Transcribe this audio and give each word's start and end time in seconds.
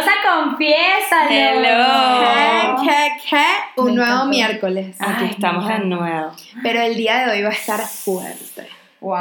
Diosa, 0.00 0.12
confiésalo. 0.34 1.30
Hello. 1.30 2.76
¿Qué, 2.82 2.88
qué, 2.90 3.30
qué? 3.30 3.44
Un 3.76 3.86
Me 3.86 3.92
nuevo 3.92 4.10
encantó. 4.12 4.28
miércoles. 4.30 4.96
Aquí 4.98 5.24
Ay, 5.24 5.30
estamos 5.30 5.68
de 5.68 5.78
nuevo. 5.80 6.32
Pero 6.62 6.80
el 6.82 6.96
día 6.96 7.18
de 7.26 7.32
hoy 7.32 7.42
va 7.42 7.50
a 7.50 7.52
estar 7.52 7.80
fuerte. 7.80 8.68
Wow. 9.00 9.16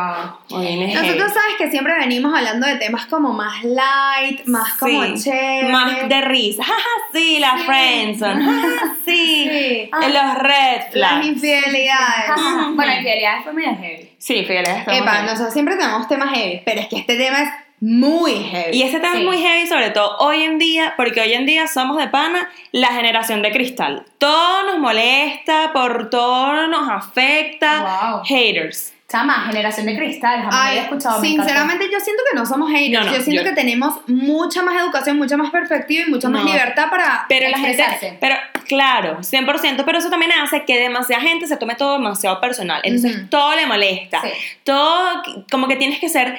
Nosotros 0.50 0.60
heavy. 0.60 1.20
sabes 1.20 1.56
que 1.58 1.72
siempre 1.72 1.94
venimos 1.98 2.36
hablando 2.38 2.68
de 2.68 2.76
temas 2.76 3.06
como 3.06 3.32
más 3.32 3.64
light, 3.64 4.46
más 4.46 4.74
como 4.74 5.04
Sí. 5.16 5.24
chévere. 5.24 5.70
Más 5.70 6.10
de 6.10 6.22
risa. 6.22 6.64
Sí, 7.14 7.40
la 7.40 7.58
Sí. 7.58 7.64
friendzone. 7.66 8.46
Sí. 9.06 9.50
Sí. 9.50 9.90
En 10.04 10.14
Los 10.14 10.36
red 10.36 10.82
Las 10.82 10.92
flags. 10.92 11.26
infidelidades. 11.28 12.30
bueno, 12.76 12.92
infidelidad 12.94 13.42
fue 13.44 13.54
medio 13.54 13.76
heavy. 13.78 14.10
Sí, 14.18 14.44
fíjate. 14.46 14.80
estamos 14.80 15.00
Epa, 15.02 15.22
nosotros 15.24 15.54
siempre 15.54 15.76
tenemos 15.78 16.08
temas 16.08 16.30
heavy, 16.34 16.62
pero 16.66 16.82
es 16.82 16.88
que 16.88 16.98
este 16.98 17.16
tema 17.16 17.42
es 17.42 17.50
muy 17.82 18.34
heavy. 18.44 18.78
Y 18.78 18.84
ese 18.84 19.00
tema 19.00 19.14
Sí. 19.14 19.20
es 19.20 19.26
muy 19.26 19.38
heavy, 19.38 19.68
sobre 19.68 19.90
todo 19.92 20.18
hoy 20.20 20.44
en 20.44 20.58
día, 20.60 20.94
porque 20.98 21.22
hoy 21.22 21.34
en 21.34 21.46
día 21.46 21.68
somos 21.68 21.98
de 21.98 22.08
pana 22.08 22.50
la 22.72 22.88
generación 22.90 23.42
de 23.42 23.52
cristal. 23.52 24.06
Todo 24.18 24.64
nos 24.64 24.80
molesta, 24.80 25.72
por 25.74 26.10
todo 26.10 26.68
nos 26.68 26.90
afecta. 26.90 28.12
Wow. 28.12 28.22
Haters. 28.26 28.94
Chama, 29.12 29.46
generación 29.48 29.88
de 29.88 29.98
cristal, 29.98 30.38
jamás 30.42 30.54
Ay, 30.56 30.70
había 30.70 30.82
escuchado. 30.84 31.20
sinceramente 31.20 31.86
yo 31.92 32.00
siento 32.00 32.22
que 32.30 32.38
no 32.38 32.46
somos 32.46 32.70
haters, 32.70 32.92
No, 33.06 33.10
no, 33.12 33.18
yo 33.18 33.24
siento 33.24 33.42
yo- 33.42 33.50
que 33.50 33.56
tenemos 33.56 33.96
mucha 34.08 34.62
más 34.62 34.80
educación, 34.80 35.18
mucha 35.18 35.36
más 35.36 35.50
perspectiva 35.50 36.04
y 36.06 36.12
mucha 36.12 36.30
más 36.30 36.44
No. 36.44 36.52
libertad 36.52 36.92
para... 36.92 37.26
Pero 37.28 37.50
la 37.50 37.58
Expresarse. 37.58 37.98
gente, 38.06 38.18
pero 38.22 38.36
claro, 38.68 39.18
100%, 39.24 39.84
pero 39.84 39.98
eso 39.98 40.12
también 40.12 40.32
hace 40.34 40.64
que 40.64 40.78
demasiada 40.78 41.24
gente 41.24 41.48
se 41.48 41.58
tome 41.58 41.74
todo 41.74 41.94
demasiado 41.94 42.40
personal. 42.40 42.82
Entonces 42.84 43.18
Ujú. 43.18 43.28
todo 43.30 43.56
le 43.56 43.66
molesta. 43.66 44.22
Sí. 44.22 44.30
Todo, 44.64 45.24
como 45.50 45.68
que 45.68 45.76
tienes 45.76 46.00
que 46.00 46.08
ser, 46.08 46.38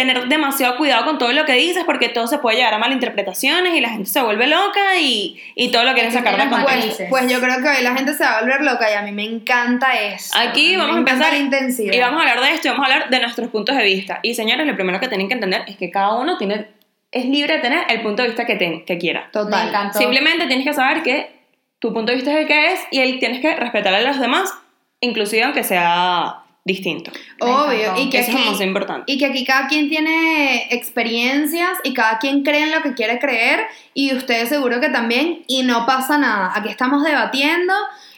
tener 0.00 0.28
demasiado 0.28 0.76
cuidado 0.78 1.04
con 1.04 1.18
todo 1.18 1.32
lo 1.32 1.44
que 1.44 1.52
dices 1.52 1.84
porque 1.84 2.08
todo 2.08 2.26
se 2.26 2.38
puede 2.38 2.56
llevar 2.56 2.72
a 2.74 2.78
malinterpretaciones 2.78 3.74
y 3.74 3.80
la 3.80 3.90
gente 3.90 4.08
se 4.08 4.22
vuelve 4.22 4.46
loca 4.46 4.98
y, 4.98 5.38
y 5.54 5.70
todo 5.70 5.84
lo 5.84 5.92
quieren 5.92 6.10
sacar 6.12 6.36
de 6.42 6.48
contexto. 6.48 6.96
Pues, 6.96 7.08
pues 7.10 7.30
yo 7.32 7.40
creo 7.40 7.62
que 7.62 7.68
hoy 7.68 7.82
la 7.82 7.94
gente 7.94 8.14
se 8.14 8.24
va 8.24 8.38
a 8.38 8.40
volver 8.40 8.62
loca 8.62 8.90
y 8.90 8.94
a 8.94 9.02
mí 9.02 9.12
me 9.12 9.24
encanta 9.24 9.92
eso. 10.00 10.32
Aquí 10.38 10.76
vamos 10.76 10.96
a 10.96 10.98
empezar 11.00 11.34
intensidad. 11.34 11.92
y 11.92 11.98
vamos 12.00 12.18
a 12.24 12.28
hablar 12.30 12.44
de 12.44 12.54
esto 12.54 12.68
y 12.68 12.70
vamos 12.70 12.88
a 12.88 12.92
hablar 12.92 13.10
de 13.10 13.20
nuestros 13.20 13.48
puntos 13.50 13.76
de 13.76 13.84
vista. 13.84 14.20
Y 14.22 14.34
señores, 14.34 14.66
lo 14.66 14.74
primero 14.74 14.98
que 15.00 15.08
tienen 15.08 15.28
que 15.28 15.34
entender 15.34 15.62
es 15.66 15.76
que 15.76 15.90
cada 15.90 16.14
uno 16.14 16.38
tiene, 16.38 16.66
es 17.12 17.24
libre 17.26 17.54
de 17.56 17.60
tener 17.60 17.84
el 17.90 18.00
punto 18.00 18.22
de 18.22 18.28
vista 18.28 18.46
que, 18.46 18.56
te- 18.56 18.84
que 18.86 18.98
quiera. 18.98 19.28
Total. 19.32 19.70
Simplemente 19.92 20.46
tienes 20.46 20.64
que 20.66 20.72
saber 20.72 21.02
que 21.02 21.30
tu 21.78 21.92
punto 21.92 22.10
de 22.12 22.16
vista 22.16 22.32
es 22.32 22.38
el 22.38 22.46
que 22.46 22.72
es 22.72 22.80
y 22.90 23.00
él 23.00 23.18
tienes 23.18 23.40
que 23.40 23.54
respetar 23.56 23.94
a 23.94 24.00
los 24.00 24.18
demás, 24.20 24.52
inclusive 25.00 25.42
aunque 25.44 25.64
sea 25.64 26.39
distinto. 26.64 27.10
Obvio, 27.40 27.94
y 27.98 28.10
que, 28.10 28.20
Eso 28.20 28.30
es 28.30 28.36
aquí, 28.36 28.44
lo 28.44 28.50
más 28.52 28.60
importante. 28.60 29.12
y 29.12 29.18
que 29.18 29.26
aquí 29.26 29.44
cada 29.44 29.66
quien 29.68 29.88
tiene 29.88 30.68
experiencias 30.70 31.78
y 31.84 31.94
cada 31.94 32.18
quien 32.18 32.42
cree 32.42 32.62
en 32.62 32.70
lo 32.70 32.82
que 32.82 32.94
quiere 32.94 33.18
creer 33.18 33.66
y 33.94 34.14
ustedes 34.14 34.48
seguro 34.48 34.80
que 34.80 34.88
también 34.88 35.42
y 35.46 35.62
no 35.62 35.86
pasa 35.86 36.18
nada. 36.18 36.52
Aquí 36.54 36.68
estamos 36.68 37.02
debatiendo. 37.02 37.72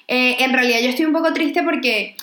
Eh, 0.08 0.36
en 0.40 0.52
realidad 0.52 0.80
yo 0.80 0.88
estoy 0.88 1.04
un 1.04 1.12
poco 1.12 1.32
triste 1.32 1.62
porque 1.62 2.16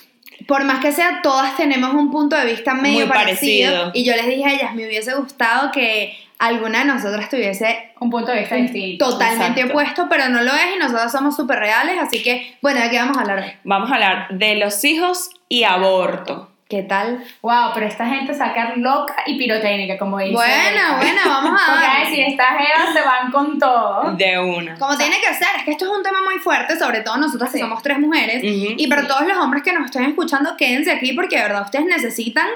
por 0.47 0.63
más 0.63 0.79
que 0.79 0.91
sea, 0.91 1.21
todas 1.21 1.55
tenemos 1.57 1.93
un 1.93 2.11
punto 2.11 2.35
de 2.35 2.45
vista 2.45 2.73
medio 2.73 3.07
parecido. 3.07 3.91
Y 3.93 4.03
yo 4.03 4.15
les 4.15 4.27
dije 4.27 4.45
a 4.45 4.53
ellas, 4.53 4.75
me 4.75 4.87
hubiese 4.87 5.13
gustado 5.15 5.71
que 5.71 6.17
alguna 6.39 6.79
de 6.79 6.85
nosotras 6.85 7.29
tuviese 7.29 7.91
Un 7.99 8.09
punto 8.09 8.31
de 8.31 8.39
vista 8.39 8.55
distinto. 8.55 9.09
totalmente 9.09 9.61
Exacto. 9.61 9.71
opuesto, 9.73 10.07
pero 10.09 10.29
no 10.29 10.41
lo 10.41 10.51
es 10.53 10.75
y 10.75 10.79
nosotras 10.79 11.11
somos 11.11 11.35
súper 11.35 11.59
reales, 11.59 11.97
así 12.01 12.23
que, 12.23 12.55
bueno, 12.61 12.79
¿de 12.81 12.89
qué 12.89 12.97
vamos 12.97 13.17
a 13.17 13.21
hablar 13.21 13.39
hoy? 13.39 13.51
Vamos 13.63 13.91
a 13.91 13.95
hablar 13.95 14.27
de 14.31 14.55
los 14.55 14.83
hijos 14.85 15.29
y 15.49 15.63
aborto. 15.65 16.47
¿Qué 16.69 16.83
tal? 16.83 17.23
Wow, 17.41 17.71
pero 17.73 17.87
esta 17.87 18.05
gente 18.05 18.31
sacar 18.35 18.77
loca 18.77 19.15
y 19.25 19.39
pirotécnica, 19.39 19.97
como 19.97 20.19
dice. 20.19 20.33
Buena, 20.33 20.97
buena, 20.97 21.21
vamos 21.25 21.59
a 21.59 21.65
Porque 21.73 21.85
a 21.87 21.93
ver. 21.97 22.07
decir, 22.07 22.25
estas 22.27 22.47
jevas 22.59 22.93
se 22.93 23.01
van 23.01 23.31
con 23.31 23.57
todo. 23.57 24.11
De 24.13 24.37
una. 24.37 24.75
Como 24.77 24.95
tiene 24.95 25.15
que 25.19 25.33
ser, 25.33 25.47
es 25.57 25.63
que 25.63 25.71
esto 25.71 25.85
es 25.85 25.91
un 25.97 26.03
tema 26.03 26.19
muy 26.23 26.35
fuerte, 26.39 26.77
sobre 26.77 27.01
todo 27.01 27.17
nosotras 27.17 27.49
que 27.51 27.57
Sí. 27.57 27.63
somos 27.63 27.81
tres 27.81 27.97
mujeres. 27.97 28.43
Ujú. 28.43 28.75
Y 28.77 28.85
para 28.87 29.07
todos 29.07 29.27
los 29.27 29.35
hombres 29.39 29.63
que 29.63 29.73
nos 29.73 29.85
estén 29.85 30.03
escuchando, 30.03 30.55
quédense 30.57 30.91
aquí 30.91 31.13
porque 31.13 31.37
de 31.37 31.41
verdad 31.41 31.63
ustedes 31.63 31.85
necesitan 31.87 32.47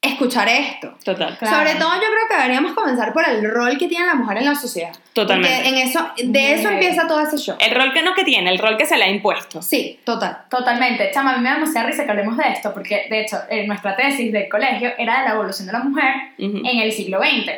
escuchar 0.00 0.48
esto. 0.48 0.94
Total. 1.04 1.36
Claro. 1.38 1.56
Sobre 1.56 1.74
todo 1.74 1.94
yo 1.96 2.00
creo 2.08 2.28
que 2.30 2.36
deberíamos 2.36 2.72
comenzar 2.72 3.12
por 3.12 3.28
el 3.28 3.42
rol 3.50 3.76
que 3.78 3.88
tiene 3.88 4.06
la 4.06 4.14
mujer 4.14 4.38
en 4.38 4.44
la 4.44 4.54
sociedad. 4.54 4.92
Totalmente. 5.12 5.56
Porque 5.56 5.68
en 5.68 5.88
eso, 5.88 6.08
de 6.22 6.54
eso 6.54 6.68
empieza 6.68 7.06
todo 7.08 7.20
ese 7.20 7.36
show. 7.36 7.56
El 7.58 7.74
rol 7.74 7.92
que 7.92 8.02
no 8.02 8.14
que 8.14 8.22
tiene, 8.24 8.50
el 8.50 8.58
rol 8.58 8.76
que 8.76 8.86
se 8.86 8.96
le 8.96 9.04
ha 9.04 9.10
impuesto. 9.10 9.60
Sí, 9.60 9.98
total. 10.04 10.38
Totalmente. 10.48 11.10
Chama, 11.12 11.32
a 11.32 11.36
mí 11.36 11.42
me 11.42 11.48
da 11.48 11.56
demasiada 11.56 11.88
risa 11.88 12.04
que 12.04 12.10
hablemos 12.12 12.36
de 12.36 12.44
esto, 12.48 12.72
porque 12.72 13.06
de 13.10 13.20
hecho, 13.22 13.38
en 13.50 13.66
nuestra 13.66 13.96
tesis 13.96 14.32
del 14.32 14.48
colegio 14.48 14.92
era 14.98 15.18
de 15.20 15.24
la 15.28 15.34
evolución 15.34 15.66
de 15.66 15.72
la 15.72 15.80
mujer 15.80 16.14
Ujú. 16.38 16.58
en 16.64 16.78
el 16.78 16.92
siglo 16.92 17.18
XX. 17.20 17.52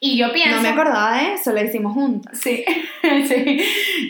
Y 0.00 0.18
yo 0.18 0.32
pienso. 0.32 0.56
No 0.56 0.62
me 0.62 0.68
acordaba 0.70 1.16
de 1.16 1.34
eso, 1.34 1.52
lo 1.52 1.62
hicimos 1.62 1.94
juntas. 1.94 2.38
Sí, 2.38 2.64
sí. 3.28 3.64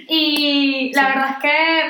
Y 0.08 0.90
la 0.94 1.02
Sí. 1.02 1.08
verdad 1.08 1.30
es 1.32 1.38
que 1.42 1.86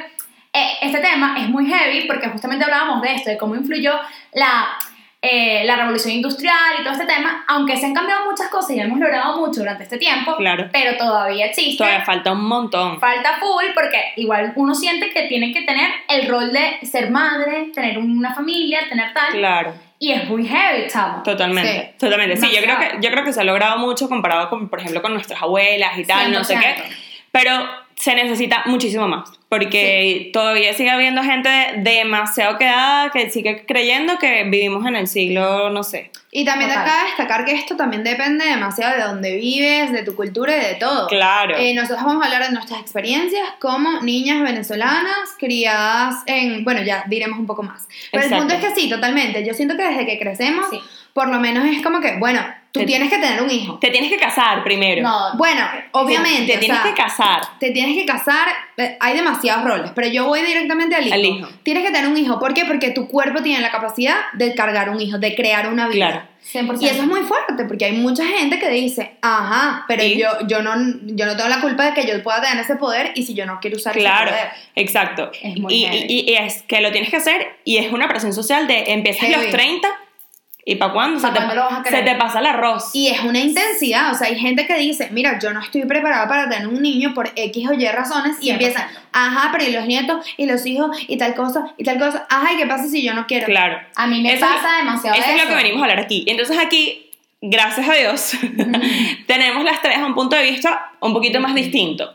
eh, 0.53 0.71
este 0.83 0.99
tema 0.99 1.37
es 1.39 1.49
muy 1.49 1.67
heavy 1.67 2.07
porque 2.07 2.29
justamente 2.29 2.65
hablábamos 2.65 3.01
de 3.03 3.15
esto, 3.15 3.31
de 3.31 3.39
cómo 3.39 3.55
influyó 3.55 3.93
la, 4.35 4.67
eh, 5.27 5.63
la 5.65 5.77
revolución 5.77 6.13
industrial 6.15 6.75
y 6.79 6.83
todo 6.85 6.93
este 6.93 7.07
tema, 7.07 7.45
aunque 7.49 7.77
se 7.79 7.87
han 7.87 7.95
cambiado 7.95 8.25
muchas 8.31 8.49
cosas 8.49 8.71
y 8.73 8.81
hemos 8.81 8.99
logrado 8.99 9.39
mucho 9.39 9.61
durante 9.61 9.85
este 9.85 9.97
tiempo, 9.97 10.37
Claro. 10.37 10.69
pero 10.73 10.97
todavía 10.97 11.47
existe. 11.47 11.79
Todavía 11.79 12.05
falta 12.05 12.33
un 12.33 12.45
montón. 12.45 13.01
Falta 13.01 13.39
full 13.39 13.65
porque 13.75 14.13
igual 14.17 14.53
uno 14.57 14.75
siente 14.75 15.11
que 15.11 15.23
tiene 15.23 15.53
que 15.53 15.63
tener 15.63 15.89
el 16.09 16.29
rol 16.29 16.53
de 16.53 16.79
ser 16.87 17.11
madre, 17.11 17.71
tener 17.75 17.97
una 17.99 18.35
familia, 18.35 18.81
tener 18.89 19.13
tal. 19.15 19.33
Claro. 19.33 19.75
Y 19.99 20.13
es 20.13 20.29
muy 20.29 20.47
heavy, 20.47 20.87
chamo. 20.89 21.23
Totalmente, 21.23 21.93
Sí. 21.93 21.99
totalmente. 21.99 22.37
Sí, 22.37 22.51
yo 22.55 22.61
creo, 22.63 22.79
que, 22.79 22.91
yo 23.01 23.11
creo 23.11 23.25
que 23.25 23.33
se 23.33 23.41
ha 23.41 23.45
logrado 23.45 23.79
mucho 23.79 24.09
comparado 24.09 24.51
con, 24.51 24.69
por 24.69 24.81
ejemplo, 24.81 25.01
con 25.01 25.15
nuestras 25.15 25.41
abuelas 25.41 25.97
y 25.99 26.05
tal, 26.05 26.31
no 26.33 26.45
sé 26.45 26.55
qué. 26.57 26.75
100%. 26.83 26.97
Pero 27.33 27.67
se 27.97 28.15
necesita 28.15 28.63
muchísimo 28.67 29.07
más, 29.09 29.31
porque 29.49 30.31
todavía 30.33 30.75
sigue 30.75 30.91
habiendo 30.91 31.23
gente 31.23 31.49
demasiado 31.79 32.59
quedada 32.59 33.11
que 33.11 33.31
sigue 33.31 33.65
creyendo 33.67 34.19
que 34.19 34.45
vivimos 34.45 34.87
en 34.87 34.97
el 34.97 35.07
siglo, 35.07 35.71
no 35.71 35.83
sé. 35.83 36.11
Y 36.33 36.45
también 36.45 36.71
Total. 36.71 36.85
acá 36.89 37.05
destacar 37.07 37.45
que 37.45 37.53
esto 37.53 37.77
también 37.77 38.03
depende 38.03 38.45
demasiado 38.45 38.97
de 38.97 39.03
dónde 39.05 39.37
vives, 39.37 39.93
de 39.93 40.03
tu 40.03 40.17
cultura 40.17 40.57
y 40.57 40.61
de 40.61 40.75
todo. 40.75 41.07
Claro. 41.07 41.57
Eh, 41.57 41.73
nosotros 41.75 42.03
vamos 42.05 42.23
a 42.23 42.27
hablar 42.27 42.43
de 42.49 42.53
nuestras 42.53 42.81
experiencias 42.81 43.47
como 43.61 44.01
niñas 44.03 44.43
venezolanas 44.43 45.15
criadas 45.39 46.17
en, 46.27 46.65
bueno, 46.65 46.83
ya 46.83 47.05
diremos 47.07 47.39
un 47.39 47.47
poco 47.47 47.63
más. 47.63 47.87
Pero 48.11 48.25
Exacto. 48.25 48.35
el 48.45 48.49
punto 48.51 48.67
es 48.67 48.75
que 48.75 48.81
sí, 48.81 48.89
totalmente. 48.91 49.47
Yo 49.47 49.55
siento 49.55 49.77
que 49.77 49.85
desde 49.85 50.07
que 50.07 50.19
crecemos, 50.19 50.67
Sí. 50.71 50.81
por 51.13 51.29
lo 51.29 51.39
menos 51.39 51.65
es 51.67 51.81
como 51.83 52.01
que, 52.01 52.17
bueno, 52.19 52.41
tú 52.75 52.81
Te- 52.81 52.87
tienes 52.87 53.09
que 53.09 53.19
tener 53.19 53.41
un 53.41 53.49
hijo. 53.51 53.79
Te 53.79 53.89
tienes 53.91 54.11
que 54.11 54.17
casar 54.19 54.65
primero. 54.65 55.01
No, 55.01 55.35
Bueno, 55.37 55.63
obviamente. 55.93 56.55
Te 56.55 56.59
tienes 56.59 56.77
sea, 56.83 56.83
que 56.93 57.01
casar. 57.01 57.41
te 57.61 57.71
tienes 57.71 57.95
que 57.97 58.05
casar, 58.05 58.49
eh, 58.77 58.97
hay 58.99 59.15
demasiados 59.15 59.65
roles, 59.65 59.93
pero 59.95 60.09
yo 60.09 60.27
voy 60.27 60.43
directamente 60.43 60.97
al 60.97 61.07
hijo. 61.07 61.15
Al 61.15 61.25
hijo. 61.25 61.49
Tienes 61.63 61.85
que 61.85 61.93
tener 61.93 62.09
un 62.11 62.17
hijo, 62.19 62.41
¿por 62.41 62.53
qué? 62.53 62.65
Porque 62.65 62.91
tu 62.91 63.07
cuerpo 63.07 63.43
tiene 63.43 63.61
la 63.61 63.71
capacidad 63.71 64.17
de 64.33 64.55
cargar 64.57 64.91
un 64.91 65.01
hijo, 65.01 65.19
de 65.19 65.37
crear 65.37 65.69
una 65.69 65.87
vida. 65.87 66.09
Claro. 66.11 66.27
100%. 66.53 66.83
Y 66.83 66.89
eso 66.89 67.03
es 67.03 67.07
muy 67.09 67.21
fuerte, 67.23 67.65
porque 67.65 67.85
hay 67.87 67.93
mucha 67.93 68.25
gente 68.27 68.59
que 68.59 68.69
dice, 68.69 69.13
ajá, 69.23 69.85
pero 69.89 70.03
yo, 70.05 70.29
yo, 70.47 70.61
no, 70.61 70.75
yo 71.05 71.25
no 71.27 71.37
tengo 71.37 71.49
la 71.49 71.61
culpa 71.63 71.85
de 71.87 71.95
que 71.95 72.07
yo 72.07 72.23
pueda 72.23 72.43
tener 72.43 72.59
ese 72.63 72.77
poder 72.77 73.13
y 73.15 73.23
si 73.25 73.33
yo 73.35 73.47
no 73.47 73.61
quiero 73.61 73.77
usar 73.77 73.95
Claro, 73.95 74.31
ese 74.31 74.39
poder. 74.41 74.53
exacto. 74.75 75.31
Es 75.43 75.57
muy 75.59 75.73
y, 75.73 75.87
y- 75.87 76.31
y 76.31 76.35
es 76.35 76.63
que 76.65 76.81
lo 76.83 76.91
tienes 76.93 77.09
que 77.11 77.17
hacer 77.17 77.57
y 77.65 77.79
es 77.79 77.91
una 77.93 78.09
presión 78.09 78.33
social 78.35 78.67
de 78.67 78.93
empiezas 78.93 79.23
a 79.25 79.29
los 79.29 79.37
Heavy. 79.43 79.53
30 79.53 79.89
y 80.67 80.77
para 80.77 80.93
cuándo 80.95 81.21
se, 81.21 81.27
¿Pa' 81.27 81.33
te, 81.33 81.39
cuándo 81.41 81.55
lo 81.57 81.61
vas 81.65 81.81
a 81.81 81.85
se 81.91 82.03
te 82.03 82.15
pasa 82.15 82.39
el 82.41 82.47
arroz. 82.47 82.91
Y 82.95 83.09
es 83.09 83.21
una 83.21 83.39
intensidad, 83.39 84.11
o 84.13 84.15
sea, 84.15 84.29
hay 84.29 84.39
gente 84.39 84.67
que 84.67 84.77
dice, 84.79 85.09
mira, 85.13 85.39
yo 85.39 85.53
no 85.53 85.61
estoy 85.61 85.85
preparada 85.85 86.27
para 86.27 86.49
tener 86.49 86.67
un 86.69 86.81
niño 86.81 87.13
por 87.15 87.31
X 87.37 87.69
o 87.69 87.75
Y 87.75 87.87
razones 87.89 88.37
y 88.41 88.49
100%. 88.49 88.53
empiezan, 88.53 88.89
ajá, 89.13 89.51
pero 89.53 89.65
y 89.65 89.73
los 89.73 89.87
nietos 89.87 90.25
y 90.39 90.47
los 90.47 90.65
hijos 90.65 90.97
y 91.07 91.19
tal 91.19 91.35
cosa 91.35 91.75
y 91.77 91.85
tal 91.85 91.99
cosa, 91.99 92.27
ajá, 92.31 92.53
¿y 92.55 92.57
qué 92.57 92.67
pasa 92.67 92.89
si 92.89 93.03
yo 93.03 93.13
no 93.15 93.27
quiero? 93.27 93.47
Claro. 93.47 93.79
A 93.95 94.07
mí 94.07 94.23
me 94.23 94.33
Eso 94.33 94.47
es- 94.47 94.51
pasa 94.53 94.79
demasiado 94.79 95.17
Eso 95.19 95.31
es 95.31 95.43
lo 95.43 95.49
que 95.51 95.55
venimos 95.55 95.81
a 95.83 95.85
hablar 95.85 96.01
aquí. 96.01 96.25
Entonces 96.27 96.57
aquí, 96.59 97.11
gracias 97.43 97.87
a 97.89 97.93
Dios, 97.95 98.33
tenemos 99.27 99.65
las 99.65 99.83
tres 99.83 99.99
a 99.99 100.07
un 100.07 100.15
punto 100.15 100.37
de 100.37 100.45
vista 100.51 100.93
un 101.01 101.13
poquito 101.13 101.41
más 101.41 101.55
distinto. 101.55 102.15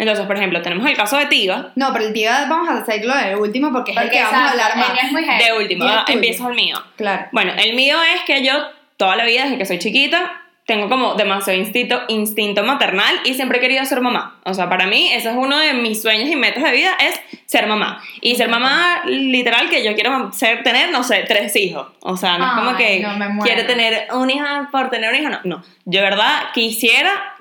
Entonces, 0.00 0.24
por 0.24 0.34
ejemplo, 0.34 0.62
tenemos 0.62 0.88
el 0.88 0.96
caso 0.96 1.18
de 1.18 1.26
Tiva. 1.26 1.72
No, 1.76 1.92
pero 1.92 2.06
el 2.06 2.14
tío 2.14 2.30
vamos 2.48 2.70
a 2.70 2.78
hacerlo 2.78 3.14
de 3.14 3.36
último 3.36 3.70
porque 3.70 3.90
es 3.92 3.98
el 3.98 4.02
Porque 4.04 4.16
que 4.16 4.24
vamos 4.24 4.40
a 4.40 4.50
hablar 4.52 4.76
más. 4.78 5.04
es 5.04 5.12
muy. 5.12 5.22
De 5.22 5.52
último, 5.52 5.84
tuyo. 5.84 6.04
empiezo 6.08 6.48
el 6.48 6.54
mío. 6.54 6.82
Claro. 6.96 7.26
Bueno, 7.32 7.52
el 7.58 7.74
mío 7.74 7.98
es 8.14 8.22
que 8.22 8.42
yo 8.42 8.54
toda 8.96 9.14
la 9.14 9.26
vida, 9.26 9.44
desde 9.44 9.58
que 9.58 9.66
soy 9.66 9.78
chiquita, 9.78 10.40
tengo 10.64 10.88
como 10.88 11.16
demasiado 11.16 11.58
instinto, 11.58 12.00
instinto 12.08 12.62
maternal 12.62 13.14
y 13.24 13.34
siempre 13.34 13.58
he 13.58 13.60
querido 13.60 13.84
ser 13.84 14.00
mamá. 14.00 14.38
O 14.44 14.54
sea, 14.54 14.70
para 14.70 14.86
mí, 14.86 15.12
ese 15.12 15.28
es 15.28 15.34
uno 15.36 15.58
de 15.58 15.74
mis 15.74 16.00
sueños 16.00 16.30
y 16.30 16.36
metas 16.36 16.64
de 16.64 16.72
vida, 16.72 16.92
es 16.98 17.20
ser 17.44 17.66
mamá. 17.66 18.02
Y 18.22 18.36
ser 18.36 18.48
mamá, 18.48 19.02
literal, 19.04 19.68
que 19.68 19.84
yo 19.84 19.94
quiero 19.94 20.32
ser, 20.32 20.62
tener, 20.62 20.90
no 20.92 21.02
sé, 21.02 21.24
tres 21.28 21.54
hijos. 21.56 21.88
O 22.00 22.16
sea, 22.16 22.38
no 22.38 22.46
es 22.46 22.52
como 22.52 22.76
que 22.78 23.00
no, 23.00 23.16
me 23.18 23.28
muero. 23.28 23.42
quiero 23.52 23.66
tener 23.66 24.08
un 24.14 24.30
hijo 24.30 24.46
por 24.72 24.88
tener 24.88 25.10
un 25.10 25.16
hijo, 25.16 25.28
no. 25.28 25.40
No, 25.44 25.62
yo 25.84 26.00
de 26.00 26.06
verdad 26.08 26.44
quisiera 26.54 27.34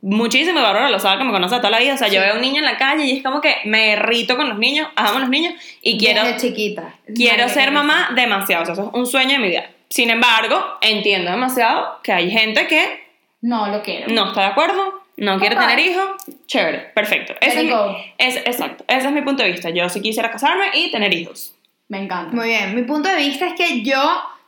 muchísimo, 0.00 0.58
y 0.58 0.62
Bárbara 0.62 0.90
lo 0.90 0.98
sabe 1.00 1.18
que 1.18 1.24
me 1.24 1.32
conoce 1.32 1.56
toda 1.56 1.70
la 1.70 1.78
vida, 1.80 1.94
o 1.94 1.96
sea, 1.96 2.08
yo 2.08 2.20
veo 2.20 2.32
a 2.32 2.36
un 2.36 2.40
niño 2.42 2.58
en 2.58 2.64
la 2.64 2.76
calle 2.76 3.04
y 3.04 3.16
es 3.18 3.22
como 3.22 3.40
que 3.40 3.56
me 3.64 3.88
derrito 3.88 4.36
con 4.36 4.48
los 4.48 4.58
niños, 4.58 4.88
amo 4.96 5.16
a 5.16 5.20
los 5.20 5.28
niños 5.28 5.54
y 5.82 5.98
quiero 5.98 6.22
Desde 6.24 6.38
chiquita. 6.48 6.94
quiero 7.14 7.48
ser 7.48 7.70
mamá 7.72 8.10
demasiado, 8.14 8.62
o 8.62 8.66
sea, 8.66 8.72
eso 8.74 8.84
es 8.84 8.90
un 8.94 9.06
sueño 9.06 9.32
de 9.32 9.38
mi 9.38 9.48
vida. 9.48 9.66
Sin 9.88 10.08
embargo, 10.10 10.64
entiendo 10.80 11.30
demasiado 11.30 12.00
que 12.02 12.12
hay 12.12 12.30
gente 12.30 12.66
que 12.66 13.02
No 13.40 13.66
lo 13.68 13.82
quiero. 13.82 14.06
no 14.12 14.28
está 14.28 14.40
de 14.42 14.46
acuerdo 14.48 15.00
no 15.18 15.38
quiere 15.38 15.54
tener 15.56 15.78
hijos, 15.78 16.04
chévere, 16.46 16.78
perfecto. 16.94 17.34
Ese 17.40 17.60
es, 17.60 17.64
mi- 17.66 17.72
es- 18.18 18.36
exacto, 18.38 18.82
ese 18.88 19.06
es 19.08 19.12
mi 19.12 19.20
punto 19.20 19.42
de 19.42 19.52
vista. 19.52 19.68
Yo 19.70 19.88
sí 19.90 20.00
quisiera 20.00 20.30
casarme 20.30 20.64
y 20.74 20.90
tener 20.90 21.12
hijos. 21.14 21.54
Me 21.88 21.98
encanta. 22.02 22.34
Muy 22.34 22.48
bien, 22.48 22.74
mi 22.74 22.82
punto 22.82 23.08
de 23.10 23.16
vista 23.16 23.46
es 23.46 23.52
que 23.52 23.82
yo 23.82 24.00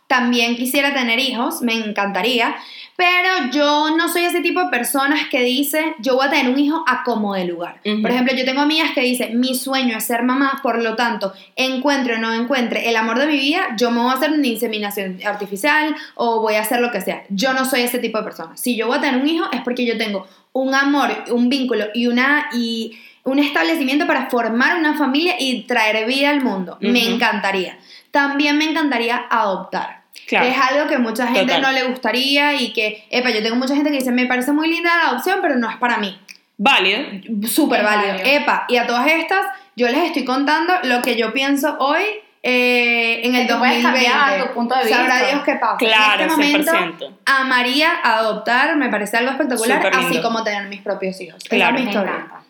también 0.09 0.57
quisiera 0.57 0.95
tener 0.95 1.19
hijos, 1.19 1.61
me 1.61 1.75
encantaría, 1.75 2.57
pero 2.97 3.51
yo 3.51 3.97
no 3.97 4.09
soy 4.09 4.25
ese 4.25 4.41
tipo 4.41 4.61
de 4.61 4.69
personas 4.69 5.29
que 5.29 5.43
dice, 5.43 5.95
yo 5.99 6.15
voy 6.15 6.27
a 6.27 6.31
tener 6.31 6.53
un 6.53 6.59
hijo 6.59 6.85
a 6.87 7.03
como 7.03 7.35
de 7.35 7.45
lugar. 7.45 7.81
Por 7.83 8.11
ejemplo, 8.11 8.35
yo 8.35 8.45
tengo 8.45 8.61
amigas 8.61 8.93
que 8.95 9.01
dicen, 9.01 9.41
mi 9.41 9.55
sueño 9.55 9.97
es 9.97 10.05
ser 10.05 10.23
mamá, 10.23 10.61
por 10.63 10.81
lo 10.83 10.95
tanto, 10.95 11.33
encuentre 11.57 12.15
o 12.15 12.19
no 12.19 12.33
encuentre 12.33 12.89
el 12.89 12.97
amor 12.97 13.19
de 13.19 13.27
mi 13.27 13.37
vida, 13.37 13.75
yo 13.77 13.91
me 13.91 14.01
voy 14.01 14.11
a 14.11 14.15
hacer 14.15 14.31
una 14.31 14.47
inseminación 14.47 15.19
artificial 15.27 15.97
o 16.15 16.41
voy 16.41 16.55
a 16.55 16.61
hacer 16.61 16.81
lo 16.81 16.93
que 16.93 17.01
sea. 17.01 17.25
Yo 17.31 17.53
no 17.53 17.65
soy 17.65 17.83
ese 17.83 17.99
tipo 17.99 18.19
de 18.19 18.25
persona. 18.25 18.57
Si 18.57 18.77
yo 18.77 18.87
voy 18.87 18.99
a 18.99 19.01
tener 19.01 19.21
un 19.21 19.29
hijo 19.29 19.47
es 19.53 19.61
porque 19.63 19.85
yo 19.85 19.99
tengo 19.99 20.27
un 20.53 20.75
amor, 20.75 21.11
un 21.31 21.49
vínculo 21.49 21.87
y 21.95 22.07
una... 22.07 22.47
Y, 22.53 22.99
un 23.25 23.39
establecimiento 23.39 24.07
para 24.07 24.29
formar 24.29 24.77
una 24.77 24.99
familia 24.99 25.37
y 25.39 25.63
traer 25.63 26.07
vida 26.07 26.29
al 26.29 26.43
mundo. 26.43 26.77
Me 26.81 27.07
encantaría. 27.07 27.79
También 28.11 28.59
me 28.59 28.67
encantaría 28.67 29.17
adoptar. 29.31 30.04
Claro. 30.27 30.47
Que 30.47 30.51
es 30.53 30.59
algo 30.59 30.89
que 30.89 30.99
mucha 30.99 31.27
gente 31.27 31.41
Total. 31.55 31.63
no 31.63 31.73
le 31.73 31.85
gustaría 31.85 32.55
y 32.55 32.73
que, 32.73 33.05
epa, 33.11 33.31
yo 33.31 33.43
tengo 33.43 33.57
mucha 33.57 33.75
gente 33.75 33.91
que 33.91 33.99
dice, 33.99 34.11
me 34.13 34.27
parece 34.27 34.53
muy 34.53 34.69
linda 34.69 34.91
la 34.97 35.11
adopción, 35.11 35.41
pero 35.43 35.57
no 35.57 35.69
es 35.71 35.77
para 35.77 35.99
mí. 35.99 36.19
Válido. 36.57 37.01
Súper 37.49 37.83
válido. 37.83 38.15
válido. 38.15 38.29
Epa, 38.37 38.65
y 38.69 38.77
a 38.77 38.87
todas 38.87 39.07
estas, 39.09 39.47
yo 39.77 39.89
les 39.89 40.05
estoy 40.05 40.25
contando 40.25 40.73
lo 40.85 41.03
que 41.03 41.17
yo 41.17 41.33
pienso 41.33 41.77
hoy 41.79 42.03
eh, 42.47 43.21
en 43.27 43.35
el 43.35 43.47
Que 43.47 43.53
tú 43.55 43.59
puedes 43.59 43.83
2020. 43.83 44.11
cambiar 44.13 44.49
tu 44.49 44.55
punto 44.55 44.75
de 44.77 44.83
Sabrá 44.89 45.15
vista. 45.15 45.29
Dios 45.31 45.43
qué 45.45 45.55
pasa. 45.55 45.77
Claro, 45.79 46.23
en 46.25 46.31
este 46.31 46.43
momento, 46.71 46.73
100%. 47.07 47.17
amaría 47.27 47.91
adoptar, 48.03 48.77
me 48.77 48.89
parece 48.91 49.17
algo 49.17 49.31
espectacular, 49.33 49.91
así 49.95 50.21
como 50.21 50.45
tener 50.45 50.69
mis 50.69 50.81
propios 50.83 51.21
hijos. 51.21 51.39
Esa 51.45 51.49
Claro. 51.57 51.75
es 51.77 51.81
mi 51.81 51.85
Me 51.87 51.91
historia. 51.93 52.15
encanta. 52.15 52.41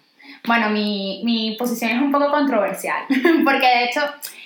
Bueno, 0.47 0.69
mi, 0.71 1.23
mi 1.25 1.57
posición 1.59 1.91
es 1.93 2.03
un 2.03 2.13
poco 2.13 2.31
controversial, 2.31 3.05
porque 3.45 3.67
de 3.67 3.85
hecho 3.85 4.01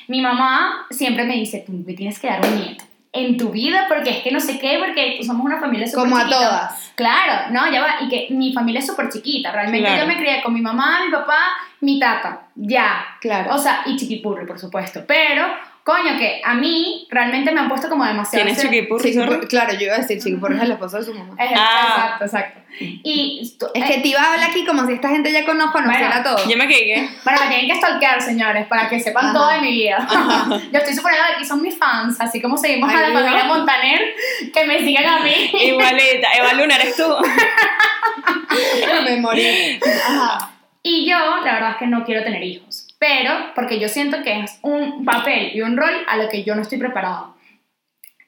mi 0.06 0.20
mamá 0.20 0.86
siempre 0.90 1.24
me 1.24 1.34
dice, 1.34 1.64
tú 1.66 1.72
me 1.72 1.92
tienes 1.94 2.18
que 2.20 2.28
dar 2.28 2.44
un 2.46 2.56
nieto 2.56 2.84
en 3.12 3.36
tu 3.38 3.50
vida, 3.50 3.86
porque 3.88 4.10
es 4.10 4.16
que 4.22 4.30
no 4.30 4.38
sé 4.40 4.58
qué, 4.58 4.78
porque 4.84 5.20
somos 5.24 5.44
una 5.44 5.58
familia 5.58 5.86
súper 5.86 6.04
Como 6.04 6.16
a 6.16 6.20
chiquita. 6.20 6.38
todas. 6.38 6.92
Claro, 6.94 7.50
no, 7.52 7.70
ya 7.72 7.80
va, 7.80 7.88
y 8.02 8.08
que 8.08 8.26
mi 8.34 8.52
familia 8.52 8.80
es 8.80 8.86
súper 8.86 9.08
chiquita, 9.08 9.50
realmente 9.52 9.86
Claro. 9.88 10.02
yo 10.02 10.06
me 10.08 10.16
crié 10.18 10.42
con 10.42 10.52
mi 10.52 10.60
mamá, 10.60 11.00
mi 11.06 11.10
papá, 11.12 11.38
mi 11.80 11.98
tata, 11.98 12.42
ya. 12.54 13.04
Claro. 13.20 13.54
O 13.54 13.58
sea, 13.58 13.82
y 13.86 13.96
chiquipurri, 13.96 14.46
por 14.46 14.58
supuesto, 14.58 15.04
pero, 15.06 15.46
coño, 15.88 16.18
que 16.18 16.42
a 16.44 16.52
mí 16.52 17.06
realmente 17.10 17.50
me 17.50 17.60
han 17.60 17.68
puesto 17.70 17.88
como 17.88 18.04
demasiado... 18.04 18.44
¿Tienes 18.44 18.58
ese- 18.62 18.68
chiquipurri, 18.68 19.46
claro, 19.48 19.72
yo 19.72 19.86
iba 19.86 19.94
a 19.94 19.98
decir 19.98 20.18
Chiqui 20.22 20.36
porque 20.36 20.56
es 20.56 20.62
el 20.64 20.72
esposo 20.72 20.98
de 20.98 21.04
su 21.04 21.14
mamá. 21.14 21.34
Es- 21.42 21.50
Ah. 21.56 22.18
Exacto, 22.20 22.24
exacto. 22.26 22.60
Y... 22.78 23.56
tú- 23.58 23.66
Es 23.74 23.82
eh, 23.82 23.86
que 23.94 24.00
te 24.02 24.08
iba 24.08 24.20
a 24.20 24.34
hablar 24.34 24.50
aquí 24.50 24.66
como 24.66 24.86
si 24.86 24.92
esta 24.92 25.08
gente 25.08 25.32
ya 25.32 25.46
conozco, 25.46 25.72
conociera 25.78 26.20
Bueno, 26.20 26.36
todo. 26.36 26.50
Yo 26.50 26.58
me 26.58 26.68
quedé. 26.68 27.08
Bueno, 27.24 27.40
me 27.40 27.48
tienen 27.48 27.68
que 27.68 27.74
stalkear, 27.76 28.20
señores, 28.20 28.66
para 28.66 28.88
que 28.90 29.00
sepan 29.00 29.24
Ajá. 29.26 29.34
todo 29.34 29.48
de 29.48 29.60
mi 29.62 29.72
vida. 29.72 30.06
Yo 30.72 30.78
estoy 30.78 30.94
suponiendo 30.94 31.26
que 31.28 31.34
aquí 31.36 31.44
son 31.46 31.62
mis 31.62 31.78
fans, 31.78 32.20
así 32.20 32.42
como 32.42 32.58
seguimos 32.58 32.90
a 32.92 32.92
Ay, 32.92 33.00
la 33.00 33.08
no. 33.08 33.20
familia 33.20 33.44
Montaner, 33.44 34.00
que 34.52 34.64
me 34.66 34.78
sigan 34.80 35.06
a 35.06 35.20
mí. 35.20 35.50
Igualita. 35.54 36.28
Eva 36.36 36.52
Luna, 36.52 36.76
¿eres 36.76 36.94
tú? 36.96 37.04
me 39.04 39.16
morí. 39.16 39.80
Ajá. 40.06 40.50
Y 40.82 41.08
yo, 41.10 41.18
la 41.44 41.54
verdad 41.54 41.70
es 41.72 41.76
que 41.78 41.86
no 41.86 42.04
quiero 42.04 42.22
tener 42.22 42.42
hijos, 42.42 42.77
pero 42.98 43.52
porque 43.54 43.78
yo 43.78 43.88
siento 43.88 44.22
que 44.22 44.40
es 44.40 44.58
un 44.62 45.04
papel 45.04 45.52
y 45.54 45.62
un 45.62 45.76
rol 45.76 45.94
a 46.06 46.16
lo 46.16 46.28
que 46.28 46.44
yo 46.44 46.54
no 46.54 46.62
estoy 46.62 46.78
preparada. 46.78 47.34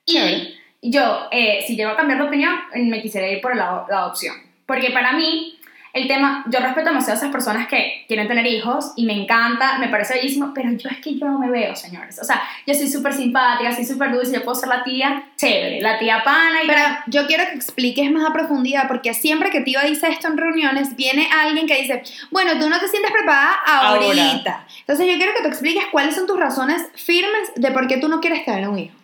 Chévere. 0.07 0.55
Y 0.81 0.91
yo, 0.91 1.29
eh, 1.31 1.63
si 1.67 1.77
llego 1.77 1.91
a 1.91 1.97
cambiar 1.97 2.21
de 2.21 2.27
opinión, 2.27 2.55
me 2.75 3.03
quisiera 3.03 3.29
ir 3.29 3.41
por 3.41 3.55
la, 3.55 3.85
la 3.89 3.99
adopción. 3.99 4.35
Porque 4.67 4.91
para 4.91 5.13
mí, 5.13 5.59
el 5.93 6.07
tema, 6.07 6.45
yo 6.49 6.61
respeto 6.61 6.89
demasiado 6.89 7.15
a 7.15 7.17
esas 7.17 7.33
personas 7.33 7.67
que 7.69 8.05
quieren 8.07 8.29
tener 8.29 8.47
hijos 8.47 8.93
y 8.97 9.05
me 9.07 9.13
encanta, 9.13 9.79
me 9.79 9.89
parece 9.89 10.15
bellísimo, 10.15 10.53
pero 10.55 10.71
yo 10.73 10.89
es 10.89 10.99
que 10.99 11.19
yo 11.19 11.27
no 11.27 11.39
me 11.39 11.51
veo, 11.51 11.75
señores. 11.75 12.19
O 12.21 12.25
sea, 12.25 12.43
yo 12.67 12.75
soy 12.75 12.89
súper 12.89 13.13
simpática, 13.13 13.75
soy 13.75 13.85
súper 13.85 14.13
dulce, 14.13 14.33
yo 14.35 14.45
puedo 14.45 14.55
ser 14.55 14.69
la 14.69 14.85
tía 14.85 15.25
chévere, 15.37 15.81
la 15.81 15.99
tía 15.99 16.23
pana 16.25 16.63
y 16.65 16.67
Pero 16.67 16.81
tal. 16.81 16.99
yo 17.09 17.27
quiero 17.27 17.45
que 17.47 17.55
expliques 17.55 18.11
más 18.11 18.29
a 18.29 18.33
profundidad, 18.33 18.87
porque 18.89 19.15
siempre 19.15 19.51
que 19.51 19.61
Tiva 19.63 19.83
dice 19.83 20.09
esto 20.09 20.29
en 20.29 20.37
reuniones, 20.37 20.95
viene 20.97 21.29
alguien 21.33 21.67
que 21.67 21.81
dice, 21.81 22.03
bueno, 22.31 22.53
tú 22.59 22.69
no 22.69 22.79
te 22.79 22.89
sientes 22.89 23.11
preparada 23.11 23.55
Ahora. 23.67 24.05
ahorita. 24.07 24.65
Entonces 24.81 25.07
yo 25.07 25.17
quiero 25.17 25.33
que 25.35 25.43
tú 25.43 25.49
expliques 25.49 25.85
cuáles 25.91 26.15
son 26.15 26.27
tus 26.27 26.39
razones 26.39 26.83
firmes 26.95 27.53
de 27.57 27.71
por 27.73 27.87
qué 27.87 27.97
tú 27.97 28.09
no 28.09 28.21
quieres 28.21 28.45
tener 28.45 28.69
un 28.69 28.79
hijo, 28.79 28.95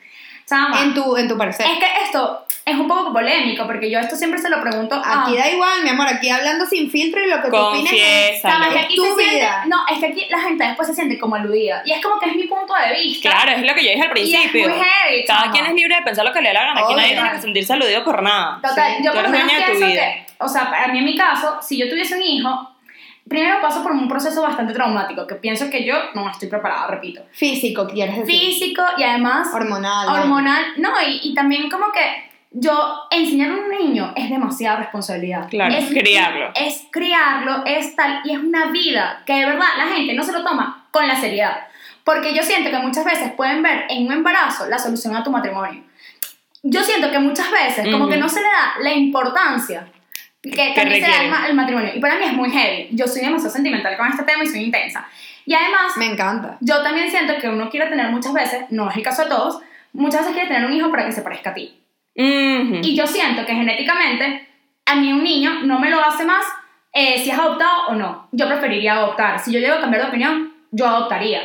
En 0.51 0.95
tu, 0.95 1.17
en 1.17 1.27
tu 1.29 1.37
parecer. 1.37 1.67
es 1.67 1.79
que 1.79 1.87
esto 2.05 2.45
es 2.65 2.77
un 2.77 2.87
poco 2.87 3.13
polémico, 3.13 3.67
porque 3.67 3.91
yo 3.91 3.99
esto 3.99 4.15
siempre 4.17 4.41
se 4.41 4.49
lo 4.49 4.61
pregunto 4.61 4.95
a... 4.95 5.23
Aquí 5.23 5.37
da 5.37 5.49
igual, 5.51 5.83
mi 5.83 5.89
amor, 5.91 6.07
aquí 6.09 6.29
hablando 6.29 6.67
sin 6.67 6.89
filtro 6.91 7.25
y 7.25 7.29
lo 7.29 7.41
que 7.43 7.49
tú 7.49 7.57
opines 7.57 7.93
es... 7.93 8.43
Que 8.43 8.79
aquí 8.81 8.97
tu 8.97 9.05
siente- 9.05 9.35
vida. 9.37 9.65
no, 9.67 9.85
es 9.93 9.99
que 9.99 10.07
aquí 10.07 10.27
la 10.29 10.41
gente 10.41 10.65
después 10.65 10.87
se 10.89 10.95
siente 10.95 11.19
como 11.19 11.35
aludida. 11.37 11.83
Y 11.85 11.93
es 11.93 12.01
como 12.03 12.19
que 12.21 12.31
es 12.31 12.37
mi 12.37 12.45
punto 12.47 12.73
de 12.75 12.93
vista. 12.95 13.31
Claro, 13.31 13.53
es 13.53 13.63
lo 13.67 13.75
que 13.75 13.85
yo 13.85 13.91
dije 13.91 14.03
al 14.03 14.19
Y 14.19 14.35
es 14.35 14.41
principio. 14.43 14.69
muy 14.69 14.79
heavy, 14.79 15.25
Cada 15.27 15.51
quien 15.51 15.67
es 15.67 15.75
libre 15.75 15.97
de 15.97 16.03
pensar 16.03 16.25
lo 16.25 16.33
que 16.33 16.41
le 16.41 16.53
gana. 16.53 16.73
Aquí 16.81 16.95
nadie 16.95 17.13
tiene 17.15 17.31
que 17.33 17.41
sentirse 17.41 17.73
aludido 17.73 18.05
por 18.05 18.23
nada. 18.23 18.61
Total, 18.63 18.97
Sí, 18.99 19.03
yo 19.05 19.13
por 19.13 19.23
lo 19.23 19.29
menos 19.29 19.53
pienso 19.53 19.87
que, 19.87 20.27
o 20.39 20.49
sea, 20.49 20.71
para 20.71 20.89
mí 20.89 20.99
en 20.99 21.05
mi 21.05 21.17
caso, 21.17 21.59
si 21.63 21.77
yo 21.79 21.89
tuviese 21.89 22.15
un 22.17 22.23
hijo, 22.23 22.71
primero 23.29 23.61
paso 23.61 23.83
por 23.83 23.93
un 23.93 24.09
proceso 24.09 24.43
bastante 24.43 24.73
traumático, 24.73 25.27
que 25.27 25.35
pienso 25.37 25.69
que 25.71 25.85
yo 25.85 25.95
no 26.15 26.29
estoy 26.31 26.49
preparada, 26.49 26.87
repito. 26.89 27.23
Físico, 27.33 27.87
quieres 27.87 28.17
decir. 28.19 28.39
Físico 28.41 28.83
y 28.97 29.03
además 29.03 29.49
Hormonal. 29.53 30.07
¿no? 30.07 30.15
hormonal, 30.15 30.65
no, 30.77 30.91
y, 31.07 31.21
y 31.31 31.35
también 31.35 31.69
como 31.69 31.91
que 31.93 32.01
yo 32.53 33.03
enseñar 33.11 33.51
a 33.51 33.55
un 33.55 33.69
niño 33.69 34.13
es 34.17 34.31
demasiada 34.31 34.77
responsabilidad. 34.77 35.49
Claro, 35.51 35.75
es 35.75 35.89
criarlo. 35.91 36.51
Es 36.55 36.87
criarlo, 36.91 37.65
es 37.67 37.95
tal, 37.97 38.21
y 38.25 38.33
es 38.33 38.39
una 38.39 38.67
vida 38.67 39.23
que 39.27 39.35
de 39.35 39.45
verdad 39.47 39.67
la 39.77 39.89
gente 39.95 40.15
no 40.15 40.23
se 40.23 40.33
lo 40.33 40.43
toma 40.43 40.87
con 40.91 41.07
la 41.07 41.17
seriedad. 41.17 41.67
Porque 42.05 42.33
yo 42.35 42.43
siento 42.43 42.71
que 42.71 42.79
muchas 42.79 43.05
veces 43.05 43.33
pueden 43.33 43.63
ver 43.63 43.85
en 43.89 44.07
un 44.07 44.13
embarazo 44.13 44.67
la 44.69 44.79
solución 44.79 45.17
a 45.17 45.25
tu 45.25 45.31
matrimonio. 45.31 45.83
Yo 46.63 46.83
siento 46.83 47.11
que 47.11 47.19
muchas 47.19 47.51
veces 47.51 47.85
como 47.91 48.05
Ujú. 48.05 48.13
que 48.13 48.17
no 48.17 48.29
se 48.29 48.41
le 48.41 48.47
da 48.47 48.75
la 48.81 48.93
importancia 48.93 49.89
que 50.53 50.73
también 50.75 51.05
se 51.05 51.11
da 51.11 51.23
el, 51.25 51.31
ma- 51.31 51.47
el 51.49 51.55
matrimonio. 51.55 51.93
Y 51.95 52.01
para 52.01 52.17
mí 52.17 52.25
es 52.25 52.33
muy 52.33 52.51
heavy. 52.51 52.89
Yo 52.93 53.07
soy 53.07 53.23
demasiado 53.23 53.53
sentimental 53.53 53.97
con 53.97 54.07
este 54.09 54.23
tema 54.25 54.45
y 54.45 54.47
soy 54.47 54.61
intensa. 54.65 55.07
Y 55.45 55.55
además, 55.55 55.97
Me 55.97 56.07
encanta. 56.07 56.57
yo 56.61 56.83
también 56.83 57.11
siento 57.11 57.35
que 57.41 57.49
uno 57.49 57.71
quiere 57.71 57.87
tener 57.87 58.09
muchas 58.11 58.33
veces, 58.33 58.65
no 58.71 58.91
es 58.91 58.97
el 58.97 59.03
caso 59.03 59.23
de 59.25 59.29
todos, 59.31 59.61
muchas 59.93 60.21
veces 60.23 60.35
quiere 60.35 60.49
tener 60.49 60.67
un 60.67 60.73
hijo 60.73 60.91
para 60.91 61.07
que 61.07 61.13
se 61.13 61.23
parezca 61.23 61.51
a 61.51 61.55
ti. 61.55 61.79
Ujú. 62.17 62.81
Y 62.83 62.97
yo 62.97 63.07
siento 63.07 63.45
que 63.47 63.55
genéticamente 63.55 64.49
a 64.87 64.95
mí 64.97 65.13
un 65.13 65.23
niño 65.23 65.61
no 65.65 65.79
me 65.79 65.91
lo 65.91 66.03
hace 66.03 66.25
más 66.25 66.45
eh, 66.93 67.19
si 67.23 67.31
es 67.31 67.39
adoptado 67.39 67.89
o 67.89 67.95
no. 67.95 68.29
Yo 68.33 68.49
preferiría 68.49 68.95
adoptar. 68.95 69.39
Si 69.39 69.53
yo 69.53 69.61
llego 69.61 69.75
a 69.75 69.81
cambiar 69.81 70.03
de 70.03 70.09
opinión, 70.09 70.53
yo 70.71 70.87
adoptaría. 70.87 71.43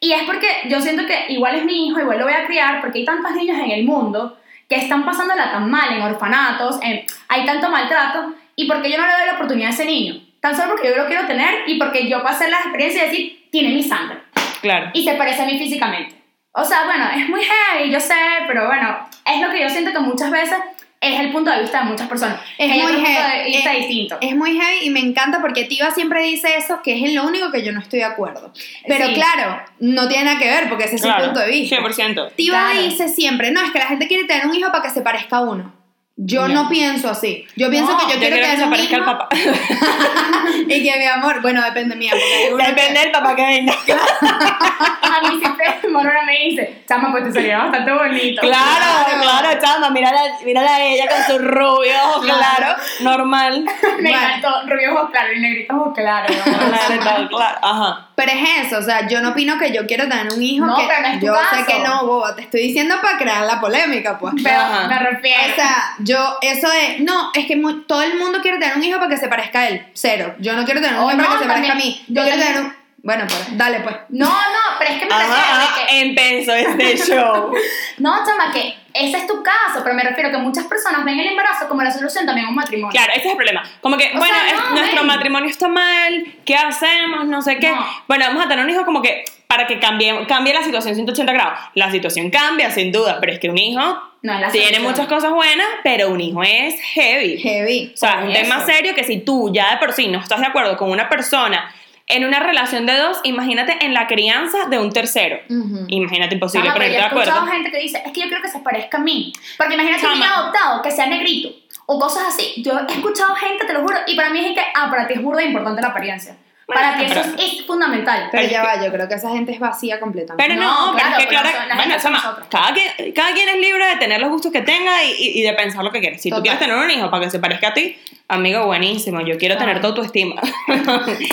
Y 0.00 0.12
es 0.12 0.22
porque 0.24 0.46
yo 0.68 0.80
siento 0.80 1.06
que 1.06 1.26
igual 1.32 1.54
es 1.56 1.64
mi 1.64 1.88
hijo, 1.88 2.00
igual 2.00 2.18
lo 2.18 2.24
voy 2.24 2.34
a 2.34 2.46
criar, 2.46 2.80
porque 2.80 2.98
hay 3.00 3.04
tantos 3.04 3.32
niños 3.32 3.58
en 3.58 3.70
el 3.70 3.84
mundo 3.84 4.38
que 4.68 4.76
están 4.76 5.04
pasándola 5.04 5.50
tan 5.50 5.70
mal 5.70 5.92
en 5.94 6.02
orfanatos, 6.02 6.78
en- 6.82 7.04
hay 7.28 7.46
tanto 7.46 7.70
maltrato, 7.70 8.34
y 8.58 8.66
porque 8.66 8.90
yo 8.90 8.98
no 8.98 9.06
le 9.06 9.12
doy 9.12 9.26
la 9.26 9.34
oportunidad 9.34 9.70
a 9.70 9.72
ese 9.72 9.84
niño. 9.84 10.20
Tan 10.40 10.54
solo 10.56 10.70
porque 10.72 10.88
yo 10.88 10.96
lo 10.96 11.06
quiero 11.06 11.26
tener 11.26 11.62
y 11.68 11.78
porque 11.78 12.08
yo 12.08 12.22
pasé 12.22 12.50
la 12.50 12.58
experiencia 12.58 13.02
de 13.04 13.08
decir, 13.10 13.48
tiene 13.50 13.70
mi 13.70 13.82
sangre 13.82 14.18
Claro. 14.60 14.90
y 14.92 15.04
se 15.04 15.14
parece 15.14 15.42
a 15.42 15.46
mí 15.46 15.58
físicamente. 15.58 16.16
O 16.52 16.64
sea, 16.64 16.84
bueno, 16.84 17.08
es 17.16 17.28
muy 17.28 17.40
heavy, 17.42 17.90
yo 17.90 18.00
sé, 18.00 18.14
pero 18.48 18.66
bueno, 18.66 19.08
es 19.24 19.40
lo 19.40 19.50
que 19.50 19.60
yo 19.62 19.68
siento 19.68 19.92
que 19.92 20.00
muchas 20.00 20.30
veces 20.30 20.56
es 21.00 21.20
el 21.20 21.30
punto 21.30 21.50
de 21.52 21.60
vista 21.60 21.78
de 21.78 21.84
muchas 21.84 22.08
personas. 22.08 22.40
Es 22.58 22.72
hay 22.72 22.80
muy 22.82 22.92
de 22.94 23.00
heavy. 23.04 23.50
vista 23.52 23.72
Es- 23.72 23.78
distinto. 23.78 24.18
Es 24.20 24.34
muy 24.34 24.58
heavy 24.58 24.86
y 24.86 24.90
me 24.90 24.98
encanta 25.00 25.40
porque 25.40 25.64
Tiva 25.64 25.92
siempre 25.92 26.22
dice 26.22 26.56
eso, 26.56 26.80
que 26.82 26.96
es 26.96 27.02
en 27.04 27.14
lo 27.14 27.24
único 27.24 27.52
que 27.52 27.62
yo 27.62 27.70
no 27.70 27.78
estoy 27.80 28.00
de 28.00 28.06
acuerdo. 28.06 28.52
Pero 28.88 29.06
Sí. 29.06 29.14
claro, 29.14 29.62
no 29.78 30.08
tiene 30.08 30.24
nada 30.24 30.38
que 30.40 30.48
ver 30.48 30.68
porque 30.68 30.84
ese 30.86 30.96
es 30.96 31.02
claro. 31.02 31.20
su 31.20 31.24
punto 31.26 31.40
de 31.40 31.50
vista. 31.52 31.76
100%. 31.76 32.32
Tiva 32.34 32.70
Claro. 32.72 32.82
dice 32.88 33.08
siempre, 33.08 33.52
no, 33.52 33.60
es 33.62 33.70
que 33.70 33.78
la 33.78 33.86
gente 33.86 34.08
quiere 34.08 34.24
tener 34.24 34.46
un 34.46 34.54
hijo 34.56 34.72
para 34.72 34.82
que 34.82 34.90
se 34.90 35.02
parezca 35.02 35.36
a 35.36 35.40
uno. 35.42 35.72
Yo 36.20 36.48
no 36.48 36.68
pienso 36.68 37.08
así. 37.10 37.46
Yo 37.54 37.70
pienso 37.70 37.92
No, 37.92 37.98
que 37.98 38.04
yo, 38.06 38.12
Yo 38.14 38.18
quiero 38.18 38.36
quiero 38.36 38.50
que 38.50 38.56
se 38.56 38.64
un 38.64 38.70
parezca 38.70 38.96
al 38.96 39.04
papá. 39.04 39.28
y 40.66 40.82
que 40.82 40.98
mi 40.98 41.06
amor, 41.06 41.40
bueno, 41.40 41.62
depende 41.62 41.94
uno 41.96 42.56
que- 42.58 42.64
Depende 42.72 43.00
del 43.00 43.10
papá 43.12 43.36
que 43.36 43.42
venga. 43.46 43.72
A 44.20 45.20
mí 45.28 45.38
siempre 45.40 45.64
Morona 45.90 46.22
me 46.24 46.32
dice, 46.32 46.82
chama, 46.88 47.10
pues 47.10 47.24
te 47.24 47.32
salió 47.32 47.58
bastante 47.58 47.92
bonito. 47.92 48.40
Claro, 48.42 48.84
Claro. 49.06 49.20
claro, 49.22 49.60
chama, 49.60 49.90
mírala, 49.90 50.20
mírala 50.44 50.74
a 50.76 50.82
ella 50.84 51.04
con 51.08 51.22
su 51.24 51.38
rubio, 51.42 51.92
ojo 52.04 52.20
Claro. 52.20 52.38
claro, 52.40 52.76
normal. 53.00 53.64
Me 54.00 54.10
Bueno. 54.10 54.26
encantó, 54.36 54.48
rubio 54.68 54.94
ojos 54.94 55.10
claros 55.10 55.32
y 55.36 55.40
negrito 55.40 55.74
ojos 55.74 55.94
claros. 55.94 56.36
Claro, 56.36 57.04
tal, 57.04 57.28
claro, 57.28 57.58
ajá. 57.62 58.08
Pero 58.14 58.32
es 58.32 58.66
eso, 58.66 58.78
o 58.78 58.82
sea, 58.82 59.06
yo 59.08 59.20
no 59.22 59.30
opino 59.30 59.58
que 59.58 59.72
yo 59.72 59.86
quiero 59.86 60.08
tener 60.08 60.32
un 60.32 60.42
hijo 60.42 60.66
No, 60.66 60.76
que 60.76 60.84
pero 60.88 61.00
no 61.02 61.08
es 61.08 61.20
tu 61.20 61.26
yo 61.26 61.34
sé 61.34 61.40
caso. 61.50 61.66
que 61.66 61.78
no, 61.80 62.06
boba, 62.06 62.34
te 62.36 62.42
estoy 62.42 62.62
diciendo 62.62 62.96
para 63.00 63.16
crear 63.18 63.44
la 63.44 63.60
polémica, 63.60 64.18
pues. 64.18 64.34
Pero 64.42 64.56
Ajá. 64.58 64.88
me 64.88 64.98
refiero. 64.98 65.40
O 65.52 65.54
sea, 65.54 65.94
yo, 66.08 66.38
eso 66.42 66.68
de, 66.70 67.00
no, 67.00 67.30
es 67.34 67.46
que 67.46 67.56
mu- 67.56 67.82
todo 67.82 68.02
el 68.02 68.16
mundo 68.18 68.40
quiere 68.42 68.58
tener 68.58 68.76
un 68.76 68.82
hijo 68.84 68.98
para 68.98 69.10
que 69.10 69.16
se 69.16 69.28
parezca 69.28 69.60
a 69.60 69.68
él. 69.68 69.86
Cero. 69.94 70.34
Yo 70.38 70.54
no 70.54 70.64
quiero 70.64 70.80
tener 70.80 70.96
un 70.98 71.04
Oh, 71.04 71.08
hijo 71.10 71.18
para 71.18 71.28
no, 71.28 71.34
que 71.36 71.42
se 71.44 71.48
parezca 71.48 71.66
a 71.68 71.76
también. 71.76 71.88
mí. 71.98 72.04
Yo 72.08 72.14
Yo 72.14 72.22
quiero 72.22 72.30
también. 72.38 72.54
tener 72.54 72.62
un. 72.72 72.78
Bueno, 73.00 73.24
pues, 73.28 73.56
dale, 73.56 73.80
pues. 73.80 73.94
no, 74.08 74.26
no, 74.26 74.32
pero 74.78 74.90
es 74.92 74.98
que 74.98 75.06
me 75.06 75.14
Ajá, 75.14 75.22
refiero 75.22 75.40
ajá, 75.40 75.82
a 75.82 75.86
que... 75.86 76.00
empezó 76.00 76.52
este 76.52 76.96
show. 77.14 77.52
No, 77.98 78.12
chama, 78.26 78.52
que 78.52 78.74
ese 78.92 79.18
es 79.18 79.26
tu 79.28 79.40
caso, 79.42 79.82
pero 79.84 79.94
me 79.94 80.02
refiero 80.02 80.28
a 80.28 80.32
que 80.32 80.38
muchas 80.38 80.64
personas 80.66 81.04
ven 81.04 81.18
el 81.20 81.28
embarazo 81.28 81.68
como 81.68 81.82
la 81.82 81.92
solución 81.92 82.26
también 82.26 82.46
a 82.48 82.50
un 82.50 82.56
matrimonio. 82.56 82.90
Claro, 82.90 83.12
ese 83.12 83.26
es 83.26 83.30
el 83.30 83.36
problema. 83.36 83.62
Como 83.80 83.96
que, 83.96 84.10
O 84.14 84.18
bueno, 84.18 84.34
sea, 84.34 84.48
es- 84.48 84.54
no, 84.56 84.70
nuestro 84.70 84.98
ven. 84.98 85.06
matrimonio 85.06 85.48
está 85.48 85.68
mal, 85.68 86.26
¿qué 86.44 86.56
hacemos? 86.56 87.24
No 87.26 87.40
sé 87.40 87.58
qué. 87.60 87.70
No. 87.70 87.86
Bueno, 88.08 88.24
vamos 88.26 88.44
a 88.44 88.48
tener 88.48 88.64
un 88.64 88.70
hijo 88.70 88.84
como 88.84 89.00
que 89.00 89.24
para 89.46 89.66
que 89.68 89.78
cambie, 89.78 90.26
cambie 90.26 90.52
la 90.52 90.62
situación 90.64 90.94
180 90.96 91.32
grados. 91.32 91.58
La 91.74 91.90
situación 91.92 92.30
cambia, 92.30 92.70
sin 92.72 92.90
duda, 92.90 93.18
pero 93.20 93.32
es 93.32 93.38
que 93.38 93.48
un 93.48 93.58
hijo 93.58 94.02
No 94.22 94.32
es 94.34 94.40
la 94.40 94.50
tiene 94.50 94.80
muchas 94.80 95.06
cosas 95.06 95.32
buenas, 95.32 95.66
pero 95.84 96.10
un 96.10 96.20
hijo 96.20 96.42
es 96.42 96.80
heavy. 96.80 97.38
Heavy. 97.38 97.92
O 97.94 97.96
sea, 97.96 98.16
Por 98.20 98.28
un 98.28 98.32
tema 98.34 98.56
eso. 98.58 98.66
serio 98.66 98.94
que 98.94 99.04
si 99.04 99.18
tú 99.20 99.52
ya 99.52 99.70
de 99.72 99.76
por 99.78 99.92
sí 99.92 100.08
no 100.08 100.18
estás 100.20 100.40
de 100.40 100.46
acuerdo 100.46 100.76
con 100.76 100.90
una 100.90 101.08
persona 101.08 101.72
en 102.10 102.24
una 102.24 102.40
relación 102.40 102.86
de 102.86 102.96
dos, 102.96 103.18
imagínate 103.22 103.76
en 103.84 103.92
la 103.94 104.06
crianza 104.06 104.64
de 104.70 104.78
un 104.78 104.90
tercero. 104.92 105.38
Ujú. 105.48 105.84
Imagínate 105.88 106.34
imposible 106.34 106.70
ponerte 106.70 106.94
yo 106.94 106.98
de 106.98 107.04
he 107.04 107.06
escuchado 107.06 107.36
acuerdo. 107.40 107.52
gente 107.54 107.70
que 107.70 107.78
dice, 107.78 108.02
es 108.04 108.12
que 108.12 108.20
yo 108.22 108.26
quiero 108.28 108.42
que 108.42 108.48
se 108.48 108.58
parezca 108.60 108.96
a 108.96 109.00
mí. 109.00 109.32
Porque 109.58 109.74
imagínate 109.74 110.06
un 110.06 110.12
Chama. 110.12 110.24
niño 110.26 110.34
adoptado, 110.36 110.82
que 110.82 110.90
sea 110.90 111.06
negrito, 111.06 111.50
o 111.86 112.00
cosas 112.00 112.24
así. 112.28 112.62
Yo 112.64 112.72
he 112.88 112.92
escuchado 112.92 113.34
gente, 113.34 113.66
te 113.66 113.72
lo 113.74 113.82
juro, 113.82 113.98
y 114.06 114.16
para 114.16 114.30
mí 114.30 114.40
es 114.44 114.54
que, 114.54 114.62
ah, 114.74 114.88
para 114.90 115.06
ti 115.06 115.14
es 115.14 115.22
burda 115.22 115.42
importante 115.42 115.82
la 115.82 115.88
apariencia. 115.88 116.34
Para 116.74 116.98
ti 116.98 117.04
eso 117.04 117.20
es, 117.38 117.66
fundamental. 117.66 118.28
Pero 118.30 118.46
ya 118.46 118.62
va, 118.62 118.84
yo 118.84 118.92
creo 118.92 119.08
que 119.08 119.14
esa 119.14 119.30
gente 119.30 119.52
es 119.52 119.58
vacía 119.58 119.98
completamente. 119.98 120.44
Pero 120.54 120.60
no, 120.60 120.92
No, 120.92 120.92
pero 120.92 121.08
claro, 121.08 121.18
es 121.18 121.24
que 121.24 121.30
claro, 121.30 121.48
bueno, 121.76 122.46
cada 122.50 122.74
quien, 122.74 123.12
cada 123.14 123.32
quien 123.32 123.48
es 123.48 123.56
libre 123.56 123.86
de 123.86 123.96
tener 123.96 124.20
los 124.20 124.28
gustos 124.30 124.52
que 124.52 124.60
tenga 124.60 125.02
y, 125.02 125.12
y- 125.12 125.40
y 125.40 125.42
de 125.42 125.54
pensar 125.54 125.82
lo 125.82 125.90
que 125.90 126.00
quiere. 126.00 126.18
Si 126.18 126.28
tú 126.30 126.42
quieres 126.42 126.58
tener 126.60 126.76
un 126.76 126.90
hijo 126.90 127.10
para 127.10 127.24
que 127.24 127.30
se 127.30 127.38
parezca 127.38 127.68
a 127.68 127.74
ti, 127.74 127.98
amigo, 128.28 128.66
buenísimo. 128.66 129.22
Yo 129.22 129.38
quiero 129.38 129.56
tener 129.56 129.80
tu 129.80 129.86
autoestima. 129.88 130.40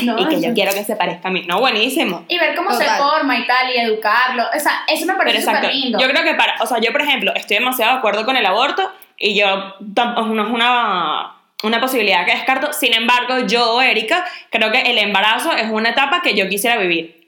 No, 0.04 0.20
y 0.20 0.27
que 0.27 0.42
yo 0.42 0.54
quiero 0.54 0.72
que 0.74 0.84
se 0.86 0.96
parezca 0.96 1.27
a 1.27 1.32
mí. 1.32 1.44
No, 1.48 1.60
buenísimo. 1.60 2.24
Y 2.30 2.38
ver 2.39 2.56
cómo 2.56 2.72
se 2.72 2.86
forma 2.86 3.38
y 3.38 3.46
tal, 3.46 3.74
y 3.75 3.77
educarlo. 3.80 4.44
O 4.56 4.60
sea, 4.60 4.84
eso 4.88 5.06
me 5.06 5.15
parece 5.15 5.42
súper 5.42 5.74
lindo. 5.74 6.00
Yo 6.00 6.08
creo 6.10 6.24
que 6.24 6.34
para, 6.36 6.56
o 6.62 6.65
sea, 6.65 6.80
yo 6.80 6.92
por 6.92 7.01
ejemplo, 7.01 7.34
estoy 7.36 7.58
demasiado 7.58 7.94
de 7.94 7.98
acuerdo 7.98 8.24
con 8.25 8.38
el 8.38 8.46
aborto 8.46 8.89
y 9.18 9.38
yo 9.38 9.74
no 9.80 10.44
es 10.44 10.50
una 10.50 11.35
una 11.64 11.80
posibilidad 11.80 12.26
que 12.26 12.34
descarto. 12.34 12.74
Sin 12.74 12.94
embargo, 12.94 13.40
yo, 13.48 13.82
Erika, 13.82 14.26
creo 14.52 14.72
que 14.72 14.82
el 14.82 14.98
embarazo 14.98 15.54
es 15.54 15.70
una 15.72 15.90
etapa 15.90 16.22
que 16.22 16.34
yo 16.36 16.48
quisiera 16.50 16.78
vivir. 16.78 17.24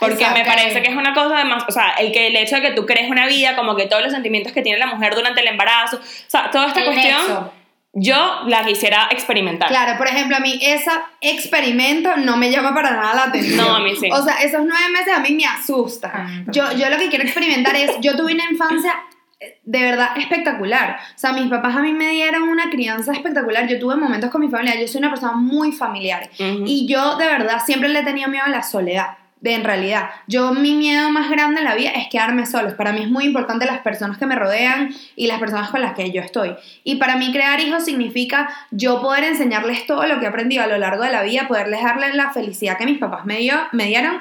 Porque 0.00 0.24
me 0.30 0.44
parece 0.44 0.80
que 0.80 0.90
es 0.90 0.96
una 0.96 1.12
cosa 1.12 1.38
de 1.38 1.44
más, 1.44 1.64
o 1.66 1.72
sea, 1.72 1.90
el, 1.98 2.12
que, 2.12 2.28
el 2.28 2.36
hecho 2.36 2.56
de 2.56 2.62
que 2.62 2.70
tú 2.70 2.86
crees 2.86 3.10
una 3.10 3.26
vida, 3.26 3.56
como 3.56 3.74
que 3.74 3.86
todos 3.86 4.02
los 4.04 4.12
sentimientos 4.12 4.52
que 4.52 4.62
tiene 4.62 4.78
la 4.78 4.86
mujer 4.86 5.14
durante 5.16 5.40
el 5.40 5.48
embarazo, 5.48 5.96
o 5.96 6.00
sea, 6.30 6.50
toda 6.52 6.68
esta 6.68 6.80
El 6.80 6.86
cuestión, 6.86 7.16
nexo. 7.18 7.52
yo 7.94 8.42
la 8.46 8.64
quisiera 8.64 9.08
experimentar. 9.10 9.66
Claro, 9.68 9.98
por 9.98 10.06
ejemplo, 10.06 10.36
a 10.36 10.40
mí 10.40 10.56
ese 10.62 10.90
experimento 11.20 12.16
no 12.16 12.36
me 12.36 12.48
llama 12.52 12.72
para 12.74 12.92
nada 12.92 13.14
la 13.14 13.22
atención. 13.24 13.56
No, 13.56 13.74
a 13.74 13.80
mí 13.80 13.96
sí. 13.96 14.08
O 14.12 14.22
sea, 14.22 14.34
esos 14.36 14.60
nueve 14.64 14.88
meses 14.92 15.12
a 15.12 15.18
mí 15.18 15.32
me 15.32 15.46
asustan. 15.46 16.12
Ah, 16.14 16.28
Yo, 16.52 16.70
yo 16.76 16.88
lo 16.90 16.96
que 16.96 17.08
quiero 17.08 17.24
experimentar 17.24 17.74
es, 17.74 17.90
yo 18.00 18.16
tuve 18.16 18.34
una 18.34 18.44
infancia 18.48 18.94
de 19.40 19.82
verdad 19.82 20.16
espectacular. 20.16 20.98
O 21.14 21.18
sea, 21.18 21.32
mis 21.32 21.48
papás 21.48 21.76
a 21.76 21.80
mí 21.80 21.92
me 21.92 22.10
dieron 22.10 22.44
una 22.44 22.70
crianza 22.70 23.12
espectacular. 23.12 23.68
Yo 23.68 23.78
tuve 23.78 23.96
momentos 23.96 24.30
con 24.30 24.40
mi 24.40 24.48
familia. 24.48 24.80
Yo 24.80 24.88
soy 24.88 24.98
una 24.98 25.10
persona 25.10 25.34
muy 25.34 25.72
familiar. 25.72 26.28
Y 26.38 26.86
yo 26.88 27.16
de 27.16 27.26
verdad 27.26 27.60
siempre 27.64 27.88
le 27.88 28.02
tenido 28.02 28.28
miedo 28.28 28.44
a 28.46 28.50
la 28.50 28.62
soledad. 28.62 29.18
De, 29.40 29.54
en 29.54 29.62
realidad, 29.62 30.10
yo 30.26 30.52
mi 30.52 30.74
miedo 30.74 31.10
más 31.10 31.30
grande 31.30 31.60
en 31.60 31.64
la 31.64 31.76
vida 31.76 31.90
es 31.90 32.08
quedarme 32.08 32.44
solos. 32.44 32.74
Para 32.74 32.92
mí 32.92 33.02
es 33.02 33.08
muy 33.08 33.24
importante 33.24 33.66
las 33.66 33.78
personas 33.82 34.18
que 34.18 34.26
me 34.26 34.34
rodean 34.34 34.92
y 35.14 35.28
las 35.28 35.38
personas 35.38 35.70
con 35.70 35.80
las 35.80 35.94
que 35.94 36.10
yo 36.10 36.20
estoy. 36.20 36.56
Y 36.82 36.96
para 36.96 37.14
mí 37.14 37.30
crear 37.30 37.60
hijos 37.60 37.84
significa 37.84 38.50
yo 38.72 39.00
poder 39.00 39.22
enseñarles 39.22 39.86
todo 39.86 40.04
lo 40.08 40.18
que 40.18 40.24
he 40.24 40.28
aprendido 40.28 40.64
a 40.64 40.66
lo 40.66 40.76
largo 40.76 41.04
de 41.04 41.12
la 41.12 41.22
vida, 41.22 41.46
poderles 41.46 41.84
darles 41.84 42.16
la 42.16 42.32
felicidad 42.32 42.76
que 42.76 42.86
mis 42.86 42.98
papás 42.98 43.26
me, 43.26 43.36
dio, 43.36 43.54
me 43.70 43.84
dieron 43.84 44.20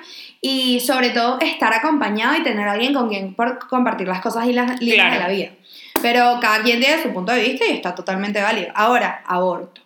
y 0.50 0.80
sobre 0.80 1.10
todo 1.10 1.38
estar 1.42 1.74
acompañado 1.74 2.36
y 2.38 2.44
tener 2.44 2.68
a 2.68 2.72
alguien 2.74 2.94
con 2.94 3.10
quien 3.10 3.34
por 3.34 3.60
compartir 3.68 4.08
las 4.08 4.22
cosas 4.22 4.48
y 4.48 4.54
las 4.54 4.80
líneas 4.80 5.08
Claro. 5.08 5.14
de 5.14 5.20
la 5.20 5.28
vida. 5.30 5.50
Pero 6.02 6.38
cada 6.40 6.62
quien 6.64 6.80
tiene 6.80 7.02
su 7.04 7.12
punto 7.12 7.32
de 7.34 7.42
vista 7.42 7.66
y 7.66 7.72
está 7.72 7.94
totalmente 7.96 8.42
válido. 8.42 8.70
Ahora, 8.76 9.24
aborto. 9.26 9.82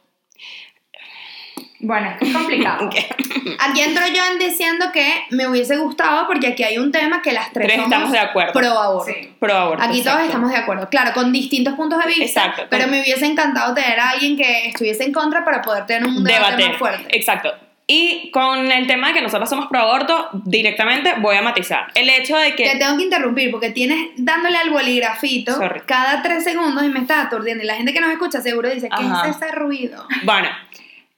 Bueno, 1.83 2.13
es 2.19 2.31
complicado. 2.31 2.87
Aquí 3.59 3.81
entro 3.81 4.05
yo 4.07 4.21
en 4.31 4.37
diciendo 4.37 4.85
que 4.93 5.23
me 5.31 5.47
hubiese 5.47 5.77
gustado 5.77 6.27
porque 6.27 6.47
aquí 6.49 6.63
hay 6.63 6.77
un 6.77 6.91
tema 6.91 7.23
que 7.23 7.31
las 7.31 7.51
tres, 7.51 7.65
Tres 7.67 7.77
somos 7.77 7.91
estamos 7.91 8.11
de 8.11 8.19
acuerdo. 8.19 8.53
pro 8.53 8.67
aborto. 8.79 9.11
Sí. 9.11 9.33
Pro 9.39 9.55
aborto, 9.55 9.83
Aquí 9.83 10.03
todos 10.03 10.21
estamos 10.21 10.51
de 10.51 10.57
acuerdo, 10.57 10.87
claro, 10.89 11.11
con 11.13 11.31
distintos 11.31 11.73
puntos 11.73 11.97
de 11.99 12.05
vista, 12.05 12.23
Exacto. 12.25 12.63
pero 12.69 12.87
me 12.87 13.01
hubiese 13.01 13.25
encantado 13.25 13.73
tener 13.73 13.99
a 13.99 14.09
alguien 14.11 14.37
que 14.37 14.67
estuviese 14.67 15.05
en 15.05 15.11
contra 15.11 15.43
para 15.43 15.63
poder 15.63 15.87
tener 15.87 16.07
un 16.07 16.23
debate 16.23 16.51
debate. 16.57 16.69
más 16.69 16.77
fuerte. 16.77 17.17
Exacto. 17.17 17.51
Y 17.93 18.29
con 18.31 18.71
el 18.71 18.87
tema 18.87 19.09
de 19.09 19.15
que 19.15 19.21
nosotros 19.21 19.49
somos 19.49 19.67
pro 19.67 19.79
aborto, 19.79 20.29
directamente 20.45 21.15
voy 21.19 21.35
a 21.35 21.41
matizar. 21.41 21.91
El 21.93 22.09
hecho 22.09 22.37
de 22.37 22.55
que... 22.55 22.63
Te 22.63 22.77
tengo 22.77 22.95
que 22.95 23.03
interrumpir 23.03 23.51
porque 23.51 23.69
tienes 23.71 24.11
dándole 24.15 24.57
al 24.57 24.69
boligrafito 24.69 25.53
Sorry. 25.53 25.81
cada 25.81 26.21
tres 26.21 26.45
segundos 26.45 26.85
y 26.85 26.87
me 26.87 27.01
estás 27.01 27.25
aturdiendo. 27.25 27.65
Y 27.65 27.67
la 27.67 27.75
gente 27.75 27.91
que 27.91 27.99
nos 27.99 28.09
escucha 28.09 28.39
seguro 28.39 28.69
dice, 28.69 28.87
¿qué 28.87 29.03
es 29.03 29.35
ese 29.35 29.51
ruido? 29.51 30.07
Bueno, 30.23 30.47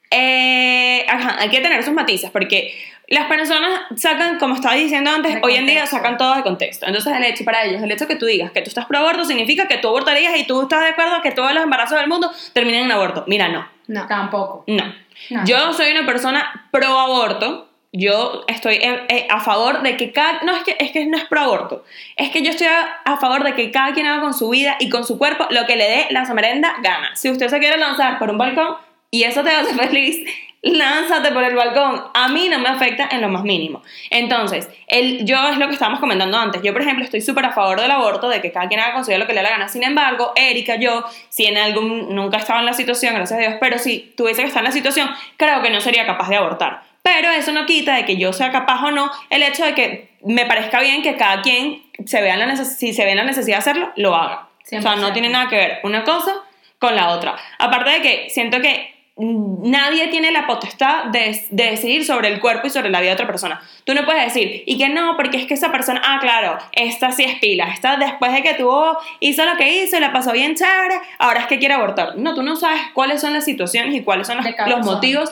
eh, 0.10 1.06
ajá, 1.08 1.38
hay 1.42 1.50
que 1.50 1.60
tener 1.60 1.84
sus 1.84 1.94
matices 1.94 2.32
porque 2.32 2.74
las 3.08 3.28
personas 3.28 3.82
sacan, 3.96 4.40
como 4.40 4.56
estaba 4.56 4.76
diciendo 4.76 5.12
antes, 5.12 5.36
De 5.36 5.42
hoy 5.44 5.56
en 5.56 5.68
día 5.68 5.86
sacan 5.86 6.18
todo 6.18 6.36
de 6.36 6.44
contexto. 6.44 6.86
Entonces, 6.86 7.14
el 7.16 7.24
hecho 7.24 7.44
para 7.44 7.66
ellos, 7.66 7.82
el 7.82 7.92
hecho 7.92 8.08
que 8.08 8.16
tú 8.16 8.26
digas 8.26 8.52
que 8.52 8.62
tú 8.62 8.70
estás 8.70 8.86
pro 8.86 9.00
aborto 9.00 9.26
significa 9.26 9.68
que 9.68 9.78
tú 9.78 9.90
abortarías 9.90 10.38
y 10.38 10.46
tú 10.46 10.62
estás 10.62 10.82
de 10.82 10.88
acuerdo 10.88 11.22
que 11.22 11.32
todos 11.32 11.54
los 11.54 11.64
embarazos 11.64 12.00
del 12.00 12.08
mundo 12.08 12.32
terminen 12.54 12.86
en 12.86 12.92
aborto. 12.92 13.26
Mira, 13.28 13.50
no. 13.50 13.68
No. 13.88 14.08
Tampoco. 14.08 14.64
No. 14.68 14.94
No. 15.30 15.46
Yo 15.46 15.74
soy 15.74 15.92
una 15.92 16.06
persona 16.06 16.68
pro 16.72 16.98
aborto. 16.98 17.70
Yo 17.96 18.46
estoy 18.48 18.76
eh, 18.76 19.06
eh, 19.08 19.28
a 19.30 19.40
favor 19.40 19.84
de 19.84 19.98
que 19.98 20.12
cada... 20.12 20.42
No, 20.42 20.56
es 20.56 20.64
que, 20.64 20.76
es 20.80 20.92
que 20.92 21.06
no 21.06 21.16
es 21.16 21.26
pro 21.26 21.42
aborto. 21.42 21.84
Es 22.16 22.32
que 22.32 22.42
yo 22.42 22.50
estoy 22.50 22.66
a, 22.66 23.02
a 23.06 23.18
favor 23.18 23.44
de 23.44 23.54
que 23.54 23.70
cada 23.70 23.94
quien 23.94 24.08
haga 24.08 24.22
con 24.22 24.34
su 24.34 24.50
vida 24.50 24.78
y 24.80 24.90
con 24.90 25.06
su 25.06 25.20
cuerpo 25.20 25.46
lo 25.52 25.68
que 25.68 25.76
le 25.76 25.84
dé 25.84 26.08
la 26.10 26.26
samerenda 26.26 26.74
gana. 26.82 27.16
Si 27.16 27.30
usted 27.30 27.50
se 27.50 27.60
quiere 27.60 27.78
lanzar 27.78 28.18
por 28.18 28.32
un 28.32 28.40
balcón 28.40 28.78
y 29.12 29.24
eso 29.24 29.44
te 29.44 29.52
hace 29.52 29.76
feliz, 29.88 30.26
lánzate 30.64 31.32
por 31.32 31.44
el 31.44 31.56
balcón. 31.56 32.04
A 32.14 32.30
mí 32.30 32.48
no 32.50 32.58
me 32.60 32.70
afecta 32.70 33.10
en 33.12 33.22
lo 33.22 33.30
más 33.30 33.44
mínimo. 33.44 33.84
Entonces, 34.10 34.70
el, 34.88 35.26
yo 35.26 35.38
es 35.50 35.58
lo 35.58 35.68
que 35.68 35.74
estábamos 35.74 36.00
comentando 36.00 36.38
antes. 36.38 36.62
Yo, 36.64 36.72
por 36.72 36.82
ejemplo, 36.82 37.04
estoy 37.04 37.22
súper 37.22 37.46
a 37.46 37.52
favor 37.52 37.82
del 37.82 37.92
aborto, 37.92 38.30
de 38.30 38.42
que 38.42 38.52
cada 38.52 38.68
quien 38.68 38.80
haga 38.80 38.94
con 38.94 39.04
su 39.04 39.10
vida 39.10 39.20
lo 39.20 39.28
que 39.28 39.34
le 39.34 39.42
dé 39.42 39.44
la 39.44 39.50
gana. 39.50 39.68
Sin 39.68 39.84
embargo, 39.84 40.32
Erika, 40.36 40.78
yo, 40.78 41.04
si 41.30 41.46
en 41.46 41.58
algún... 41.58 42.16
Nunca 42.16 42.38
estaba 42.38 42.60
en 42.62 42.66
la 42.66 42.74
situación, 42.74 43.14
gracias 43.14 43.38
a 43.38 43.42
Dios, 43.42 43.56
pero 43.60 43.78
si 43.78 44.14
tuviese 44.16 44.42
que 44.42 44.48
estar 44.48 44.62
en 44.62 44.70
la 44.70 44.72
situación, 44.72 45.10
creo 45.38 45.62
que 45.62 45.70
no 45.70 45.82
sería 45.82 46.06
capaz 46.06 46.30
de 46.30 46.38
abortar. 46.38 46.84
Pero 47.02 47.30
eso 47.30 47.52
no 47.52 47.66
quita 47.66 47.96
de 47.96 48.06
que 48.06 48.16
yo 48.16 48.32
sea 48.32 48.52
capaz 48.52 48.82
o 48.84 48.92
no 48.92 49.12
el 49.30 49.44
hecho 49.44 49.66
de 49.66 49.74
que 49.74 50.10
me 50.24 50.46
parezca 50.46 50.80
bien 50.80 51.02
que 51.02 51.18
cada 51.18 51.42
quien 51.42 51.84
se 52.06 52.22
vea 52.22 52.38
la 52.38 52.56
si 52.56 52.94
se 52.94 53.04
ve 53.04 53.12
en 53.12 53.18
la 53.18 53.26
necesidad 53.26 53.58
de 53.58 53.60
hacerlo, 53.60 53.92
lo 53.98 54.16
haga. 54.16 54.48
O 54.64 54.66
sea, 54.66 54.80
no 54.80 55.10
100%. 55.10 55.14
tiene 55.14 55.30
nada 55.30 55.50
que 55.50 55.58
ver 55.58 55.80
una 55.84 56.06
cosa 56.06 56.34
con 56.80 56.96
la 56.96 57.10
otra. 57.10 57.36
Aparte 57.60 57.90
de 57.90 58.02
que 58.02 58.30
siento 58.30 58.62
que 58.62 58.93
nadie 59.18 60.08
tiene 60.08 60.32
la 60.32 60.48
potestad 60.48 61.06
de, 61.06 61.40
de 61.52 61.64
decidir 61.72 62.04
sobre 62.06 62.30
el 62.30 62.40
cuerpo 62.40 62.68
y 62.68 62.70
sobre 62.72 62.90
la 62.90 63.00
vida 63.00 63.10
de 63.12 63.14
otra 63.16 63.28
persona. 63.28 63.62
Tú 63.84 63.94
no 63.94 64.06
puedes 64.06 64.26
decir, 64.26 64.64
y 64.66 64.78
que 64.78 64.90
no, 64.90 65.16
porque 65.16 65.38
es 65.38 65.46
que 65.46 65.54
esa 65.54 65.72
persona, 65.72 66.02
ah, 66.04 66.18
claro, 66.20 66.58
esta 66.72 67.12
sí 67.12 67.24
es 67.24 67.36
pila, 67.40 67.66
esta 67.72 67.98
después 67.98 68.34
de 68.34 68.42
que 68.42 68.54
tuvo, 68.56 68.98
hizo 69.20 69.46
lo 69.46 69.56
que 69.56 69.84
hizo 69.84 69.98
y 69.98 70.00
la 70.00 70.12
pasó 70.12 70.32
bien 70.32 70.56
chévere, 70.56 70.96
ahora 71.20 71.42
es 71.42 71.48
que 71.48 71.60
quiere 71.60 71.76
abortar. 71.76 72.16
No, 72.18 72.34
tú 72.34 72.42
no 72.44 72.56
sabes 72.56 72.82
cuáles 72.94 73.22
son 73.22 73.34
las 73.34 73.46
situaciones 73.46 73.94
y 73.94 74.02
cuáles 74.02 74.28
son 74.28 74.38
las- 74.38 74.46
los 74.68 74.86
motivos 74.86 75.32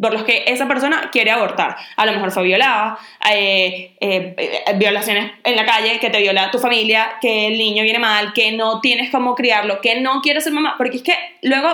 por 0.00 0.12
los 0.12 0.24
que 0.24 0.44
esa 0.46 0.66
persona 0.66 1.10
quiere 1.12 1.30
abortar. 1.30 1.76
A 1.96 2.06
lo 2.06 2.12
mejor 2.12 2.32
fue 2.32 2.42
violada, 2.44 2.98
eh, 3.30 3.94
eh, 4.00 4.34
violaciones 4.76 5.32
en 5.44 5.54
la 5.54 5.64
calle, 5.66 5.98
que 6.00 6.10
te 6.10 6.18
viola 6.20 6.50
tu 6.50 6.58
familia, 6.58 7.12
que 7.20 7.48
el 7.48 7.58
niño 7.58 7.82
viene 7.82 7.98
mal, 7.98 8.32
que 8.32 8.52
no 8.52 8.80
tienes 8.80 9.10
cómo 9.10 9.34
criarlo, 9.34 9.80
que 9.80 10.00
no 10.00 10.20
quieres 10.22 10.44
ser 10.44 10.52
mamá, 10.54 10.74
porque 10.78 10.96
es 10.96 11.02
que 11.02 11.14
luego, 11.42 11.68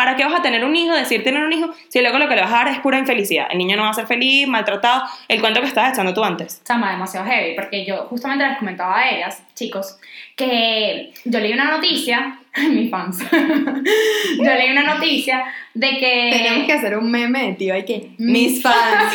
¿para 0.00 0.16
qué 0.16 0.24
vas 0.24 0.40
a 0.40 0.40
tener 0.40 0.64
un 0.64 0.74
hijo, 0.74 0.94
decir 0.94 1.22
tener 1.22 1.44
un 1.44 1.52
hijo, 1.52 1.74
si 1.88 2.00
luego 2.00 2.18
lo 2.18 2.26
que 2.26 2.34
le 2.34 2.40
vas 2.40 2.50
a 2.54 2.64
dar 2.64 2.68
es 2.68 2.78
pura 2.78 2.98
infelicidad? 2.98 3.48
El 3.50 3.58
niño 3.58 3.76
no 3.76 3.82
va 3.82 3.90
a 3.90 3.92
ser 3.92 4.06
feliz, 4.06 4.48
maltratado, 4.48 5.02
el 5.28 5.42
cuento 5.42 5.60
que 5.60 5.66
estabas 5.66 5.92
echando 5.92 6.14
tú 6.14 6.24
antes. 6.24 6.64
Chama, 6.64 6.92
demasiado 6.92 7.26
heavy, 7.26 7.54
porque 7.54 7.84
yo 7.84 8.06
justamente 8.08 8.48
les 8.48 8.56
comentaba 8.56 8.98
a 8.98 9.10
ellas, 9.10 9.42
chicos, 9.54 9.98
que 10.36 11.12
yo 11.26 11.38
leí 11.38 11.52
una 11.52 11.72
noticia, 11.72 12.38
mis 12.70 12.90
fans, 12.90 13.18
yo 13.30 14.42
leí 14.42 14.70
una 14.70 14.94
noticia 14.94 15.44
de 15.74 15.90
que... 15.98 16.30
Tenemos 16.32 16.66
que 16.66 16.72
hacer 16.72 16.96
un 16.96 17.10
meme, 17.10 17.56
tío, 17.58 17.74
hay 17.74 17.84
que... 17.84 18.12
Mis 18.16 18.62
fans. 18.62 19.14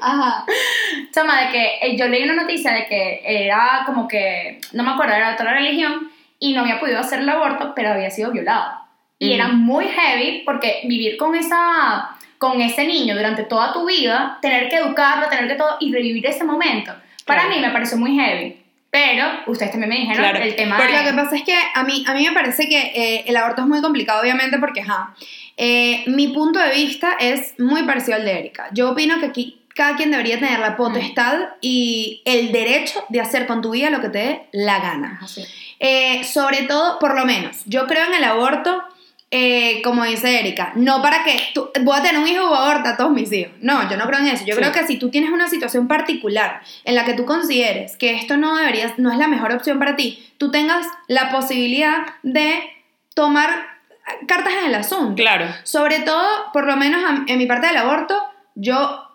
Ajá. 0.00 0.44
Chama, 1.12 1.42
de 1.42 1.52
que 1.52 1.78
eh, 1.82 1.96
yo 1.96 2.08
leí 2.08 2.24
una 2.24 2.34
noticia 2.34 2.72
de 2.72 2.88
que 2.88 3.20
era 3.24 3.84
como 3.86 4.08
que, 4.08 4.60
no 4.72 4.82
me 4.82 4.90
acuerdo, 4.90 5.14
era 5.14 5.28
de 5.28 5.34
otra 5.34 5.52
religión 5.52 6.10
y 6.40 6.52
no 6.52 6.62
había 6.62 6.80
podido 6.80 6.98
hacer 6.98 7.20
el 7.20 7.28
aborto, 7.28 7.74
pero 7.76 7.90
había 7.90 8.10
sido 8.10 8.32
violada. 8.32 8.89
Y 9.20 9.26
Ujú. 9.26 9.34
era 9.34 9.48
muy 9.48 9.84
heavy 9.86 10.42
porque 10.44 10.80
vivir 10.84 11.16
con 11.16 11.36
esa 11.36 12.10
con 12.38 12.58
ese 12.62 12.86
niño 12.86 13.14
durante 13.14 13.42
toda 13.44 13.70
tu 13.74 13.86
vida, 13.86 14.38
tener 14.40 14.70
que 14.70 14.76
educarlo, 14.76 15.28
tener 15.28 15.46
que 15.46 15.56
todo 15.56 15.76
y 15.78 15.92
revivir 15.92 16.24
ese 16.26 16.42
momento. 16.42 16.90
Para 17.26 17.42
Claro. 17.42 17.54
mí 17.56 17.60
me 17.66 17.70
pareció 17.70 17.98
muy 17.98 18.16
heavy. 18.16 18.56
Pero 18.90 19.24
ustedes 19.46 19.70
también 19.72 19.90
me 19.90 19.96
dijeron 19.98 20.16
Claro. 20.22 20.38
el 20.42 20.56
tema 20.56 20.78
Pero 20.78 20.90
de... 20.92 20.98
lo 21.04 21.10
que 21.10 21.16
pasa 21.16 21.36
es 21.36 21.42
que 21.42 21.54
a 21.74 21.84
mí, 21.84 22.02
a 22.08 22.14
mí 22.14 22.24
me 22.26 22.32
parece 22.32 22.66
que 22.66 22.80
eh, 22.94 23.24
el 23.26 23.36
aborto 23.36 23.60
es 23.60 23.68
muy 23.68 23.82
complicado, 23.82 24.22
obviamente, 24.22 24.58
porque, 24.58 24.80
ajá, 24.80 25.14
eh, 25.58 26.02
mi 26.06 26.28
punto 26.28 26.58
de 26.58 26.70
vista 26.72 27.14
es 27.20 27.54
muy 27.60 27.82
parecido 27.82 28.16
al 28.16 28.24
de 28.24 28.38
Erika. 28.38 28.68
Yo 28.72 28.90
opino 28.92 29.20
que 29.20 29.26
aquí 29.26 29.58
cada 29.74 29.96
quien 29.96 30.10
debería 30.10 30.40
tener 30.40 30.58
la 30.60 30.76
potestad 30.78 31.38
y 31.60 32.22
el 32.24 32.52
derecho 32.52 33.04
de 33.10 33.20
hacer 33.20 33.46
con 33.46 33.60
tu 33.60 33.72
vida 33.72 33.90
lo 33.90 34.00
que 34.00 34.08
te 34.08 34.18
dé 34.18 34.42
la 34.52 34.80
gana. 34.80 35.20
Así. 35.22 35.44
Eh, 35.78 36.24
sobre 36.24 36.62
todo, 36.62 36.98
por 36.98 37.14
lo 37.14 37.26
menos, 37.26 37.62
yo 37.66 37.86
creo 37.86 38.06
en 38.06 38.14
el 38.14 38.24
aborto, 38.24 38.82
eh, 39.32 39.80
como 39.82 40.04
dice 40.04 40.40
Erika, 40.40 40.72
no 40.74 41.02
para 41.02 41.22
que 41.22 41.40
tú, 41.54 41.70
voy 41.82 41.98
a 41.98 42.02
tener 42.02 42.20
un 42.20 42.26
hijo 42.26 42.50
o 42.50 42.54
aborta 42.54 42.90
a 42.90 42.96
todos 42.96 43.12
mis 43.12 43.32
hijos. 43.32 43.52
No, 43.60 43.88
yo 43.88 43.96
no 43.96 44.06
creo 44.06 44.18
en 44.20 44.26
eso. 44.26 44.44
Yo 44.44 44.54
Sí. 44.54 44.60
creo 44.60 44.72
que 44.72 44.86
si 44.86 44.96
tú 44.98 45.08
tienes 45.10 45.30
una 45.30 45.48
situación 45.48 45.86
particular 45.86 46.62
en 46.84 46.94
la 46.96 47.04
que 47.04 47.14
tú 47.14 47.24
consideres 47.24 47.96
que 47.96 48.14
esto 48.14 48.36
no 48.36 48.56
deberías, 48.56 48.98
no 48.98 49.12
es 49.12 49.18
la 49.18 49.28
mejor 49.28 49.52
opción 49.52 49.78
para 49.78 49.94
ti, 49.94 50.32
tú 50.38 50.50
tengas 50.50 50.84
la 51.06 51.30
posibilidad 51.30 51.98
de 52.24 52.60
tomar 53.14 53.50
cartas 54.26 54.52
en 54.60 54.66
el 54.66 54.74
asunto. 54.74 55.14
Claro. 55.22 55.46
Sobre 55.62 56.00
todo, 56.00 56.26
por 56.52 56.66
lo 56.66 56.76
menos 56.76 57.00
en 57.28 57.38
mi 57.38 57.46
parte 57.46 57.68
del 57.68 57.76
aborto, 57.76 58.20
yo 58.56 59.06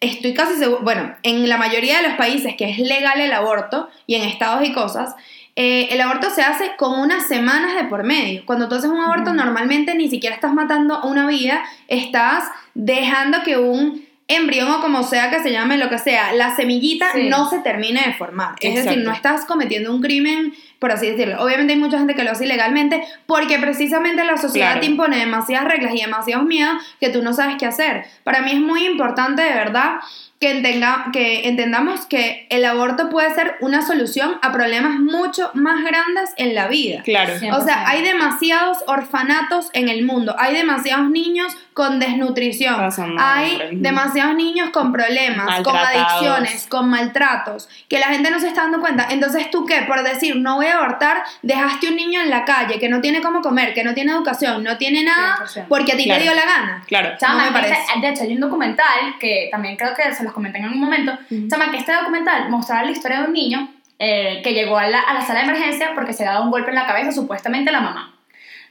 estoy 0.00 0.34
casi 0.34 0.56
seguro, 0.56 0.82
bueno, 0.82 1.16
en 1.22 1.48
la 1.48 1.56
mayoría 1.56 1.96
de 2.00 2.08
los 2.08 2.16
países 2.16 2.54
que 2.56 2.70
es 2.70 2.78
legal 2.78 3.20
el 3.20 3.32
aborto 3.32 3.88
y 4.06 4.14
en 4.14 4.22
estados 4.22 4.62
y 4.68 4.72
cosas, 4.72 5.14
eh, 5.56 5.88
el 5.90 6.00
aborto 6.00 6.30
se 6.30 6.42
hace 6.42 6.72
con 6.76 6.98
unas 6.98 7.28
semanas 7.28 7.74
de 7.76 7.84
por 7.84 8.02
medio. 8.02 8.44
Cuando 8.44 8.68
tú 8.68 8.74
haces 8.74 8.90
un 8.90 9.00
aborto, 9.00 9.32
normalmente 9.34 9.94
ni 9.94 10.08
siquiera 10.10 10.34
estás 10.34 10.52
matando 10.52 10.96
a 10.96 11.06
una 11.06 11.26
vida, 11.26 11.62
estás 11.88 12.44
dejando 12.74 13.42
que 13.44 13.56
un 13.56 14.04
embrión 14.26 14.70
o 14.70 14.80
como 14.80 15.02
sea 15.02 15.30
que 15.30 15.40
se 15.40 15.52
llame, 15.52 15.76
lo 15.76 15.90
que 15.90 15.98
sea, 15.98 16.32
la 16.32 16.56
semillita 16.56 17.12
Sí. 17.12 17.28
no 17.28 17.48
se 17.48 17.58
termine 17.58 18.02
de 18.06 18.14
formar. 18.14 18.54
Es 18.60 18.74
decir, 18.74 19.02
no 19.04 19.12
estás 19.12 19.44
cometiendo 19.44 19.94
un 19.94 20.00
crimen, 20.00 20.54
por 20.78 20.92
así 20.92 21.06
decirlo. 21.10 21.42
Obviamente 21.42 21.72
hay 21.72 21.78
mucha 21.78 21.98
gente 21.98 22.14
que 22.14 22.24
lo 22.24 22.30
hace 22.32 22.44
ilegalmente 22.44 23.02
porque 23.26 23.58
precisamente 23.58 24.24
la 24.24 24.36
sociedad 24.36 24.68
Claro. 24.68 24.80
te 24.80 24.86
impone 24.86 25.16
demasiadas 25.18 25.68
reglas 25.68 25.94
y 25.94 26.00
demasiados 26.02 26.44
miedos 26.46 26.82
que 27.00 27.08
tú 27.10 27.22
no 27.22 27.32
sabes 27.32 27.56
qué 27.58 27.66
hacer. 27.66 28.04
Para 28.22 28.42
mí 28.42 28.50
es 28.52 28.60
muy 28.60 28.84
importante 28.86 29.42
de 29.42 29.50
verdad 29.54 29.96
que, 30.40 30.50
entenga- 30.62 31.10
que 31.12 31.48
entendamos 31.48 32.04
que 32.06 32.46
el 32.50 32.64
aborto 32.66 33.08
puede 33.08 33.34
ser 33.34 33.56
una 33.60 33.80
solución 33.80 34.36
a 34.42 34.52
problemas 34.52 34.98
mucho 35.00 35.50
más 35.54 35.82
grandes 35.82 36.30
en 36.36 36.54
la 36.54 36.68
vida. 36.68 37.02
Claro. 37.02 37.38
Sí. 37.38 37.48
O 37.50 37.60
sea, 37.64 37.84
100%. 37.86 37.86
hay 37.86 38.02
demasiados 38.02 38.78
orfanatos 38.86 39.70
en 39.72 39.88
el 39.88 40.04
mundo, 40.04 40.34
hay 40.38 40.54
demasiados 40.54 41.08
niños 41.08 41.56
con 41.72 41.98
desnutrición, 41.98 42.76
Pasando 42.76 43.20
hay 43.20 43.58
demasiados 43.72 44.34
niños 44.36 44.70
con 44.70 44.92
problemas, 44.92 45.60
con 45.62 45.76
adicciones, 45.76 46.66
con 46.68 46.88
maltratos, 46.90 47.68
que 47.88 47.98
la 47.98 48.06
gente 48.08 48.30
no 48.30 48.38
se 48.38 48.48
está 48.48 48.62
dando 48.62 48.80
cuenta. 48.80 49.06
Entonces, 49.10 49.50
¿tú 49.50 49.64
qué? 49.66 49.82
Por 49.86 50.02
decir, 50.02 50.36
no 50.36 50.56
voy 50.56 50.63
a 50.68 50.78
abortar, 50.78 51.22
dejaste 51.42 51.88
un 51.88 51.96
niño 51.96 52.20
en 52.20 52.30
la 52.30 52.44
calle 52.44 52.78
que 52.78 52.88
no 52.88 53.00
tiene 53.00 53.20
cómo 53.22 53.40
comer, 53.40 53.74
que 53.74 53.84
no 53.84 53.94
tiene 53.94 54.12
educación, 54.12 54.62
no 54.62 54.76
tiene 54.78 55.02
nada, 55.04 55.36
100%. 55.46 55.66
porque 55.68 55.92
a 55.92 55.96
ti 55.96 56.04
Claro. 56.04 56.18
te 56.18 56.24
dio 56.24 56.34
la 56.34 56.44
gana. 56.44 56.84
Claro. 56.86 57.16
Chama, 57.18 57.34
No 57.34 57.40
me 57.40 57.46
que 57.48 57.52
parece. 57.52 57.72
este- 57.94 58.00
de 58.00 58.08
hecho 58.12 58.22
hay 58.24 58.34
un 58.34 58.40
documental 58.40 59.14
que 59.20 59.48
también 59.50 59.76
creo 59.76 59.94
que 59.94 60.12
se 60.14 60.24
los 60.24 60.32
comenté 60.32 60.58
en 60.58 60.64
algún 60.64 60.80
momento. 60.80 61.16
Chama, 61.48 61.70
que 61.70 61.78
este 61.78 61.92
documental 61.92 62.48
mostraba 62.50 62.82
la 62.84 62.90
historia 62.90 63.20
de 63.20 63.26
un 63.26 63.32
niño 63.32 63.68
eh, 63.98 64.40
que 64.42 64.52
llegó 64.52 64.76
a 64.76 64.88
la, 64.88 65.00
a 65.00 65.14
la 65.14 65.20
sala 65.20 65.40
de 65.40 65.46
emergencia 65.46 65.92
porque 65.94 66.12
se 66.12 66.24
había 66.24 66.32
dado 66.32 66.44
un 66.44 66.50
golpe 66.50 66.70
en 66.70 66.74
la 66.76 66.86
cabeza, 66.86 67.12
supuestamente 67.12 67.70
la 67.70 67.80
mamá. 67.80 68.14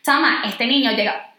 Chama, 0.03 0.43
este 0.45 0.65
niño 0.67 0.91
llega. 0.91 1.29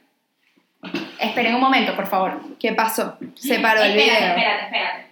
Esperen 1.19 1.55
un 1.55 1.61
momento, 1.61 1.95
por 1.97 2.07
favor. 2.07 2.41
¿Qué 2.59 2.73
pasó? 2.73 3.17
Se 3.35 3.59
paró 3.59 3.83
el 3.83 3.91
espérate, 3.99 4.21
video. 4.21 4.29
espérate, 4.37 4.65
espérate. 4.65 5.07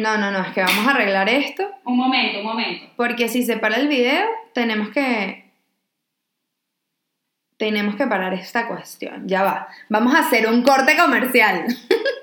No, 0.00 0.16
no, 0.18 0.30
no, 0.30 0.40
es 0.40 0.52
que 0.52 0.62
vamos 0.62 0.86
a 0.86 0.90
arreglar 0.90 1.28
esto, 1.28 1.68
Un 1.84 1.96
momento, 1.96 2.38
un 2.40 2.46
momento. 2.46 2.86
porque 2.96 3.28
si 3.28 3.42
se 3.42 3.56
para 3.58 3.76
el 3.76 3.88
video, 3.88 4.26
tenemos 4.54 4.88
que... 4.90 5.50
Tenemos 7.58 7.94
que 7.96 8.06
parar 8.06 8.32
esta 8.32 8.66
cuestión. 8.68 9.28
Ya 9.28 9.42
va. 9.42 9.68
Vamos 9.90 10.14
a 10.14 10.20
hacer 10.20 10.48
un 10.48 10.62
corte 10.62 10.96
comercial. 10.96 11.66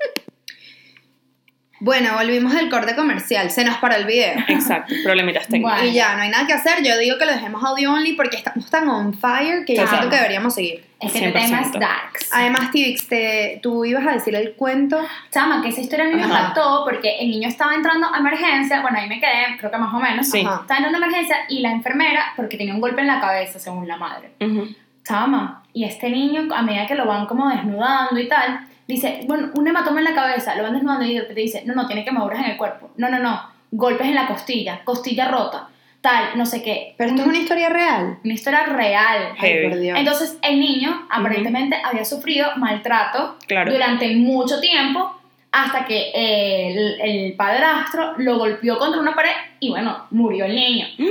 bueno, 1.80 2.14
volvimos 2.14 2.52
del 2.54 2.68
corte 2.68 2.94
comercial. 2.96 3.50
Se 3.50 3.64
nos 3.64 3.76
paró 3.78 3.94
el 3.96 4.04
video. 4.04 4.34
Exacto. 4.48 4.94
Problemitas 5.04 5.46
técnicos. 5.46 5.72
Bueno. 5.72 5.88
Y 5.88 5.92
ya, 5.94 6.14
no 6.16 6.22
hay 6.22 6.30
nada 6.30 6.46
que 6.46 6.52
hacer. 6.52 6.82
Yo 6.82 6.96
digo 6.98 7.18
que 7.18 7.26
lo 7.26 7.32
dejemos 7.32 7.62
audio 7.64 7.92
only 7.92 8.14
porque 8.14 8.36
estamos 8.36 8.68
tan 8.70 8.88
on 8.88 9.14
fire 9.14 9.64
que 9.64 9.74
yo 9.76 9.82
Total. 9.82 9.98
siento 9.98 10.10
que 10.10 10.16
deberíamos 10.16 10.54
seguir. 10.54 10.84
Es 11.00 11.12
que 11.12 11.18
este 11.26 11.30
tema 11.38 11.60
es 11.60 11.68
100%. 11.68 11.78
darks. 11.78 12.30
Además, 12.32 12.72
Tivix, 12.72 13.06
te, 13.06 13.60
tú 13.62 13.84
ibas 13.84 14.04
a 14.04 14.12
decir 14.12 14.34
el 14.34 14.54
cuento. 14.54 15.00
Chama, 15.30 15.62
que 15.62 15.68
esa 15.68 15.80
historia 15.80 16.06
a 16.06 16.08
mí 16.08 16.14
me 16.16 16.24
Ajá. 16.24 16.38
impactó 16.38 16.82
porque 16.84 17.18
el 17.20 17.30
niño 17.30 17.48
estaba 17.48 17.74
entrando 17.74 18.12
a 18.12 18.18
emergencia, 18.18 18.80
bueno, 18.82 18.98
ahí 18.98 19.08
me 19.08 19.20
quedé, 19.20 19.56
creo 19.58 19.70
que 19.70 19.78
más 19.78 19.94
o 19.94 20.00
menos. 20.00 20.28
Sí. 20.28 20.38
Estaba 20.40 20.64
entrando 20.78 20.98
a 20.98 21.06
emergencia 21.06 21.36
y 21.48 21.60
la 21.60 21.70
enfermera, 21.70 22.32
porque 22.34 22.56
tenía 22.56 22.74
un 22.74 22.80
golpe 22.80 23.00
en 23.00 23.06
la 23.06 23.20
cabeza, 23.20 23.60
según 23.60 23.86
la 23.86 23.96
madre. 23.96 24.32
Ujú. 24.40 24.74
Chama, 25.04 25.62
y 25.72 25.84
este 25.84 26.10
niño, 26.10 26.48
a 26.54 26.62
medida 26.62 26.86
que 26.86 26.94
lo 26.96 27.06
van 27.06 27.26
como 27.26 27.48
desnudando 27.48 28.18
y 28.18 28.28
tal, 28.28 28.66
dice, 28.88 29.20
bueno, 29.26 29.50
un 29.54 29.68
hematoma 29.68 30.00
en 30.00 30.04
la 30.04 30.14
cabeza, 30.14 30.56
lo 30.56 30.64
van 30.64 30.72
desnudando 30.72 31.04
y 31.04 31.14
de 31.14 31.20
repente 31.20 31.40
dice, 31.42 31.62
no, 31.66 31.74
no, 31.74 31.86
tiene 31.86 32.04
quemaduras 32.04 32.40
en 32.44 32.50
el 32.52 32.56
cuerpo. 32.56 32.90
No, 32.96 33.08
no, 33.08 33.18
no, 33.20 33.40
golpes 33.70 34.06
en 34.08 34.14
la 34.16 34.26
costilla, 34.26 34.80
costilla 34.84 35.28
rota, 35.28 35.68
tal, 36.00 36.36
no 36.36 36.46
sé 36.46 36.62
qué. 36.62 36.94
Pero 36.96 37.10
esto 37.10 37.22
es 37.22 37.28
una 37.28 37.38
historia 37.38 37.68
real. 37.68 38.18
Una 38.24 38.34
historia 38.34 38.64
real. 38.64 39.34
Ay, 39.38 39.68
por 39.68 39.78
Dios. 39.78 39.98
Entonces, 39.98 40.38
el 40.42 40.58
niño 40.58 41.06
aparentemente 41.10 41.76
había 41.84 42.04
sufrido 42.04 42.48
maltrato 42.56 43.36
Claro. 43.46 43.70
durante 43.72 44.08
mucho 44.16 44.58
tiempo 44.60 45.14
hasta 45.52 45.84
que 45.86 46.10
el, 46.14 47.00
el 47.00 47.32
padrastro 47.34 48.14
lo 48.18 48.38
golpeó 48.38 48.78
contra 48.78 49.00
una 49.00 49.14
pared 49.14 49.30
y 49.60 49.70
bueno, 49.70 50.06
murió 50.10 50.44
el 50.44 50.54
niño. 50.54 50.86
Mm. 50.98 51.06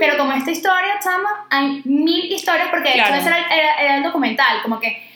Pero 0.00 0.16
como 0.16 0.32
esta 0.32 0.50
historia, 0.50 0.98
chama, 1.02 1.46
hay 1.50 1.82
mil 1.84 2.32
historias 2.32 2.68
porque 2.70 2.92
Claro. 2.94 3.14
era, 3.14 3.38
era- 3.54 3.74
era 3.80 3.96
el 3.98 4.02
documental, 4.02 4.62
como 4.62 4.80
que, 4.80 5.11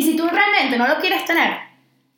y 0.00 0.02
si 0.02 0.16
tú 0.16 0.26
realmente 0.26 0.78
no 0.78 0.88
lo 0.88 0.98
quieres 0.98 1.26
tener, 1.26 1.58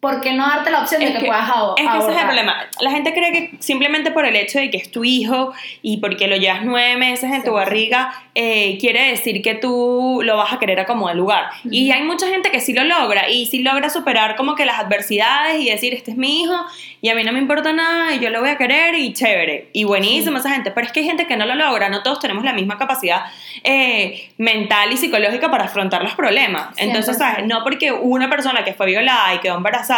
¿por 0.02 0.20
qué 0.20 0.32
no 0.32 0.44
darte 0.48 0.72
la 0.72 0.80
opción 0.80 1.00
de 1.00 1.12
que, 1.12 1.18
que- 1.20 1.26
puedas 1.26 1.48
abo- 1.48 1.76
Es 1.78 1.88
que 1.88 1.98
ese 1.98 2.10
es 2.10 2.16
el 2.18 2.24
problema. 2.24 2.56
La 2.80 2.90
gente 2.90 3.14
cree 3.14 3.30
que 3.30 3.50
simplemente 3.60 4.10
por 4.10 4.26
el 4.26 4.34
hecho 4.34 4.58
de 4.58 4.68
que 4.68 4.76
es 4.78 4.90
tu 4.90 5.04
hijo 5.04 5.52
y 5.80 5.98
porque 5.98 6.26
lo 6.26 6.34
llevas 6.34 6.64
nueve 6.64 6.96
meses 6.96 7.30
en 7.30 7.42
Sí, 7.42 7.46
tu 7.46 7.52
barriga, 7.52 8.12
eh, 8.34 8.78
quiere 8.80 9.10
decir 9.10 9.40
que 9.42 9.54
tú 9.54 10.20
lo 10.24 10.38
vas 10.38 10.52
a 10.52 10.58
querer 10.58 10.80
a 10.80 10.86
como 10.86 11.06
de 11.08 11.14
lugar. 11.14 11.50
Y 11.70 11.92
hay 11.92 12.02
mucha 12.02 12.26
gente 12.26 12.50
que 12.50 12.58
sí 12.58 12.72
lo 12.72 12.82
logra 12.82 13.28
y 13.30 13.46
sí 13.46 13.60
logra 13.62 13.90
superar 13.90 14.34
como 14.34 14.56
que 14.56 14.66
las 14.66 14.80
adversidades 14.80 15.60
y 15.60 15.70
decir, 15.70 15.94
este 15.94 16.10
es 16.10 16.16
mi 16.16 16.42
hijo 16.42 16.56
y 17.00 17.08
a 17.08 17.14
mí 17.14 17.22
no 17.22 17.30
me 17.32 17.38
importa 17.38 17.72
nada 17.72 18.12
y 18.12 18.18
yo 18.18 18.30
lo 18.30 18.40
voy 18.40 18.50
a 18.50 18.56
querer 18.58 18.96
y 18.96 19.12
chévere. 19.12 19.68
Y 19.72 19.84
buenísimo 19.84 20.38
esa 20.38 20.50
gente. 20.50 20.72
Pero 20.72 20.84
es 20.84 20.92
que 20.92 20.98
hay 20.98 21.06
gente 21.06 21.28
que 21.28 21.36
no 21.36 21.46
lo 21.46 21.54
logra. 21.54 21.88
No 21.88 22.02
todos 22.02 22.18
tenemos 22.18 22.42
la 22.42 22.52
misma 22.52 22.76
capacidad 22.76 23.26
eh, 23.62 24.32
mental 24.36 24.90
y 24.92 24.96
psicológica 24.96 25.48
para 25.48 25.66
afrontar 25.66 26.02
los 26.02 26.14
problemas. 26.14 26.70
Entonces, 26.76 27.16
100%. 27.16 27.18
¿sabes? 27.18 27.46
No 27.46 27.62
porque 27.62 27.92
una 27.92 28.28
persona 28.28 28.64
que 28.64 28.72
fue 28.74 28.86
violada 28.86 29.34
y 29.34 29.38
quedó 29.38 29.56
embarazada 29.58 29.91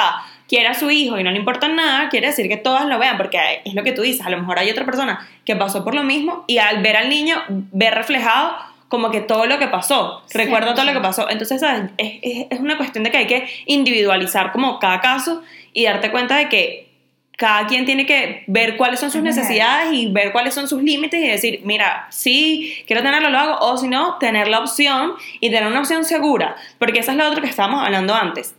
quiera 0.48 0.70
a 0.72 0.74
su 0.74 0.90
hijo 0.90 1.18
y 1.18 1.22
no 1.24 1.30
le 1.30 1.38
importa 1.38 1.68
nada, 1.68 2.08
quiere 2.10 2.26
decir 2.28 2.48
que 2.48 2.56
todas 2.56 2.86
lo 2.86 2.98
vean, 2.98 3.16
porque 3.16 3.38
es 3.64 3.74
lo 3.74 3.82
que 3.82 3.92
tú 3.92 4.02
dices, 4.02 4.24
a 4.26 4.30
lo 4.30 4.38
mejor 4.38 4.58
hay 4.58 4.70
otra 4.70 4.84
persona 4.84 5.26
que 5.44 5.56
pasó 5.56 5.84
por 5.84 5.94
lo 5.94 6.02
mismo 6.02 6.44
y 6.46 6.58
al 6.58 6.82
ver 6.82 6.96
al 6.96 7.08
niño 7.08 7.42
ve 7.48 7.90
reflejado 7.90 8.54
como 8.88 9.10
que 9.10 9.20
todo 9.20 9.46
lo 9.46 9.58
que 9.58 9.66
pasó, 9.68 10.22
recuerda 10.32 10.74
todo 10.74 10.84
lo 10.84 10.92
que 10.92 11.00
pasó. 11.00 11.28
Entonces, 11.30 11.60
¿sabes? 11.60 11.90
Es, 11.96 12.12
es- 12.22 12.46
es 12.50 12.60
una 12.60 12.76
cuestión 12.76 13.02
de 13.04 13.10
que 13.10 13.16
hay 13.16 13.26
que 13.26 13.48
individualizar 13.66 14.52
como 14.52 14.78
cada 14.78 15.00
caso 15.00 15.42
y 15.72 15.84
darte 15.84 16.10
cuenta 16.10 16.36
de 16.36 16.48
que 16.48 16.88
cada 17.36 17.66
quien 17.66 17.84
tiene 17.86 18.06
que 18.06 18.44
ver 18.46 18.76
cuáles 18.76 19.00
son 19.00 19.10
sus 19.10 19.20
necesidades 19.22 19.92
y 19.92 20.06
ver 20.12 20.30
cuáles 20.30 20.54
son 20.54 20.68
sus 20.68 20.80
límites 20.82 21.20
y 21.20 21.26
decir, 21.26 21.60
mira, 21.64 22.06
sí, 22.10 22.84
quiero 22.86 23.02
tenerlo, 23.02 23.30
lo 23.30 23.38
hago, 23.38 23.58
o 23.66 23.76
si 23.76 23.88
no, 23.88 24.18
tener 24.18 24.46
la 24.46 24.60
opción 24.60 25.14
y 25.40 25.50
tener 25.50 25.66
una 25.66 25.80
opción 25.80 26.04
segura, 26.04 26.54
porque 26.78 27.00
eso 27.00 27.10
es 27.10 27.16
lo 27.16 27.26
otro 27.26 27.42
que 27.42 27.48
estábamos 27.48 27.82
hablando 27.84 28.14
antes. 28.14 28.54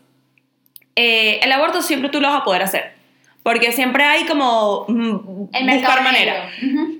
Eh, 0.95 1.39
el 1.43 1.51
aborto 1.51 1.81
siempre 1.81 2.10
tú 2.10 2.21
lo 2.21 2.29
vas 2.29 2.41
a 2.41 2.43
poder 2.43 2.63
hacer, 2.63 2.93
porque 3.43 3.71
siempre 3.71 4.03
hay 4.03 4.25
como 4.25 4.86
mm, 4.88 5.49
El 5.53 5.77
buscar 5.77 6.03
manera. 6.03 6.49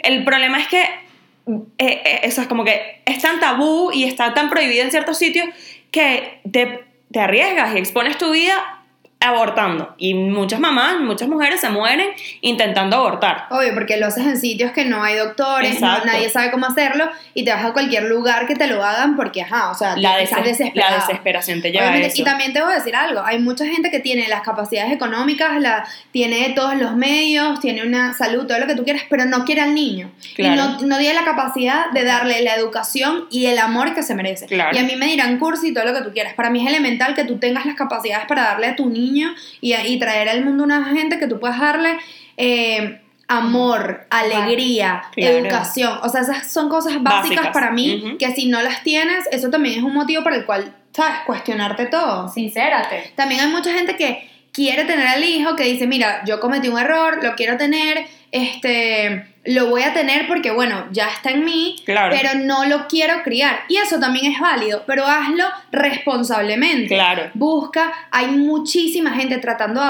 El 0.04 0.24
problema 0.24 0.60
es 0.60 0.68
que 0.68 0.82
eh, 0.82 1.68
eh, 1.78 2.20
eso 2.24 2.42
es 2.42 2.48
como 2.48 2.64
que 2.64 3.02
es 3.06 3.22
tan 3.22 3.40
tabú 3.40 3.92
y 3.94 4.04
está 4.04 4.34
tan 4.34 4.50
prohibido 4.50 4.84
en 4.84 4.92
ciertos 4.92 5.18
sitios 5.18 5.48
que 5.92 6.40
te, 6.52 6.84
te 7.12 7.20
arriesgas 7.20 7.76
y 7.76 7.78
expones 7.78 8.18
tu 8.18 8.32
vida 8.32 8.84
abortando. 9.26 9.94
Y 9.98 10.14
muchas 10.14 10.60
mamás, 10.60 11.00
muchas 11.00 11.28
mujeres 11.28 11.62
se 11.62 11.70
mueren 11.70 12.10
intentando 12.42 12.98
abortar. 12.98 13.46
Obvio, 13.50 13.74
porque 13.74 13.98
lo 13.98 14.08
haces 14.08 14.26
en 14.26 14.38
sitios 14.40 14.72
que 14.72 14.86
no 14.86 15.04
hay 15.04 15.16
doctores, 15.16 15.80
no- 15.82 16.04
nadie 16.06 16.30
sabe 16.30 16.52
cómo 16.52 16.66
hacerlo 16.66 17.10
y 17.34 17.44
te 17.44 17.52
vas 17.54 17.66
a 17.66 17.74
cualquier 17.74 18.04
lugar 18.04 18.48
que 18.48 18.56
te 18.56 18.68
lo 18.68 18.84
hagan 18.84 19.16
porque, 19.16 19.42
ajá, 19.42 19.72
o 19.72 19.76
sea, 19.76 19.96
La, 19.98 20.20
estás 20.20 20.40
deses- 20.40 20.58
desesperado. 20.60 20.96
la 20.98 21.02
desesperación 21.06 21.62
te 21.62 21.72
lleva 21.72 21.86
a 21.86 21.90
Obviamente, 21.90 22.14
eso. 22.14 22.22
y 22.22 22.26
también 22.26 22.54
te 22.54 22.62
voy 22.62 22.72
a 22.72 22.76
decir 22.76 22.96
algo, 22.96 23.22
hay 23.26 23.40
mucha 23.40 23.66
gente 23.66 23.92
que 23.92 24.00
tiene 24.00 24.28
las 24.28 24.42
capacidades 24.42 24.92
económicas, 24.92 25.60
la, 25.62 25.86
tiene 26.12 26.50
todos 26.56 26.76
los 26.76 26.96
medios, 26.96 27.60
tiene 27.60 27.84
una 27.84 28.14
salud, 28.14 28.46
todo 28.46 28.60
lo 28.60 28.68
que 28.68 28.76
tú 28.76 28.84
quieras, 28.84 29.04
pero 29.10 29.26
no 29.26 29.46
quiere 29.46 29.62
al 29.62 29.74
niño. 29.74 30.12
Claro. 30.36 30.54
Y 30.54 30.58
no, 30.58 30.88
no 30.88 30.98
tiene 30.98 31.14
la 31.14 31.26
capacidad 31.26 31.90
de 31.92 32.04
darle 32.04 32.42
la 32.42 32.56
educación 32.56 33.26
y 33.32 33.46
el 33.48 33.58
amor 33.60 33.94
que 33.96 34.04
se 34.04 34.14
merece. 34.16 34.46
Claro. 34.48 34.76
Y 34.76 34.80
a 34.80 34.84
mí 34.84 34.96
me 34.96 35.06
dirán 35.08 35.38
cursi 35.40 35.70
y 35.70 35.74
todo 35.74 35.86
lo 35.86 35.94
que 35.94 36.02
tú 36.02 36.12
quieras. 36.12 36.34
Para 36.34 36.50
mí 36.50 36.62
es 36.62 36.68
elemental 36.68 37.16
que 37.16 37.24
tú 37.26 37.38
tengas 37.38 37.66
las 37.66 37.76
capacidades 37.76 38.26
para 38.28 38.44
darle 38.44 38.68
a 38.68 38.76
tu 38.76 38.90
niño 38.90 39.15
y, 39.62 40.00
traer 40.00 40.30
al 40.30 40.44
mundo 40.44 40.64
una 40.64 40.84
gente 40.86 41.20
que 41.20 41.28
tú 41.28 41.40
puedas 41.40 41.60
darle... 41.60 41.98
eh, 42.38 43.02
amor, 43.28 44.06
alegría, 44.10 45.04
Claro. 45.12 45.38
educación, 45.38 45.98
o 46.04 46.10
sea, 46.10 46.22
esas 46.22 46.52
son 46.52 46.70
cosas 46.70 47.02
básicas, 47.02 47.38
Básicas. 47.38 47.48
para 47.54 47.72
mí 47.72 48.18
que 48.20 48.32
si 48.36 48.48
no 48.48 48.62
las 48.62 48.84
tienes, 48.84 49.26
eso 49.32 49.50
también 49.50 49.80
es 49.80 49.84
un 49.84 49.94
motivo 49.94 50.24
por 50.24 50.34
el 50.34 50.46
cual, 50.46 50.76
¿sabes? 50.94 51.22
Cuestionarte 51.26 51.88
todo. 51.88 52.30
Sincérate. 52.30 53.14
También 53.16 53.42
hay 53.42 53.48
mucha 53.48 53.74
gente 53.74 53.96
que 53.96 54.30
quiere 54.52 54.86
tener 54.86 55.08
al 55.08 55.24
hijo, 55.24 55.56
que 55.56 55.64
dice, 55.64 55.88
mira, 55.88 56.24
yo 56.26 56.40
cometí 56.40 56.68
un 56.68 56.78
error, 56.78 57.24
lo 57.24 57.36
quiero 57.36 57.58
tener, 57.58 58.06
este, 58.36 59.28
lo 59.46 59.68
voy 59.68 59.84
a 59.84 59.94
tener 59.94 60.28
porque, 60.28 60.52
bueno, 60.52 60.88
ya 60.92 61.08
está 61.08 61.30
en 61.32 61.46
mí, 61.46 61.78
Claro. 61.86 62.14
pero 62.20 62.38
no 62.44 62.66
lo 62.66 62.88
quiero 62.88 63.24
criar. 63.24 63.60
Y 63.70 63.78
eso 63.78 63.98
también 64.00 64.30
es 64.32 64.40
válido, 64.42 64.84
pero 64.86 65.06
hazlo 65.08 65.46
responsablemente. 65.72 66.88
Claro. 66.96 67.30
Busca, 67.34 67.94
hay 68.12 68.28
muchísima 68.28 69.12
gente 69.12 69.38
tratando 69.38 69.82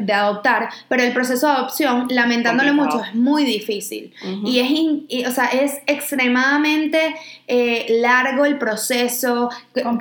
de, 0.00 0.12
adoptar, 0.12 0.68
pero 0.88 1.04
el 1.04 1.12
proceso 1.12 1.46
de 1.46 1.52
adopción, 1.52 2.06
lamentándolo 2.10 2.70
Complicado. 2.70 2.98
mucho, 2.98 3.08
es 3.10 3.14
muy 3.14 3.44
difícil. 3.44 4.12
Y 4.44 4.58
es, 4.58 4.70
in- 4.70 5.06
y, 5.08 5.24
o 5.24 5.30
sea, 5.30 5.44
es 5.46 5.80
extremadamente 5.86 7.14
eh, 7.46 7.86
largo 8.00 8.44
el 8.44 8.58
proceso, 8.58 9.48
como, 9.82 9.98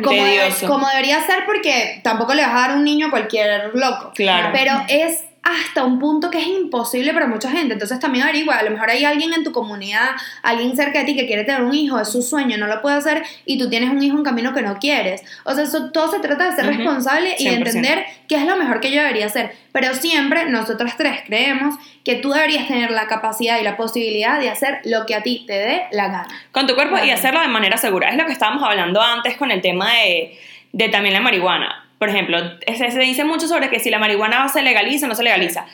como 0.68 0.88
debería 0.88 1.22
ser, 1.22 1.46
porque 1.46 2.00
tampoco 2.04 2.34
le 2.34 2.42
vas 2.42 2.52
a 2.56 2.68
dar 2.68 2.78
un 2.78 2.84
niño 2.84 3.08
a 3.08 3.10
cualquier 3.12 3.72
loco. 3.76 4.12
Claro. 4.16 4.50
Pero 4.54 4.74
es 4.88 5.24
hasta 5.44 5.84
un 5.84 5.98
punto 5.98 6.30
que 6.30 6.40
es 6.40 6.48
imposible 6.48 7.14
para 7.14 7.28
mucha 7.28 7.50
gente. 7.50 7.74
Entonces 7.74 8.00
también 8.00 8.24
averigua, 8.24 8.56
a 8.56 8.64
lo 8.64 8.72
mejor 8.72 8.90
hay 8.90 9.06
alguien 9.06 9.34
en 9.34 9.44
tu 9.44 9.52
comunidad, 9.52 10.12
alguien 10.44 10.76
cerca 10.76 11.00
de 11.00 11.06
ti 11.06 11.16
que 11.16 11.26
quiere 11.26 11.44
tener 11.44 11.64
un 11.64 11.74
hijo, 11.74 12.00
es 12.00 12.10
su 12.10 12.22
sueño, 12.22 12.58
no 12.58 12.68
lo 12.68 12.82
puede 12.82 12.98
hacer 12.98 13.24
y 13.46 13.58
tú 13.58 13.70
tienes 13.70 13.90
un 13.90 14.02
hijo 14.04 14.18
en 14.18 14.24
camino 14.24 14.54
que 14.54 14.62
no 14.62 14.78
quieres. 14.78 15.24
O 15.44 15.54
sea, 15.54 15.64
eso, 15.64 15.92
todo 15.92 16.12
se 16.12 16.20
trata 16.20 16.50
de 16.50 16.56
ser 16.56 16.66
responsable 16.68 17.36
y 17.40 17.46
de 17.46 17.58
100%. 17.58 17.68
entender 17.68 18.06
qué 18.28 18.36
es 18.36 18.46
lo 18.46 18.56
mejor 18.56 18.80
que 18.80 18.92
yo 18.92 19.02
debería 19.02 19.26
hacer. 19.26 19.56
Pero 19.72 19.94
siempre 19.96 20.50
nosotras 20.50 20.96
tres 20.96 21.22
creemos 21.26 21.76
que 22.04 22.16
tú 22.16 22.32
deberías 22.32 22.68
tener 22.68 22.92
la 22.92 23.08
capacidad 23.08 23.60
y 23.60 23.64
la 23.64 23.78
posibilidad 23.78 24.40
de 24.40 24.50
hacer 24.50 24.80
lo 24.86 25.06
que 25.06 25.16
a 25.16 25.24
ti 25.24 25.46
te 25.48 25.54
dé 25.54 25.84
la 25.92 26.08
gana. 26.08 26.28
con 26.52 26.68
tu 26.68 26.76
cuerpo 26.76 26.98
y 27.04 27.10
hacerlo 27.10 27.42
de 27.42 27.48
manera 27.48 27.78
segura. 27.78 28.10
Es 28.10 28.18
lo 28.18 28.26
que 28.26 28.34
estábamos 28.34 28.64
hablando 28.64 29.02
antes 29.02 29.38
con 29.38 29.50
el 29.50 29.62
tema 29.62 29.92
de, 29.94 30.40
de 30.72 30.90
también 30.90 31.14
la 31.14 31.22
marihuana. 31.22 31.88
Por 32.02 32.10
ejemplo, 32.10 32.40
se, 32.66 32.90
se 32.90 33.00
dice 33.00 33.26
mucho 33.26 33.48
sobre 33.48 33.70
que 33.70 33.80
si 33.80 33.92
la 33.92 34.00
marihuana 34.00 34.50
se 34.50 34.64
legaliza 34.64 35.06
o 35.06 35.10
no 35.10 35.14
se 35.14 35.22
legaliza. 35.22 35.68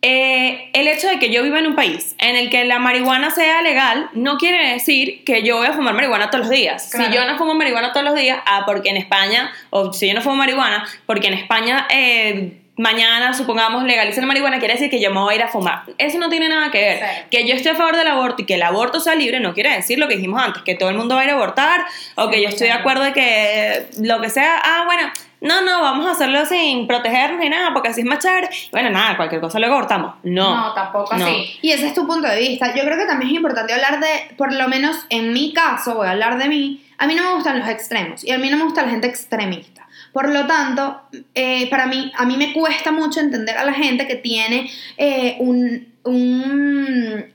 Eh, 0.00 0.70
el 0.72 0.88
hecho 0.88 1.06
de 1.06 1.18
que 1.18 1.28
yo 1.28 1.42
viva 1.42 1.58
en 1.58 1.66
un 1.66 1.74
país 1.74 2.16
en 2.16 2.34
el 2.34 2.48
que 2.48 2.64
la 2.64 2.78
marihuana 2.78 3.30
sea 3.30 3.60
legal 3.60 4.08
no 4.14 4.38
quiere 4.38 4.72
decir 4.72 5.22
que 5.24 5.42
yo 5.42 5.58
voy 5.58 5.66
a 5.66 5.74
fumar 5.74 5.92
marihuana 5.92 6.30
todos 6.30 6.46
los 6.46 6.50
días. 6.50 6.88
Claro. 6.90 7.10
Si 7.10 7.14
yo 7.14 7.26
no 7.26 7.36
fumo 7.36 7.52
marihuana 7.52 7.92
todos 7.92 8.06
los 8.06 8.14
días, 8.14 8.38
ah, 8.46 8.62
porque 8.64 8.88
en 8.88 8.96
España, 8.96 9.52
o 9.68 9.92
si 9.92 10.08
yo 10.08 10.14
no 10.14 10.22
fumo 10.22 10.36
marihuana, 10.36 10.88
porque 11.04 11.28
en 11.28 11.34
España 11.34 11.86
eh, 11.90 12.56
mañana, 12.76 13.32
supongamos, 13.32 13.84
legalicen 13.84 14.22
la 14.22 14.28
marihuana, 14.28 14.58
quiere 14.58 14.74
decir 14.74 14.90
que 14.90 15.00
yo 15.00 15.10
me 15.10 15.20
voy 15.20 15.34
a 15.34 15.36
ir 15.36 15.42
a 15.42 15.48
fumar. 15.48 15.82
Eso 15.98 16.18
no 16.18 16.28
tiene 16.28 16.48
nada 16.48 16.70
que 16.70 16.80
ver. 16.80 17.00
Que 17.30 17.46
yo 17.46 17.54
esté 17.54 17.70
a 17.70 17.74
favor 17.74 17.96
del 17.96 18.06
aborto 18.06 18.42
y 18.42 18.46
que 18.46 18.54
el 18.54 18.62
aborto 18.62 19.00
sea 19.00 19.14
libre 19.14 19.40
no 19.40 19.54
quiere 19.54 19.74
decir 19.74 19.98
lo 19.98 20.08
que 20.08 20.16
dijimos 20.16 20.42
antes, 20.42 20.62
que 20.62 20.74
todo 20.74 20.90
el 20.90 20.96
mundo 20.96 21.16
va 21.16 21.22
a 21.22 21.24
ir 21.24 21.30
a 21.30 21.34
abortar, 21.34 21.84
o 22.14 22.28
que 22.30 22.42
yo 22.42 22.48
estoy 22.48 22.68
de 22.68 22.74
100%. 22.74 22.80
acuerdo 22.80 23.04
de 23.04 23.12
que 23.12 23.86
lo 24.00 24.20
que 24.20 24.30
sea, 24.30 24.60
ah, 24.62 24.82
bueno, 24.86 25.10
no, 25.40 25.60
no, 25.62 25.80
vamos 25.82 26.06
a 26.06 26.12
hacerlo 26.12 26.44
sin 26.46 26.86
protegernos 26.86 27.40
ni 27.40 27.48
nada, 27.48 27.72
porque 27.72 27.88
así 27.88 28.00
es 28.00 28.06
más 28.06 28.18
chévere. 28.20 28.48
Bueno, 28.72 28.90
nada, 28.90 29.16
cualquier 29.16 29.40
cosa 29.40 29.58
luego 29.58 29.74
abortamos. 29.74 30.14
No. 30.22 30.54
No, 30.68 30.72
tampoco 30.74 31.14
No. 31.16 31.24
así. 31.24 31.58
Y 31.62 31.70
ese 31.72 31.88
es 31.88 31.94
tu 31.94 32.06
punto 32.06 32.26
de 32.28 32.38
vista. 32.38 32.74
Yo 32.74 32.82
creo 32.84 32.96
que 32.98 33.06
también 33.06 33.30
es 33.30 33.36
importante 33.36 33.72
hablar 33.74 34.00
de, 34.00 34.34
por 34.36 34.52
lo 34.52 34.66
menos 34.68 34.96
en 35.10 35.32
mi 35.32 35.52
caso, 35.52 35.94
voy 35.96 36.06
a 36.06 36.12
hablar 36.12 36.38
de 36.38 36.48
mí, 36.48 36.82
a 36.98 37.06
mí 37.06 37.14
no 37.14 37.22
me 37.22 37.34
gustan 37.34 37.58
los 37.58 37.68
extremos 37.68 38.24
y 38.24 38.30
a 38.32 38.38
mí 38.38 38.48
no 38.50 38.56
me 38.56 38.64
gusta 38.64 38.82
la 38.82 38.90
gente 38.90 39.06
extremista. 39.06 39.86
Por 40.12 40.30
lo 40.30 40.46
tanto, 40.46 41.02
eh, 41.34 41.68
para 41.68 41.86
mí, 41.86 42.10
a 42.16 42.24
mí 42.24 42.38
me 42.38 42.54
cuesta 42.54 42.90
mucho 42.90 43.20
entender 43.20 43.58
a 43.58 43.64
la 43.64 43.74
gente 43.74 44.06
que 44.06 44.14
tiene 44.16 44.70
eh, 44.96 45.36
un, 45.40 45.88
un- 46.04 47.34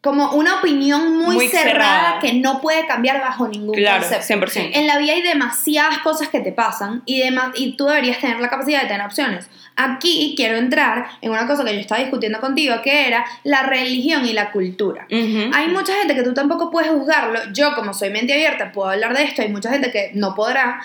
como 0.00 0.32
una 0.32 0.60
opinión 0.60 1.18
muy, 1.18 1.34
Muy 1.34 1.48
cerrada, 1.48 1.72
cerrada. 1.72 2.18
que 2.20 2.32
no 2.32 2.60
puede 2.62 2.86
cambiar 2.86 3.20
bajo 3.20 3.46
ningún 3.48 3.74
Claro, 3.74 4.00
concepto. 4.02 4.46
100%. 4.46 4.70
En 4.72 4.86
la 4.86 4.96
vida 4.96 5.12
hay 5.12 5.20
demasiadas 5.22 5.98
cosas 5.98 6.28
que 6.28 6.40
te 6.40 6.52
pasan 6.52 7.02
y, 7.04 7.22
y 7.56 7.76
tú 7.76 7.84
deberías 7.84 8.18
tener 8.18 8.40
la 8.40 8.48
capacidad 8.48 8.80
de 8.82 8.88
tener 8.88 9.04
opciones. 9.04 9.46
Aquí 9.76 10.32
quiero 10.36 10.56
entrar 10.56 11.06
en 11.20 11.30
una 11.30 11.46
cosa 11.46 11.64
que 11.64 11.74
yo 11.74 11.80
estaba 11.80 12.00
discutiendo 12.00 12.40
contigo, 12.40 12.76
que 12.82 13.08
era 13.08 13.24
la 13.44 13.62
religión 13.64 14.24
y 14.26 14.32
la 14.32 14.52
cultura. 14.52 15.06
Ujú. 15.10 15.50
Hay 15.54 15.68
mucha 15.68 15.94
gente 15.94 16.14
que 16.14 16.22
tú 16.22 16.32
tampoco 16.32 16.70
puedes 16.70 16.90
juzgarlo. 16.90 17.38
Yo, 17.52 17.74
como 17.74 17.92
soy 17.92 18.08
mente 18.10 18.32
abierta, 18.32 18.72
puedo 18.72 18.88
hablar 18.90 19.14
de 19.14 19.24
esto. 19.24 19.42
Hay 19.42 19.48
mucha 19.48 19.70
gente 19.70 19.90
que 19.90 20.12
no 20.14 20.34
podrá. 20.34 20.80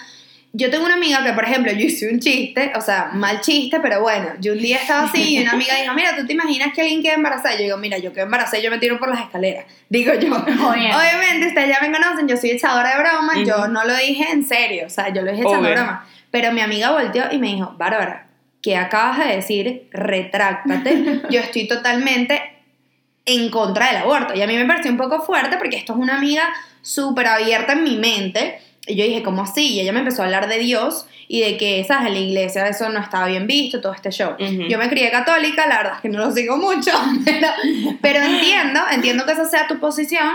Yo 0.58 0.70
tengo 0.70 0.86
una 0.86 0.94
amiga 0.94 1.22
que, 1.22 1.34
por 1.34 1.44
ejemplo, 1.44 1.72
yo 1.74 1.80
hice 1.80 2.10
un 2.10 2.20
chiste, 2.20 2.72
o 2.76 2.82
sea, 2.82 3.10
mal 3.14 3.42
chiste, 3.42 3.82
pero 3.82 4.02
bueno, 4.02 4.30
yo 4.40 4.54
un 4.54 4.60
día 4.60 4.78
estaba 4.78 5.04
así 5.04 5.36
y 5.36 5.42
una 5.42 5.52
amiga 5.52 5.76
dijo, 5.76 5.94
mira, 5.94 6.16
¿tú 6.16 6.26
te 6.26 6.32
imaginas 6.32 6.74
que 6.74 6.82
alguien 6.82 7.04
queda 7.04 7.16
embarazada? 7.16 7.56
Yo 7.56 7.64
digo, 7.64 7.78
mira, 7.78 7.98
yo 7.98 8.14
quedo 8.14 8.24
embarazada 8.24 8.60
y 8.60 8.64
yo 8.64 8.72
me 8.72 8.78
tiro 8.78 8.98
por 8.98 9.10
las 9.10 9.20
escaleras. 9.20 9.66
Digo 9.90 10.14
yo. 10.14 10.34
Obviamente. 10.36 10.96
Obviamente, 10.96 11.48
ustedes 11.48 11.68
ya 11.68 11.86
me 11.86 11.92
conocen, 11.92 12.28
yo 12.28 12.38
soy 12.38 12.52
echadora 12.52 12.96
de 12.96 13.04
broma, 13.04 13.44
yo 13.44 13.68
no 13.68 13.84
lo 13.84 13.98
dije 13.98 14.32
en 14.32 14.48
serio, 14.48 14.86
o 14.88 14.90
sea, 14.90 15.10
yo 15.10 15.24
lo 15.24 15.32
dije 15.32 15.44
echando 15.44 15.70
broma. 15.70 16.08
Pero 16.32 16.54
mi 16.54 16.62
amiga 16.62 16.92
volteó 16.92 17.26
y 17.32 17.38
me 17.38 17.48
dijo, 17.48 17.76
Bárbara, 17.78 18.28
¿qué 18.62 18.78
acabas 18.78 19.20
de 19.20 19.36
decir? 19.36 19.90
Retráctate. 19.92 21.22
yo 21.30 21.42
estoy 21.42 21.68
totalmente 21.68 22.42
en 23.26 23.50
contra 23.50 23.88
del 23.88 23.98
aborto. 23.98 24.34
Y 24.36 24.42
a 24.42 24.48
mí 24.48 24.56
me 24.56 24.66
pareció 24.66 24.92
un 24.92 24.98
poco 24.98 25.22
fuerte 25.22 25.58
porque 25.58 25.78
esto 25.78 25.94
es 25.94 26.00
una 26.00 26.18
amiga 26.18 26.44
súper 26.82 27.28
abierta 27.28 27.74
en 27.74 27.84
mi 27.84 27.98
mente. 27.98 28.60
Y 28.88 28.96
yo 28.96 29.04
dije, 29.04 29.24
¿cómo 29.24 29.44
así? 29.44 29.74
Y 29.74 29.80
ella 29.80 29.92
me 29.92 30.00
empezó 30.00 30.22
a 30.22 30.26
hablar 30.26 30.48
de 30.48 30.60
Dios 30.60 31.08
y 31.28 31.42
de 31.42 31.58
que, 31.58 31.84
¿sabes? 31.84 32.08
En 32.08 32.14
la 32.14 32.20
iglesia 32.20 32.68
eso 32.68 32.90
no 32.90 33.00
estaba 33.00 33.28
bien 33.28 33.48
visto, 33.48 33.82
todo 33.82 33.94
este 33.94 34.12
show. 34.12 34.36
Yo 34.38 34.78
me 34.78 34.90
crié 34.90 35.10
católica, 35.12 35.66
la 35.68 35.78
verdad 35.78 35.94
es 35.96 36.02
que 36.02 36.10
no 36.10 36.20
lo 36.20 36.32
sigo 36.32 36.58
mucho, 36.58 36.92
pero, 37.26 37.48
pero 38.02 38.22
entiendo, 38.22 38.82
entiendo 38.92 39.26
que 39.26 39.32
esa 39.32 39.46
sea 39.46 39.68
tu 39.68 39.80
posición 39.80 40.34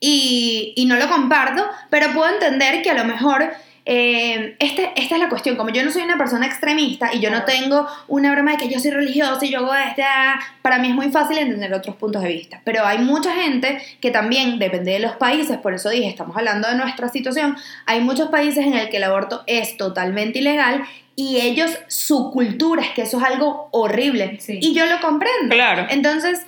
y, 0.00 0.72
y 0.76 0.86
no 0.86 0.96
lo 0.96 1.08
comparto, 1.08 1.64
pero 1.90 2.12
puedo 2.12 2.32
entender 2.32 2.82
que 2.82 2.90
a 2.90 2.94
lo 2.94 3.04
mejor 3.04 3.52
eh, 3.84 4.54
este, 4.60 4.92
esta 4.94 5.16
es 5.16 5.20
la 5.20 5.28
cuestión, 5.28 5.56
como 5.56 5.70
yo 5.70 5.84
no 5.84 5.90
soy 5.90 6.02
una 6.02 6.16
persona 6.16 6.46
extremista 6.46 7.12
y 7.12 7.20
yo 7.20 7.30
no 7.30 7.44
tengo 7.44 7.86
una 8.06 8.30
broma 8.32 8.52
de 8.52 8.56
que 8.58 8.68
yo 8.68 8.78
soy 8.78 8.92
religiosa 8.92 9.44
y 9.44 9.50
yo 9.50 9.58
hago 9.58 9.74
este, 9.74 10.02
ah, 10.04 10.38
para 10.62 10.78
mí 10.78 10.88
es 10.88 10.94
muy 10.94 11.10
fácil 11.10 11.38
entender 11.38 11.74
otros 11.74 11.96
puntos 11.96 12.22
de 12.22 12.28
vista, 12.28 12.60
pero 12.64 12.86
hay 12.86 12.98
mucha 12.98 13.34
gente 13.34 13.82
que 14.00 14.10
también 14.12 14.58
depende 14.60 14.92
de 14.92 15.00
los 15.00 15.16
países, 15.16 15.58
por 15.58 15.74
eso 15.74 15.90
dije, 15.90 16.08
estamos 16.08 16.36
hablando 16.36 16.68
de 16.68 16.76
nuestra 16.76 17.08
situación, 17.08 17.56
hay 17.86 18.00
muchos 18.00 18.28
países 18.28 18.64
en 18.64 18.74
el 18.74 18.88
que 18.88 18.98
el 18.98 19.04
aborto 19.04 19.42
es 19.46 19.76
totalmente 19.76 20.38
ilegal 20.38 20.84
y 21.16 21.40
ellos, 21.40 21.70
su 21.88 22.30
cultura 22.30 22.82
es 22.82 22.90
que 22.90 23.02
eso 23.02 23.18
es 23.18 23.24
algo 23.24 23.68
horrible 23.72 24.38
Sí. 24.40 24.58
y 24.62 24.74
yo 24.74 24.86
lo 24.86 25.00
comprendo. 25.00 25.54
Claro. 25.54 25.86
Entonces, 25.90 26.40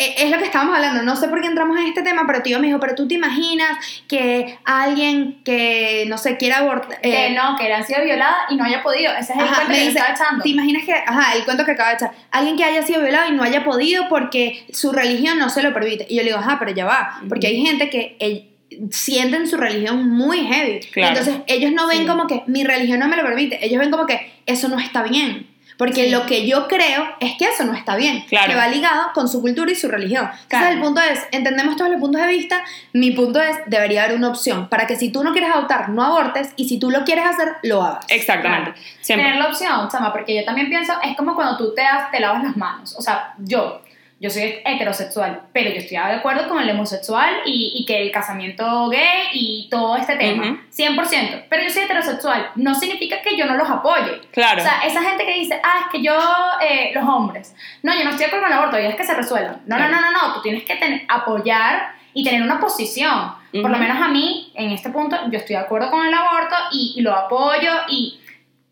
es 0.00 0.30
lo 0.30 0.38
que 0.38 0.44
estábamos 0.44 0.74
hablando, 0.74 1.02
no 1.02 1.14
sé 1.16 1.28
por 1.28 1.40
qué 1.40 1.46
entramos 1.46 1.78
en 1.78 1.86
este 1.86 2.02
tema, 2.02 2.24
pero 2.26 2.42
tío 2.42 2.58
me 2.58 2.68
dijo, 2.68 2.80
pero 2.80 2.94
tú 2.94 3.06
te 3.06 3.14
imaginas 3.14 3.78
que 4.08 4.58
alguien 4.64 5.42
que, 5.44 6.04
no 6.08 6.16
sé, 6.18 6.36
quiera 6.36 6.58
abortar... 6.58 7.00
que 7.00 7.30
no, 7.30 7.56
que 7.56 7.72
han 7.72 7.84
sido 7.86 8.02
violada 8.02 8.46
y 8.48 8.56
no 8.56 8.64
haya 8.64 8.82
podido. 8.82 9.12
Ese 9.12 9.32
es 9.34 9.38
el 9.38 9.44
Ajá, 9.44 9.54
cuento 9.56 9.68
me 9.72 9.74
que 9.78 9.84
dice, 9.86 9.98
estaba 9.98 10.14
echando. 10.14 10.42
¿te 10.42 10.48
imaginas 10.48 10.84
que, 10.84 10.92
ajá, 10.94 11.34
el 11.36 11.44
cuento 11.44 11.64
que 11.64 11.72
acaba 11.72 11.90
de 11.90 11.94
echar, 11.96 12.12
alguien 12.30 12.56
que 12.56 12.64
haya 12.64 12.82
sido 12.82 13.02
violado 13.02 13.30
y 13.30 13.36
no 13.36 13.42
haya 13.42 13.62
podido 13.62 14.08
porque 14.08 14.64
su 14.72 14.92
religión 14.92 15.38
no 15.38 15.50
se 15.50 15.62
lo 15.62 15.72
permite? 15.74 16.06
Y 16.08 16.16
yo 16.16 16.22
le 16.22 16.28
digo, 16.30 16.38
ajá, 16.38 16.58
pero 16.58 16.72
ya 16.72 16.84
va, 16.86 17.20
porque 17.28 17.48
hay 17.48 17.60
gente 17.64 17.90
que 17.90 18.16
eh, 18.20 18.46
sienten 18.90 19.46
su 19.48 19.56
religión 19.56 20.08
muy 20.08 20.46
heavy. 20.46 20.80
Claro. 20.92 21.18
Entonces, 21.18 21.42
ellos 21.46 21.72
no 21.72 21.86
ven 21.88 21.98
Sí. 22.02 22.06
como 22.06 22.26
que 22.26 22.42
mi 22.46 22.64
religión 22.64 23.00
no 23.00 23.08
me 23.08 23.16
lo 23.16 23.22
permite, 23.22 23.64
ellos 23.64 23.78
ven 23.80 23.90
como 23.90 24.06
que 24.06 24.32
eso 24.46 24.68
no 24.68 24.78
está 24.78 25.02
bien. 25.02 25.49
Porque 25.80 26.04
Sí. 26.04 26.10
lo 26.10 26.26
que 26.26 26.46
yo 26.46 26.68
creo 26.68 27.08
es 27.20 27.36
que 27.38 27.46
eso 27.46 27.64
no 27.64 27.72
está 27.72 27.96
bien, 27.96 28.22
Claro. 28.28 28.48
que 28.50 28.54
va 28.54 28.68
ligado 28.68 29.12
con 29.14 29.28
su 29.28 29.40
cultura 29.40 29.72
y 29.72 29.74
su 29.74 29.88
religión. 29.88 30.24
Entonces 30.26 30.46
Claro. 30.48 30.74
el 30.74 30.80
punto 30.80 31.00
es, 31.00 31.26
entendemos 31.32 31.74
todos 31.76 31.90
los 31.90 31.98
puntos 31.98 32.20
de 32.20 32.28
vista, 32.28 32.62
mi 32.92 33.12
punto 33.12 33.40
es, 33.40 33.56
debería 33.66 34.04
haber 34.04 34.16
una 34.18 34.28
opción 34.28 34.68
para 34.68 34.86
que 34.86 34.96
si 34.96 35.10
tú 35.10 35.24
no 35.24 35.32
quieres 35.32 35.50
adoptar, 35.54 35.88
no 35.88 36.04
abortes, 36.04 36.52
y 36.56 36.68
si 36.68 36.78
tú 36.78 36.90
lo 36.90 37.02
quieres 37.04 37.24
hacer, 37.24 37.48
lo 37.62 37.82
hagas. 37.82 38.04
Exactamente. 38.10 38.72
Claro. 38.74 39.22
Tener 39.22 39.36
la 39.36 39.46
opción, 39.46 39.88
chama, 39.90 40.12
porque 40.12 40.36
yo 40.36 40.44
también 40.44 40.68
pienso, 40.68 40.92
es 41.02 41.16
como 41.16 41.34
cuando 41.34 41.56
tú 41.56 41.74
te, 41.74 41.80
das- 41.80 42.10
te 42.10 42.20
lavas 42.20 42.44
las 42.44 42.56
manos. 42.58 42.94
O 42.98 43.00
sea, 43.00 43.32
yo, 43.38 43.80
yo 44.20 44.28
soy 44.30 44.60
heterosexual, 44.66 45.44
pero 45.54 45.70
yo 45.70 45.76
estoy 45.78 45.96
de 45.96 46.14
acuerdo 46.14 46.46
con 46.48 46.60
el 46.62 46.68
homosexual 46.70 47.36
y, 47.46 47.72
y 47.74 47.86
que 47.86 48.02
el 48.02 48.12
casamiento 48.12 48.88
gay 48.90 49.28
y 49.32 49.68
todo 49.70 49.96
este 49.96 50.16
tema, 50.16 50.44
Ujú. 50.44 50.58
100%. 50.70 51.44
Pero 51.48 51.62
yo 51.62 51.70
soy 51.70 51.82
heterosexual, 51.84 52.50
no 52.54 52.74
significa 52.74 53.22
que 53.22 53.34
yo 53.36 53.46
no 53.46 53.54
los 53.56 53.68
apoye. 53.70 54.20
Claro. 54.30 54.60
O 54.60 54.64
sea, 54.64 54.80
esa 54.84 55.02
gente 55.02 55.24
que 55.24 55.32
dice, 55.32 55.58
ah, 55.64 55.80
es 55.86 55.86
que 55.92 56.02
yo, 56.02 56.14
eh, 56.60 56.90
los 56.94 57.02
hombres, 57.04 57.54
no, 57.82 57.94
yo 57.94 58.04
no 58.04 58.10
estoy 58.10 58.20
de 58.20 58.26
acuerdo 58.26 58.44
con 58.46 58.52
el 58.52 58.58
aborto, 58.58 58.78
y 58.78 58.84
es 58.86 58.94
que 58.94 59.04
se 59.04 59.14
resuelvan. 59.14 59.62
No, 59.66 59.76
Claro. 59.76 59.90
no, 59.94 60.00
no, 60.02 60.10
no, 60.12 60.28
no, 60.28 60.34
tú 60.34 60.42
tienes 60.42 60.64
que 60.64 60.76
tener- 60.76 61.02
apoyar 61.08 61.94
y 62.12 62.22
tener 62.24 62.42
una 62.42 62.60
posición. 62.60 63.32
Por 63.52 63.70
lo 63.70 63.78
menos 63.78 64.00
a 64.00 64.08
mí, 64.08 64.52
en 64.54 64.70
este 64.70 64.90
punto, 64.90 65.16
yo 65.30 65.38
estoy 65.38 65.56
de 65.56 65.62
acuerdo 65.62 65.90
con 65.90 66.04
el 66.06 66.12
aborto 66.12 66.54
y, 66.72 66.92
y 66.96 67.00
lo 67.00 67.14
apoyo 67.14 67.70
y 67.88 68.20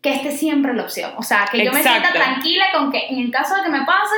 que 0.01 0.13
esté 0.13 0.31
siempre 0.31 0.73
la 0.73 0.83
opción. 0.83 1.11
O 1.17 1.23
sea, 1.23 1.45
que 1.51 1.65
yo 1.65 1.73
me 1.73 1.81
sienta 1.81 2.09
Exacto. 2.09 2.19
tranquila 2.19 2.65
con 2.73 2.91
que 2.91 3.07
en 3.07 3.17
el 3.19 3.31
caso 3.31 3.55
de 3.55 3.63
que 3.63 3.69
me 3.69 3.81
pase, 3.81 4.15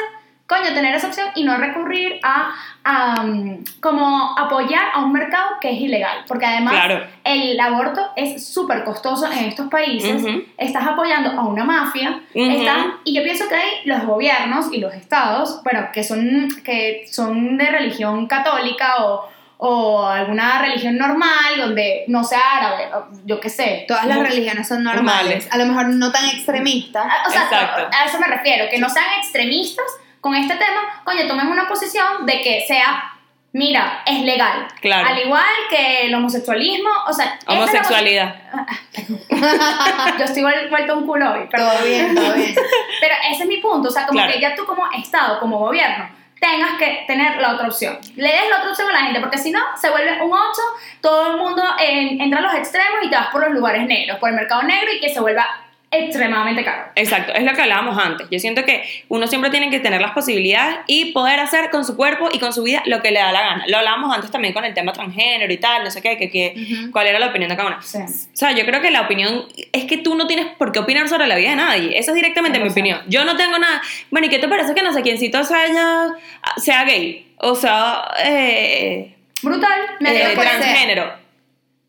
coño, 0.52 0.74
tener 0.74 0.94
esa 0.94 1.08
opción 1.08 1.28
y 1.36 1.44
no 1.46 1.56
recurrir 1.58 2.20
a, 2.24 2.54
a, 2.84 3.22
um, 3.24 3.64
como 3.80 4.38
apoyar 4.38 4.84
a 4.94 5.00
un 5.00 5.14
mercado 5.14 5.52
que 5.62 5.72
es 5.72 5.80
ilegal. 5.80 6.26
Porque 6.28 6.46
además 6.46 6.74
Claro. 6.74 7.06
el 7.24 7.58
aborto 7.60 8.02
es 8.18 8.46
súper 8.54 8.84
costoso 8.84 9.32
en 9.32 9.46
estos 9.46 9.70
países. 9.70 10.22
Ujú. 10.22 10.44
Estás 10.58 10.86
apoyando 10.86 11.32
a 11.32 11.44
una 11.48 11.64
mafia. 11.64 12.22
Ujú. 12.36 12.50
están- 12.52 12.96
y 13.06 13.16
yo 13.16 13.24
pienso 13.24 13.48
que 13.48 13.56
hay 13.56 13.70
los 13.86 14.04
gobiernos 14.06 14.74
y 14.74 14.80
los 14.80 14.94
estados, 14.94 15.62
bueno, 15.64 15.88
que 15.94 16.04
son, 16.04 16.50
que 16.66 17.06
son 17.10 17.58
de 17.58 17.66
religión 17.72 18.28
católica 18.28 19.06
o, 19.06 19.30
o 19.64 20.06
alguna 20.08 20.60
religión 20.62 20.98
normal 20.98 21.56
donde 21.58 22.04
no 22.08 22.24
sea 22.24 22.40
árabe, 22.58 22.90
yo 23.26 23.40
qué 23.40 23.50
sé. 23.50 23.86
Todas 23.88 24.06
las 24.08 24.20
religiones 24.20 24.68
son 24.68 24.84
normales. 24.84 25.46
normales. 25.46 25.48
A 25.52 25.58
lo 25.58 25.66
mejor 25.68 25.88
no 25.90 26.12
tan 26.12 26.26
extremistas. 26.30 27.06
O 27.28 27.30
sea, 27.30 27.44
Exacto. 27.44 27.90
a 27.96 28.06
eso 28.06 28.20
me 28.20 28.28
refiero, 28.28 28.66
que 28.72 28.80
no 28.80 28.90
sean 28.90 29.06
extremistas 29.20 29.86
con 30.22 30.36
este 30.36 30.54
tema, 30.56 31.02
coño, 31.04 31.28
tomen 31.28 31.48
una 31.48 31.68
posición 31.68 32.26
de 32.26 32.42
que 32.42 32.64
sea, 32.68 33.12
mira, 33.54 34.04
es 34.06 34.20
legal. 34.22 34.68
Claro. 34.80 35.08
Al 35.10 35.20
igual 35.20 35.44
que 35.70 36.04
el 36.06 36.14
homosexualismo, 36.16 36.90
o 37.08 37.12
sea... 37.14 37.38
Homosexualidad. 37.48 38.36
Yo 40.20 40.26
estoy 40.26 40.44
vuel- 40.44 40.70
vuelto 40.70 40.98
un 40.98 41.06
culo 41.06 41.32
hoy, 41.34 41.48
perdón. 41.50 41.70
Todo 41.76 41.86
bien, 41.86 42.16
todo 42.16 42.34
bien. 42.34 42.56
Pero 43.02 43.16
ese 43.32 43.44
es 43.44 43.50
mi 43.50 43.58
punto, 43.58 43.90
o 43.90 43.92
sea, 43.92 44.06
como 44.06 44.20
Claro. 44.20 44.34
que 44.34 44.40
ya 44.40 44.56
tú 44.56 44.66
como 44.66 44.84
Estado, 44.92 45.40
como 45.40 45.58
gobierno, 45.60 46.10
tengas 46.40 46.78
que 46.80 47.04
tener 47.08 47.38
la 47.38 47.54
otra 47.54 47.68
opción. 47.68 48.00
Le 48.16 48.28
des 48.30 48.50
la 48.50 48.58
otra 48.58 48.70
opción 48.72 48.90
a 48.90 48.94
la 48.94 49.00
gente, 49.02 49.20
porque 49.20 49.38
si 49.38 49.52
no, 49.52 49.60
se 49.80 49.90
vuelve 49.90 50.22
un 50.22 50.32
8, 50.34 50.62
todo 51.02 51.32
el 51.32 51.38
mundo 51.38 51.64
en- 51.80 52.22
entra 52.22 52.40
a 52.40 52.44
los 52.44 52.54
extremos 52.56 53.00
y 53.04 53.10
te 53.10 53.16
vas 53.16 53.28
por 53.28 53.42
los 53.42 53.52
lugares 53.52 53.86
negros, 53.88 54.18
por 54.20 54.30
el 54.30 54.36
mercado 54.36 54.64
negro 54.64 54.92
y 54.94 55.00
que 55.00 55.10
se 55.14 55.20
vuelva 55.20 55.48
extremadamente 55.91 56.63
caro. 56.63 56.84
Exacto, 56.95 57.34
es 57.34 57.43
lo 57.43 57.54
que 57.54 57.62
hablábamos 57.62 57.97
antes. 57.97 58.27
Yo 58.32 58.39
siento 58.39 58.63
que 58.63 58.84
uno 59.10 59.27
siempre 59.27 59.49
tiene 59.49 59.69
que 59.69 59.80
tener 59.82 59.99
las 60.01 60.12
posibilidades 60.12 60.77
y 60.88 61.12
poder 61.12 61.39
hacer 61.41 61.69
con 61.69 61.84
su 61.84 61.97
cuerpo 61.97 62.30
y 62.32 62.39
con 62.39 62.54
su 62.54 62.63
vida 62.63 62.82
lo 62.86 63.01
que 63.01 63.12
le 63.12 63.19
da 63.19 63.32
la 63.34 63.41
gana. 63.41 63.65
Lo 63.67 63.77
hablábamos 63.77 64.15
antes 64.15 64.32
también 64.32 64.54
con 64.54 64.63
el 64.63 64.73
tema 64.73 64.93
transgénero 64.93 65.51
y 65.51 65.58
tal, 65.58 65.84
no 65.84 65.91
sé 65.91 66.01
qué, 66.01 66.17
que, 66.17 66.30
que- 66.30 66.56
cuál 66.91 67.08
era 67.08 67.19
la 67.19 67.27
opinión 67.27 67.49
de 67.49 67.58
cada 67.58 67.67
uno. 67.69 67.82
Sí. 67.82 67.97
O 67.99 68.36
sea, 68.38 68.51
yo 68.54 68.65
creo 68.65 68.82
que 68.82 68.89
la 68.89 69.01
opinión 69.01 69.45
es 69.73 69.84
que 69.86 69.97
tú 69.97 70.15
no 70.15 70.27
tienes 70.27 70.45
por 70.58 70.71
qué 70.71 70.80
opinar 70.80 71.10
sobre 71.10 71.27
la 71.27 71.36
vida 71.36 71.49
de 71.51 71.56
nadie. 71.58 71.97
Esa 71.99 72.12
es 72.12 72.15
directamente 72.15 72.60
mi 72.60 72.69
opinión. 72.69 73.01
Yo 73.08 73.25
no 73.25 73.36
tengo 73.36 73.60
nada. 73.60 73.82
Bueno, 74.10 74.27
¿y 74.27 74.30
qué 74.30 74.39
te 74.39 74.47
parece 74.47 74.73
que 74.73 74.82
no 74.84 74.93
sé 74.93 75.01
quiéncito 75.01 75.43
sea, 75.43 76.13
sea 76.58 76.84
gay? 76.86 77.27
O 77.38 77.54
sea, 77.56 78.04
eh, 78.23 79.13
Brutal, 79.41 79.80
me 79.99 80.12
eh, 80.32 80.36
transgénero. 80.36 81.21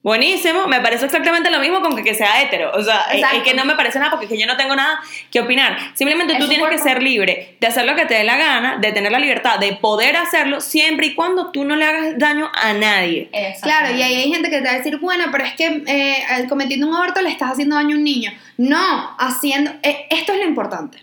Buenísimo, 0.02 0.66
me 0.66 0.80
parece 0.80 1.04
exactamente 1.04 1.48
lo 1.48 1.60
mismo 1.60 1.80
con 1.80 1.94
que, 1.94 2.02
que 2.02 2.14
sea 2.14 2.42
hetero. 2.42 2.72
O 2.74 2.82
sea, 2.82 3.06
es, 3.12 3.42
que 3.44 3.54
no 3.54 3.64
me 3.64 3.76
parece 3.76 4.00
nada 4.00 4.10
porque 4.10 4.26
es 4.26 4.32
que 4.32 4.38
yo 4.38 4.46
no 4.48 4.56
tengo 4.56 4.74
nada 4.74 5.00
que 5.30 5.40
opinar. 5.40 5.78
Simplemente 5.94 6.32
Es 6.32 6.40
tú 6.40 6.48
tienes 6.48 6.68
que 6.70 6.78
ser 6.78 7.00
libre 7.00 7.56
de 7.60 7.66
hacer 7.68 7.84
lo 7.84 7.94
que 7.94 8.04
te 8.06 8.14
dé 8.14 8.24
la 8.24 8.36
gana, 8.36 8.78
de 8.78 8.90
tener 8.90 9.12
la 9.12 9.20
libertad 9.20 9.60
de 9.60 9.74
poder 9.74 10.16
hacerlo 10.16 10.60
siempre 10.60 11.06
y 11.06 11.14
cuando 11.14 11.52
tú 11.52 11.64
no 11.64 11.76
le 11.76 11.84
hagas 11.84 12.18
daño 12.18 12.50
a 12.52 12.72
nadie. 12.72 13.30
Claro, 13.62 13.94
y 13.94 14.02
ahí 14.02 14.16
hay 14.16 14.32
gente 14.32 14.50
que 14.50 14.58
te 14.58 14.64
va 14.64 14.70
a 14.72 14.78
decir, 14.78 14.98
bueno, 14.98 15.26
pero 15.30 15.44
es 15.44 15.54
que 15.54 15.84
eh, 15.86 16.46
cometiendo 16.48 16.88
un 16.88 16.96
aborto 16.96 17.22
le 17.22 17.30
estás 17.30 17.52
haciendo 17.52 17.76
daño 17.76 17.94
a 17.94 17.98
un 17.98 18.04
niño. 18.04 18.32
No, 18.58 19.14
haciendo... 19.20 19.70
eh, 19.84 20.06
esto 20.10 20.32
es 20.32 20.38
lo 20.38 20.44
importante, 20.44 20.98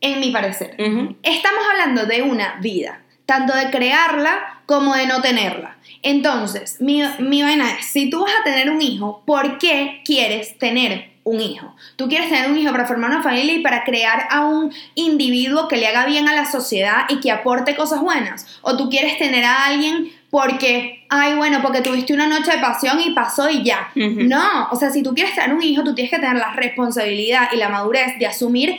en 0.00 0.20
mi 0.20 0.30
parecer. 0.30 0.76
Estamos 1.24 1.64
hablando 1.68 2.06
de 2.06 2.22
una 2.22 2.58
vida, 2.60 3.00
tanto 3.26 3.56
de 3.56 3.70
crearla 3.70 4.60
como 4.66 4.94
de 4.94 5.06
no 5.06 5.20
tenerla. 5.20 5.75
Entonces, 6.02 6.76
mi, 6.80 7.02
mi 7.18 7.42
vaina 7.42 7.72
es, 7.72 7.86
si 7.86 8.10
tú 8.10 8.20
vas 8.20 8.32
a 8.40 8.44
tener 8.44 8.70
un 8.70 8.80
hijo, 8.82 9.22
¿por 9.26 9.58
qué 9.58 10.02
quieres 10.04 10.58
tener 10.58 11.16
un 11.24 11.40
hijo? 11.40 11.74
Tú 11.96 12.08
quieres 12.08 12.28
tener 12.28 12.50
un 12.50 12.56
hijo 12.56 12.70
para 12.72 12.86
formar 12.86 13.10
una 13.10 13.22
familia 13.22 13.54
y 13.54 13.62
para 13.62 13.84
crear 13.84 14.28
a 14.30 14.44
un 14.44 14.72
individuo 14.94 15.68
que 15.68 15.76
le 15.76 15.86
haga 15.86 16.06
bien 16.06 16.28
a 16.28 16.34
la 16.34 16.50
sociedad 16.50 17.06
y 17.08 17.20
que 17.20 17.30
aporte 17.30 17.74
cosas 17.76 18.00
buenas. 18.00 18.60
O 18.62 18.76
tú 18.76 18.88
quieres 18.88 19.18
tener 19.18 19.44
a 19.44 19.66
alguien 19.66 20.12
porque, 20.30 21.06
ay, 21.08 21.34
bueno, 21.34 21.60
porque 21.62 21.80
tuviste 21.80 22.12
una 22.12 22.26
noche 22.26 22.52
de 22.52 22.58
pasión 22.58 23.00
y 23.00 23.10
pasó 23.10 23.48
y 23.48 23.64
ya. 23.64 23.90
No, 23.94 24.68
o 24.70 24.76
sea, 24.76 24.90
si 24.90 25.02
tú 25.02 25.14
quieres 25.14 25.34
tener 25.34 25.54
un 25.54 25.62
hijo, 25.62 25.82
tú 25.82 25.94
tienes 25.94 26.10
que 26.10 26.18
tener 26.18 26.36
la 26.36 26.52
responsabilidad 26.52 27.48
y 27.52 27.56
la 27.56 27.68
madurez 27.68 28.18
de 28.18 28.26
asumir 28.26 28.78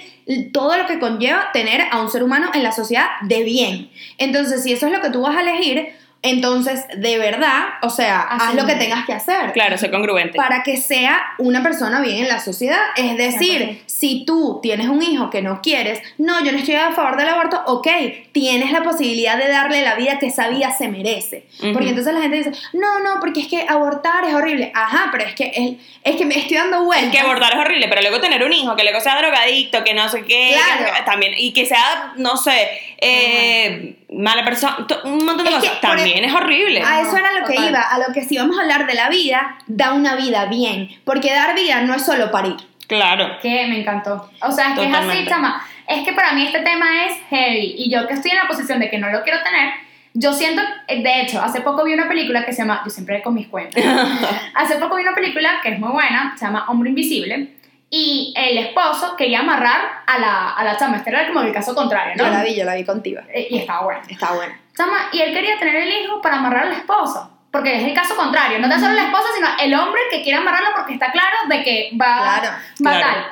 todo 0.52 0.78
lo 0.78 0.86
que 0.86 1.00
conlleva 1.00 1.52
tener 1.54 1.82
a 1.90 2.02
un 2.02 2.12
ser 2.12 2.24
humano 2.24 2.52
en 2.54 2.64
la 2.64 2.72
sociedad 2.72 3.08
de 3.24 3.44
bien. 3.44 3.90
Entonces, 4.18 4.64
si 4.64 4.74
eso 4.74 4.88
es 4.88 4.92
lo 4.92 5.02
que 5.02 5.10
tú 5.10 5.22
vas 5.22 5.36
a 5.36 5.42
elegir, 5.42 5.88
entonces, 6.22 6.86
de 6.98 7.18
verdad, 7.20 7.66
o 7.82 7.90
sea, 7.90 8.22
haz 8.22 8.54
lo 8.56 8.66
que 8.66 8.76
tengas 8.76 9.06
que 9.06 9.14
hacer 9.14 9.52
Claro, 9.54 9.78
ser 9.78 9.92
congruente. 9.92 10.36
para 10.36 10.64
que 10.64 10.78
sea 10.78 11.22
una 11.38 11.64
persona 11.64 12.02
bien 12.02 12.18
en 12.24 12.28
la 12.28 12.40
sociedad. 12.40 12.80
Es 12.96 13.16
decir, 13.18 13.62
100%. 13.62 13.84
si 13.86 14.26
tú 14.26 14.60
tienes 14.62 14.88
un 14.88 15.02
hijo 15.02 15.30
que 15.30 15.42
no 15.42 15.62
quieres, 15.62 16.02
no, 16.18 16.44
yo 16.44 16.52
no 16.52 16.58
estoy 16.58 16.76
a 16.76 16.92
favor 16.92 17.18
del 17.18 17.30
aborto, 17.30 17.62
ok, 17.68 17.88
tienes 18.32 18.72
la 18.72 18.84
posibilidad 18.84 19.38
de 19.38 19.48
darle 19.48 19.82
la 19.84 19.96
vida 19.96 20.20
que 20.20 20.28
esa 20.28 20.50
vida 20.50 20.72
se 20.76 20.88
merece. 20.90 21.46
Porque 21.74 21.90
entonces 21.90 22.14
la 22.14 22.22
gente 22.22 22.38
dice, 22.38 22.52
no, 22.74 23.00
no, 23.00 23.20
porque 23.20 23.42
es 23.42 23.48
que 23.48 23.66
abortar 23.68 24.26
es 24.26 24.34
horrible. 24.34 24.72
Ajá, 24.76 25.10
pero 25.12 25.24
es 25.24 25.34
que, 25.36 25.52
es, 25.56 25.76
es 26.04 26.16
que 26.18 26.26
me 26.26 26.38
estoy 26.38 26.58
dando 26.58 26.84
vueltas. 26.84 27.12
que 27.12 27.20
abortar 27.20 27.54
es 27.54 27.60
horrible, 27.60 27.88
pero 27.88 28.02
luego 28.02 28.20
tener 28.20 28.44
un 28.44 28.54
hijo 28.54 28.76
que 28.76 28.84
luego 28.84 29.00
sea 29.00 29.18
drogadicto, 29.18 29.84
que 29.84 29.94
no 29.94 30.10
sé 30.10 30.24
qué, 30.26 30.56
Claro. 30.76 30.94
que- 30.96 31.04
también, 31.04 31.34
y 31.38 31.54
que 31.54 31.66
sea, 31.66 32.14
no 32.18 32.36
sé, 32.38 32.70
eh, 33.00 33.96
mala 34.10 34.44
persona, 34.46 34.86
to- 34.88 35.02
un 35.06 35.26
montón 35.26 35.46
de 35.46 35.50
Es 35.52 35.56
cosas, 35.58 35.82
también 35.82 36.07
e- 36.08 36.26
es 36.26 36.34
horrible. 36.34 36.82
A 36.82 37.02
eso 37.02 37.18
era 37.18 37.32
lo 37.40 37.46
que 37.46 37.56
iba, 37.56 37.82
a 37.82 37.98
lo 38.00 38.14
que 38.14 38.24
si 38.24 38.38
vamos 38.38 38.58
a 38.58 38.62
hablar 38.62 38.88
de 38.88 38.94
la 38.94 39.10
vida, 39.10 39.58
da 39.68 39.94
una 39.94 40.16
vida 40.16 40.46
bien. 40.46 40.90
Porque 41.04 41.32
dar 41.34 41.56
vida 41.56 41.82
no 41.82 41.94
es 41.96 42.06
solo 42.06 42.32
parir. 42.32 42.56
Claro. 42.88 43.38
Que 43.42 43.68
me 43.68 43.82
encantó. 43.82 44.30
O 44.42 44.52
sea, 44.52 44.70
es 44.70 44.80
que 44.80 44.86
es 44.86 44.94
así, 44.94 45.02
Totalmente. 45.02 45.30
chama. 45.30 45.66
Es 45.88 46.06
que 46.06 46.14
para 46.14 46.34
mí 46.34 46.44
este 46.46 46.60
tema 46.60 47.06
es 47.06 47.14
heavy. 47.30 47.76
Y 47.78 47.90
yo 47.92 48.08
que 48.08 48.14
estoy 48.14 48.32
en 48.32 48.38
la 48.38 48.48
posición 48.48 48.80
de 48.80 48.90
que 48.90 48.98
no 48.98 49.10
lo 49.10 49.24
quiero 49.24 49.40
tener, 49.44 49.74
yo 50.14 50.34
siento, 50.34 50.62
de 50.88 51.22
hecho, 51.22 51.42
hace 51.42 51.62
poco 51.62 51.84
vi 51.84 51.94
una 51.94 52.08
película 52.08 52.44
que 52.44 52.52
se 52.52 52.60
llama, 52.64 52.82
yo 52.84 52.90
siempre 52.90 53.22
con 53.22 53.36
mis 53.36 53.48
cuentas, 53.48 53.84
hace 54.56 54.76
poco 54.78 54.96
vi 54.96 55.04
una 55.04 55.14
película 55.14 55.60
que 55.62 55.70
es 55.70 55.80
muy 55.80 55.92
buena, 55.92 56.34
se 56.38 56.46
llama 56.46 56.66
Hombre 56.70 56.90
Invisible, 56.90 57.50
y 57.90 58.34
el 58.36 58.58
esposo 58.58 59.16
quería 59.16 59.40
amarrar 59.40 60.02
a 60.06 60.18
la, 60.20 60.50
a 60.52 60.64
la 60.64 60.78
chama, 60.78 60.98
este 60.98 61.10
era 61.10 61.28
como 61.28 61.42
el 61.42 61.54
caso 61.54 61.74
contrario, 61.74 62.16
¿no? 62.18 62.26
Yo 62.26 62.30
la 62.32 62.44
vi, 62.44 62.56
yo 62.56 62.66
la 62.66 62.76
vi 62.76 62.84
contigo. 62.84 63.22
Eh, 63.34 63.48
Y 63.50 63.60
estaba 63.60 63.84
buena. 63.84 64.02
Está 64.08 64.34
buena. 64.34 64.60
Chama, 64.76 65.10
y 65.14 65.22
él 65.22 65.34
quería 65.34 65.58
tener 65.58 65.76
el 65.76 65.90
hijo 65.90 66.22
para 66.22 66.38
amarrar 66.38 66.64
a 66.66 66.70
la 66.70 66.76
esposa. 66.76 67.30
Porque 67.50 67.78
es 67.78 67.84
el 67.86 67.94
caso 67.94 68.16
contrario, 68.16 68.60
no 68.60 68.70
tan 68.70 68.80
solo 68.80 68.94
la 68.94 69.06
esposa, 69.06 69.28
sino 69.36 69.48
el 69.62 69.74
hombre 69.74 70.02
que 70.12 70.22
quiere 70.22 70.38
amarrarla 70.38 70.72
porque 70.76 70.94
está 70.94 71.12
claro 71.12 71.38
de 71.48 71.64
que 71.64 71.90
va, 72.00 72.40
Claro, 72.40 72.58
va 72.86 72.92
claro. 72.92 73.06
tal. 73.06 73.26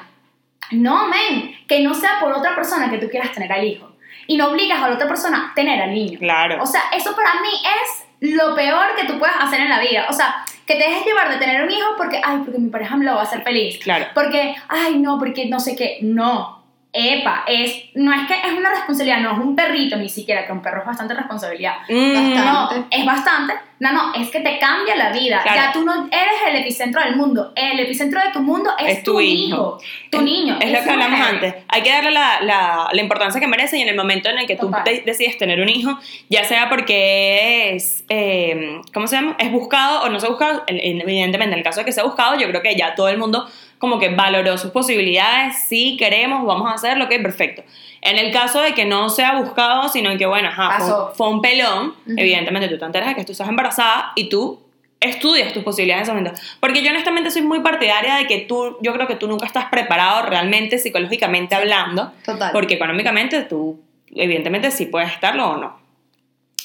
No, 0.72 1.08
men, 1.08 1.56
que 1.68 1.82
no 1.82 1.94
sea 1.94 2.20
por 2.20 2.32
otra 2.32 2.56
persona 2.56 2.90
que 2.90 2.98
tú 2.98 3.10
quieras 3.10 3.32
tener 3.34 3.52
al 3.52 3.64
hijo. 3.64 3.92
Y 4.26 4.38
no 4.38 4.48
obligas 4.48 4.82
a 4.82 4.88
la 4.88 4.96
otra 4.96 5.08
persona 5.08 5.50
a 5.52 5.54
tener 5.54 5.80
al 5.82 5.94
niño. 5.94 6.18
Claro. 6.18 6.64
O 6.64 6.66
sea, 6.66 6.82
eso 6.94 7.16
para 7.16 7.36
mí 7.42 7.50
es 7.52 8.32
lo 8.34 8.56
peor 8.56 8.96
que 8.96 9.04
tú 9.04 9.20
puedes 9.20 9.36
hacer 9.40 9.60
en 9.60 9.70
la 9.70 9.80
vida. 9.80 10.08
O 10.10 10.14
sea, 10.14 10.44
que 10.66 10.76
te 10.76 10.84
dejes 10.84 11.06
llevar 11.06 11.32
de 11.32 11.38
tener 11.38 11.64
un 11.64 11.72
hijo 11.72 11.88
porque, 11.98 12.20
ay, 12.24 12.40
porque 12.44 12.60
mi 12.60 12.70
pareja 12.70 12.96
me 12.98 13.06
lo 13.06 13.14
va 13.14 13.22
a 13.22 13.24
hacer 13.24 13.44
feliz. 13.44 13.78
Claro. 13.80 14.06
Porque, 14.14 14.56
ay, 14.68 14.98
no, 15.00 15.20
porque 15.20 15.46
no 15.48 15.60
sé 15.60 15.76
qué. 15.76 16.00
No. 16.02 16.55
Epa, 16.98 17.44
es, 17.46 17.76
no 17.96 18.14
es 18.14 18.26
que 18.26 18.34
es 18.48 18.54
una 18.58 18.70
responsabilidad, 18.70 19.20
no 19.20 19.34
es 19.34 19.40
un 19.40 19.54
perrito 19.56 19.98
ni 19.98 20.08
siquiera, 20.08 20.46
que 20.46 20.54
un 20.54 20.62
perro 20.62 20.80
es 20.80 20.86
bastante 20.88 21.14
responsabilidad. 21.14 21.74
Mm, 21.90 22.14
Bastante. 22.14 22.40
No, 22.80 22.88
es 22.90 23.06
bastante. 23.06 23.54
No, 23.78 23.92
no, 23.92 24.14
es 24.16 24.30
que 24.30 24.40
te 24.40 24.58
cambia 24.58 24.96
la 24.96 25.12
vida. 25.12 25.42
Claro. 25.44 25.62
Ya 25.62 25.72
tú 25.74 25.84
no 25.84 26.06
eres 26.06 26.36
el 26.48 26.56
epicentro 26.56 27.02
del 27.04 27.18
mundo. 27.18 27.52
El 27.58 27.78
epicentro 27.82 28.22
de 28.22 28.30
tu 28.32 28.40
mundo 28.42 28.72
es, 28.80 29.00
Es 29.00 29.04
tu, 29.04 29.12
tu 29.16 29.20
hijo, 29.20 29.78
tu 30.10 30.22
niño. 30.22 30.58
Es 30.62 30.72
lo 30.72 30.82
que 30.82 30.90
hablamos 30.92 31.20
mujer. 31.20 31.34
antes. 31.36 31.56
Hay 31.68 31.82
que 31.82 31.90
darle 31.92 32.12
la, 32.12 32.40
la, 32.40 32.88
la 32.94 33.02
importancia 33.02 33.42
que 33.42 33.48
merece 33.48 33.78
y 33.78 33.82
en 33.82 33.90
el 33.90 33.96
momento 33.98 34.30
en 34.30 34.38
el 34.40 34.48
que 34.48 34.56
tú 34.56 34.72
de- 34.86 35.02
decides 35.06 35.38
tener 35.38 35.60
un 35.60 35.68
hijo, 35.68 36.00
ya 36.30 36.46
sea 36.46 36.70
porque 36.70 37.76
es, 37.76 38.06
eh, 38.08 38.80
¿cómo 38.94 39.08
se 39.08 39.18
llama? 39.18 39.36
Es 39.40 39.52
buscado 39.52 40.04
o 40.04 40.10
no 40.10 40.22
se 40.22 40.26
ha 40.28 40.30
buscado, 40.30 40.64
en- 40.68 40.80
en- 40.80 41.02
evidentemente 41.02 41.52
en 41.54 41.58
el 41.60 41.64
caso 41.66 41.82
de 41.82 41.86
que 41.86 41.92
sea 41.92 42.06
buscado, 42.06 42.40
yo 42.40 42.48
creo 42.48 42.62
que 42.62 42.76
ya 42.78 42.96
todo 42.96 43.10
el 43.10 43.18
mundo 43.18 43.46
como 43.78 44.00
que 44.00 44.10
valoró 44.10 44.58
sus 44.58 44.72
posibilidades, 44.72 45.66
sí 45.68 45.98
queremos, 45.98 46.46
vamos 46.46 46.70
a 46.72 46.76
hacerlo, 46.76 47.06
ok, 47.06 47.22
perfecto. 47.22 47.64
En 48.02 48.18
el 48.18 48.32
caso 48.32 48.62
de 48.62 48.74
que 48.74 48.86
no 48.86 49.10
sea 49.10 49.36
buscado, 49.40 49.90
sino 49.90 50.16
que, 50.18 50.26
bueno, 50.26 50.50
ajá, 50.50 50.80
fue, 50.80 51.16
fue 51.16 51.30
un 51.30 51.42
pelón, 51.42 51.88
Ujú. 52.06 52.16
evidentemente 52.18 52.68
tú 52.68 52.78
te 52.78 52.86
enteras 52.86 53.10
de 53.10 53.16
que 53.16 53.26
tú 53.26 53.32
estás 53.32 53.50
embarazada 53.50 54.12
y 54.16 54.30
tú 54.30 54.60
estudias 55.00 55.54
tus 55.54 55.64
posibilidades 55.64 56.08
en 56.08 56.16
ese 56.18 56.24
momento. 56.24 56.42
Porque 56.60 56.82
yo 56.84 56.90
honestamente 56.90 57.32
soy 57.32 57.42
muy 57.42 57.60
partidaria 57.60 58.16
de 58.16 58.28
que 58.28 58.40
tú, 58.40 58.78
yo 58.82 58.94
creo 58.94 59.08
que 59.08 59.16
tú 59.16 59.28
nunca 59.28 59.46
estás 59.46 59.66
preparado 59.66 60.28
realmente 60.28 60.78
psicológicamente 60.78 61.56
hablando, 61.56 62.12
Total. 62.24 62.52
porque 62.52 62.76
económicamente 62.76 63.42
tú, 63.44 63.80
evidentemente 64.14 64.72
sí 64.72 64.86
puedes 64.86 65.12
estarlo 65.12 65.50
o 65.50 65.58
no. 65.58 65.80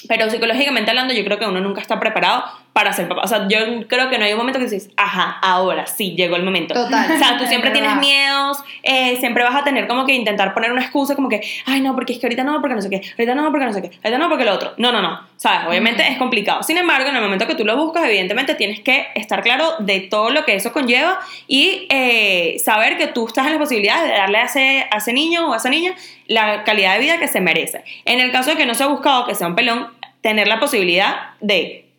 Pero 0.08 0.30
psicológicamente 0.30 0.90
hablando, 0.90 1.12
yo 1.12 1.24
creo 1.24 1.38
que 1.38 1.46
uno 1.46 1.60
nunca 1.60 1.80
está 1.80 2.00
preparado 2.00 2.44
para 2.80 2.94
ser 2.94 3.08
papá. 3.08 3.20
O 3.22 3.28
sea, 3.28 3.46
yo 3.46 3.58
creo 3.88 4.08
que 4.08 4.16
no 4.16 4.24
hay 4.24 4.32
un 4.32 4.38
momento 4.38 4.58
que 4.58 4.64
dices, 4.64 4.88
ajá, 4.96 5.38
ahora 5.42 5.86
sí, 5.86 6.14
llegó 6.16 6.36
el 6.36 6.44
momento. 6.44 6.72
Total. 6.72 7.12
O 7.12 7.18
sea, 7.18 7.36
tú 7.36 7.44
siempre 7.44 7.68
Es 7.68 7.78
tienes 7.78 7.94
miedos, 7.98 8.56
eh, 8.82 9.18
siempre 9.20 9.44
vas 9.44 9.54
a 9.54 9.64
tener 9.64 9.86
como 9.86 10.06
que 10.06 10.14
intentar 10.14 10.54
poner 10.54 10.72
una 10.72 10.80
excusa 10.80 11.14
como 11.14 11.28
que, 11.28 11.42
ay, 11.66 11.82
no, 11.82 11.94
porque 11.94 12.14
es 12.14 12.18
que 12.18 12.26
ahorita 12.26 12.42
no, 12.42 12.58
porque 12.62 12.74
no 12.74 12.80
sé 12.80 12.88
qué, 12.88 13.02
ahorita 13.18 13.34
no, 13.34 13.50
porque 13.50 13.66
no 13.66 13.72
sé 13.74 13.82
qué, 13.82 13.90
ahorita 14.02 14.16
no, 14.16 14.30
porque 14.30 14.46
lo 14.46 14.54
otro. 14.54 14.72
No, 14.78 14.92
no, 14.92 15.02
no. 15.02 15.20
¿Sabes? 15.36 15.68
Obviamente 15.68 16.08
es 16.08 16.16
complicado. 16.16 16.62
Sin 16.62 16.78
embargo, 16.78 17.10
en 17.10 17.16
el 17.16 17.22
momento 17.22 17.46
que 17.46 17.54
tú 17.54 17.66
lo 17.66 17.76
buscas, 17.76 18.06
evidentemente 18.06 18.54
tienes 18.54 18.80
que 18.80 19.08
estar 19.14 19.42
claro 19.42 19.74
de 19.80 20.00
todo 20.00 20.30
lo 20.30 20.46
que 20.46 20.54
eso 20.54 20.72
conlleva 20.72 21.20
y 21.46 21.86
eh, 21.90 22.56
saber 22.64 22.96
que 22.96 23.08
tú 23.08 23.26
estás 23.26 23.46
en 23.46 23.52
la 23.52 23.58
posibilidad 23.58 24.02
de 24.02 24.12
darle 24.12 24.38
a 24.38 24.44
ese, 24.44 24.86
a 24.90 24.96
ese 24.96 25.12
niño 25.12 25.50
o 25.50 25.52
a 25.52 25.58
esa 25.58 25.68
niña 25.68 25.94
la 26.28 26.64
calidad 26.64 26.94
de 26.94 27.00
vida 27.00 27.18
que 27.18 27.28
se 27.28 27.42
merece. 27.42 27.84
En 28.06 28.20
el 28.20 28.32
caso 28.32 28.52
de 28.52 28.56
que 28.56 28.64
no 28.64 28.74
sea 28.74 28.86
buscado, 28.86 29.26
que 29.26 29.34
sea 29.34 29.48
un 29.48 29.54
pelón, 29.54 29.88
tener 30.22 30.48
la 30.48 30.58
posibilidad 30.58 31.34
de... 31.40 31.89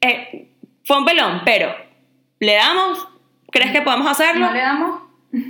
eh, 0.00 0.48
fue 0.84 0.98
un 0.98 1.04
pelón, 1.04 1.42
pero 1.44 1.74
¿le 2.40 2.54
damos? 2.54 3.06
¿Crees 3.50 3.72
que 3.72 3.82
podemos 3.82 4.06
hacerlo? 4.08 4.46
No 4.46 4.52
le 4.52 4.60
damos. 4.60 5.00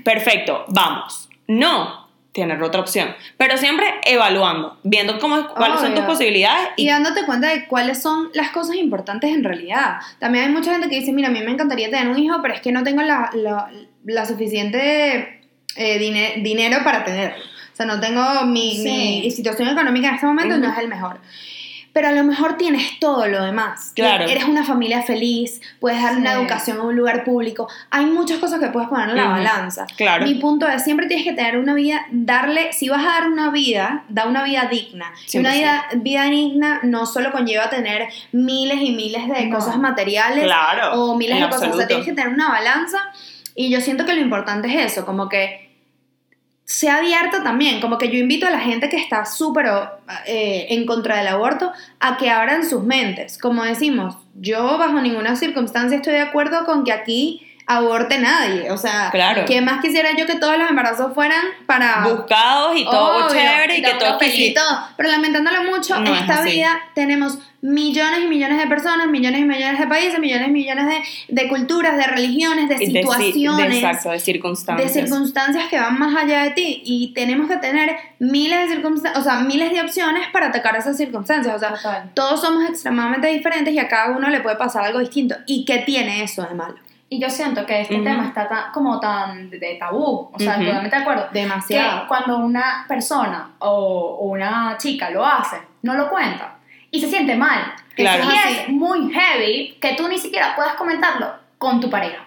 Perfecto, 0.04 0.64
vamos. 0.68 1.28
No, 1.46 2.08
tener 2.32 2.62
otra 2.62 2.80
opción. 2.80 3.14
Pero 3.36 3.56
siempre 3.56 3.86
evaluando, 4.04 4.78
viendo 4.84 5.18
cómo, 5.18 5.48
cuáles 5.54 5.80
son 5.80 5.94
tus 5.94 6.04
posibilidades 6.04 6.68
Y 6.76 6.84
y, 6.84 6.88
dándote 6.88 7.24
cuenta 7.26 7.48
de 7.48 7.66
cuáles 7.66 8.00
son 8.02 8.30
las 8.34 8.50
cosas 8.50 8.76
importantes 8.76 9.32
en 9.32 9.42
realidad. 9.44 9.96
También 10.18 10.44
hay 10.46 10.50
mucha 10.52 10.72
gente 10.72 10.88
que 10.88 10.96
dice, 11.00 11.12
mira, 11.12 11.28
a 11.28 11.30
mí 11.30 11.40
me 11.40 11.50
encantaría 11.50 11.90
tener 11.90 12.08
un 12.08 12.18
hijo, 12.18 12.40
pero 12.42 12.54
es 12.54 12.60
que 12.60 12.72
no 12.72 12.82
tengo 12.82 13.02
la, 13.02 13.30
la, 13.34 13.70
la 14.04 14.26
suficiente 14.26 15.42
eh, 15.76 15.98
dine- 15.98 16.42
dinero 16.42 16.78
para 16.84 17.04
tenerlo. 17.04 17.42
O 17.72 17.76
sea, 17.76 17.86
no 17.86 17.98
tengo 18.00 18.44
mi, 18.46 18.76
Sí. 18.76 19.20
mi 19.24 19.30
situación 19.30 19.68
económica 19.68 20.08
en 20.08 20.14
este 20.16 20.26
momento, 20.26 20.56
no 20.58 20.70
es 20.70 20.78
el 20.78 20.88
mejor. 20.88 21.18
Pero 21.92 22.08
a 22.08 22.12
lo 22.12 22.22
mejor 22.22 22.56
tienes 22.56 23.00
todo 23.00 23.26
lo 23.26 23.44
demás. 23.44 23.92
Claro. 23.96 24.24
Eres 24.24 24.44
una 24.44 24.64
familia 24.64 25.02
feliz, 25.02 25.60
puedes 25.80 26.00
dar 26.00 26.16
una 26.16 26.34
educación 26.34 26.78
en 26.78 26.84
un 26.84 26.96
lugar 26.96 27.24
público. 27.24 27.68
Hay 27.90 28.06
muchas 28.06 28.38
cosas 28.38 28.60
que 28.60 28.68
puedes 28.68 28.88
poner 28.88 29.10
en 29.10 29.16
la 29.16 29.28
balanza. 29.28 29.86
Claro. 29.96 30.24
Mi 30.24 30.34
punto 30.36 30.68
es, 30.68 30.84
siempre 30.84 31.06
tienes 31.06 31.24
que 31.26 31.32
tener 31.32 31.58
una 31.58 31.74
vida, 31.74 32.06
darle, 32.12 32.72
si 32.72 32.88
vas 32.88 33.04
a 33.04 33.08
dar 33.20 33.26
una 33.28 33.50
vida, 33.50 34.04
da 34.08 34.26
una 34.26 34.44
vida 34.44 34.68
digna. 34.70 35.12
Y 35.32 35.38
una 35.38 35.50
100%. 35.52 35.58
vida, 35.58 35.84
vida 35.96 36.24
digna 36.24 36.80
no 36.84 37.06
solo 37.06 37.32
conlleva 37.32 37.70
tener 37.70 38.08
miles 38.32 38.78
y 38.80 38.92
miles 38.92 39.26
de 39.28 39.46
No. 39.46 39.56
cosas 39.58 39.78
materiales 39.78 40.44
Claro, 40.44 40.92
o 40.94 41.16
miles 41.16 41.36
en 41.38 41.42
de 41.44 41.48
cosas. 41.48 41.70
O 41.72 41.76
sea, 41.76 41.86
tienes 41.88 42.06
que 42.06 42.12
tener 42.12 42.32
una 42.32 42.48
balanza. 42.50 42.98
Y 43.56 43.68
yo 43.70 43.80
siento 43.80 44.06
que 44.06 44.14
lo 44.14 44.20
importante 44.20 44.68
es 44.68 44.92
eso, 44.92 45.04
como 45.04 45.28
que 45.28 45.69
sea 46.70 46.98
abierta 46.98 47.42
también, 47.42 47.80
como 47.80 47.98
que 47.98 48.10
yo 48.10 48.18
invito 48.20 48.46
a 48.46 48.50
la 48.50 48.60
gente 48.60 48.88
que 48.88 48.96
está 48.96 49.24
súper 49.24 49.66
eh, 50.24 50.68
en 50.70 50.86
contra 50.86 51.16
del 51.16 51.26
aborto 51.26 51.72
a 51.98 52.16
que 52.16 52.30
abran 52.30 52.64
sus 52.64 52.84
mentes. 52.84 53.38
Como 53.38 53.64
decimos, 53.64 54.16
yo 54.36 54.78
bajo 54.78 55.00
ninguna 55.00 55.34
circunstancia 55.34 55.96
estoy 55.96 56.12
de 56.12 56.20
acuerdo 56.20 56.64
con 56.64 56.84
que 56.84 56.92
aquí 56.92 57.44
aborte 57.66 58.18
nadie. 58.18 58.70
O 58.70 58.76
sea, 58.78 59.10
Claro. 59.10 59.44
que 59.44 59.60
más 59.60 59.80
quisiera 59.80 60.10
yo 60.16 60.26
que 60.26 60.36
todos 60.36 60.56
los 60.58 60.68
embarazos 60.68 61.14
fueran 61.14 61.42
para... 61.66 62.06
buscados 62.08 62.76
y 62.76 62.84
todo 62.84 63.26
Obvio, 63.26 63.28
chévere 63.40 63.78
y 63.78 63.82
que 63.82 63.94
todo 63.94 64.18
todo. 64.18 64.88
Pero 64.96 65.08
lamentándolo 65.10 65.62
mucho, 65.64 65.98
No 66.00 66.06
en 66.08 66.14
es 66.14 66.20
esta 66.22 66.42
vida 66.42 66.80
tenemos 66.94 67.38
millones 67.62 68.20
y 68.24 68.26
millones 68.26 68.56
de 68.58 68.66
personas, 68.66 69.06
millones 69.08 69.40
y 69.42 69.44
millones 69.44 69.78
de 69.78 69.86
países, 69.86 70.18
millones 70.18 70.48
y 70.48 70.50
millones 70.50 70.86
de, 70.86 71.42
de 71.42 71.48
culturas, 71.48 71.96
de 71.96 72.04
religiones, 72.04 72.68
de 72.70 72.76
de 72.76 72.86
ci- 72.86 72.92
de- 72.92 73.00
situaciones, 73.02 73.74
exacto, 73.76 74.08
de 74.08 74.14
de 74.14 74.20
circunstancias. 74.20 74.92
circunstancias 74.92 75.64
que 75.68 75.78
van 75.78 75.98
más 75.98 76.16
allá 76.16 76.42
de 76.44 76.50
ti. 76.52 76.82
Y 76.84 77.12
tenemos 77.14 77.48
que 77.50 77.58
tener 77.58 77.94
miles 78.18 78.60
de 78.68 78.74
circunstancias, 78.74 79.20
o 79.20 79.22
sea, 79.28 79.40
miles 79.40 79.70
de 79.72 79.80
opciones 79.82 80.26
para 80.32 80.46
atacar 80.46 80.74
esas 80.76 80.96
circunstancias. 80.96 81.54
O 81.54 81.58
sea, 81.58 81.74
Total. 81.74 82.10
todos 82.14 82.40
somos 82.40 82.68
extremadamente 82.68 83.28
diferentes 83.28 83.74
y 83.74 83.78
a 83.78 83.88
cada 83.88 84.16
uno 84.16 84.28
le 84.30 84.40
puede 84.40 84.56
pasar 84.56 84.84
algo 84.84 84.98
distinto. 85.00 85.34
¿Y 85.46 85.64
qué 85.66 85.78
tiene 85.78 86.22
eso 86.22 86.42
de 86.42 86.54
malo? 86.54 86.76
Y 87.12 87.20
yo 87.20 87.28
siento 87.28 87.66
que 87.66 87.80
este 87.80 87.96
Ujú. 87.96 88.04
tema 88.04 88.24
está 88.28 88.48
tan, 88.48 88.70
como 88.72 89.00
tan 89.00 89.50
de, 89.50 89.58
de 89.58 89.74
tabú, 89.74 90.30
o 90.32 90.38
sea, 90.38 90.54
Ujú. 90.54 90.64
totalmente 90.64 90.96
de 90.96 91.02
acuerdo. 91.02 91.28
Demasiado. 91.32 92.02
Que 92.02 92.06
cuando 92.08 92.38
una 92.38 92.84
persona 92.86 93.50
o, 93.58 94.18
o 94.20 94.24
una 94.26 94.76
chica 94.78 95.10
lo 95.10 95.26
hace, 95.26 95.56
no 95.82 95.94
lo 95.94 96.08
cuenta 96.08 96.54
y 96.90 97.00
se 97.00 97.08
siente 97.08 97.34
mal. 97.34 97.74
Claro. 97.96 98.22
Y 98.24 98.28
Eso 98.28 98.60
es 98.62 98.68
muy 98.68 99.12
heavy 99.12 99.76
que 99.80 99.94
tú 99.94 100.08
ni 100.08 100.18
siquiera 100.18 100.54
puedas 100.54 100.74
comentarlo 100.74 101.32
con 101.58 101.80
tu 101.80 101.90
pareja. 101.90 102.24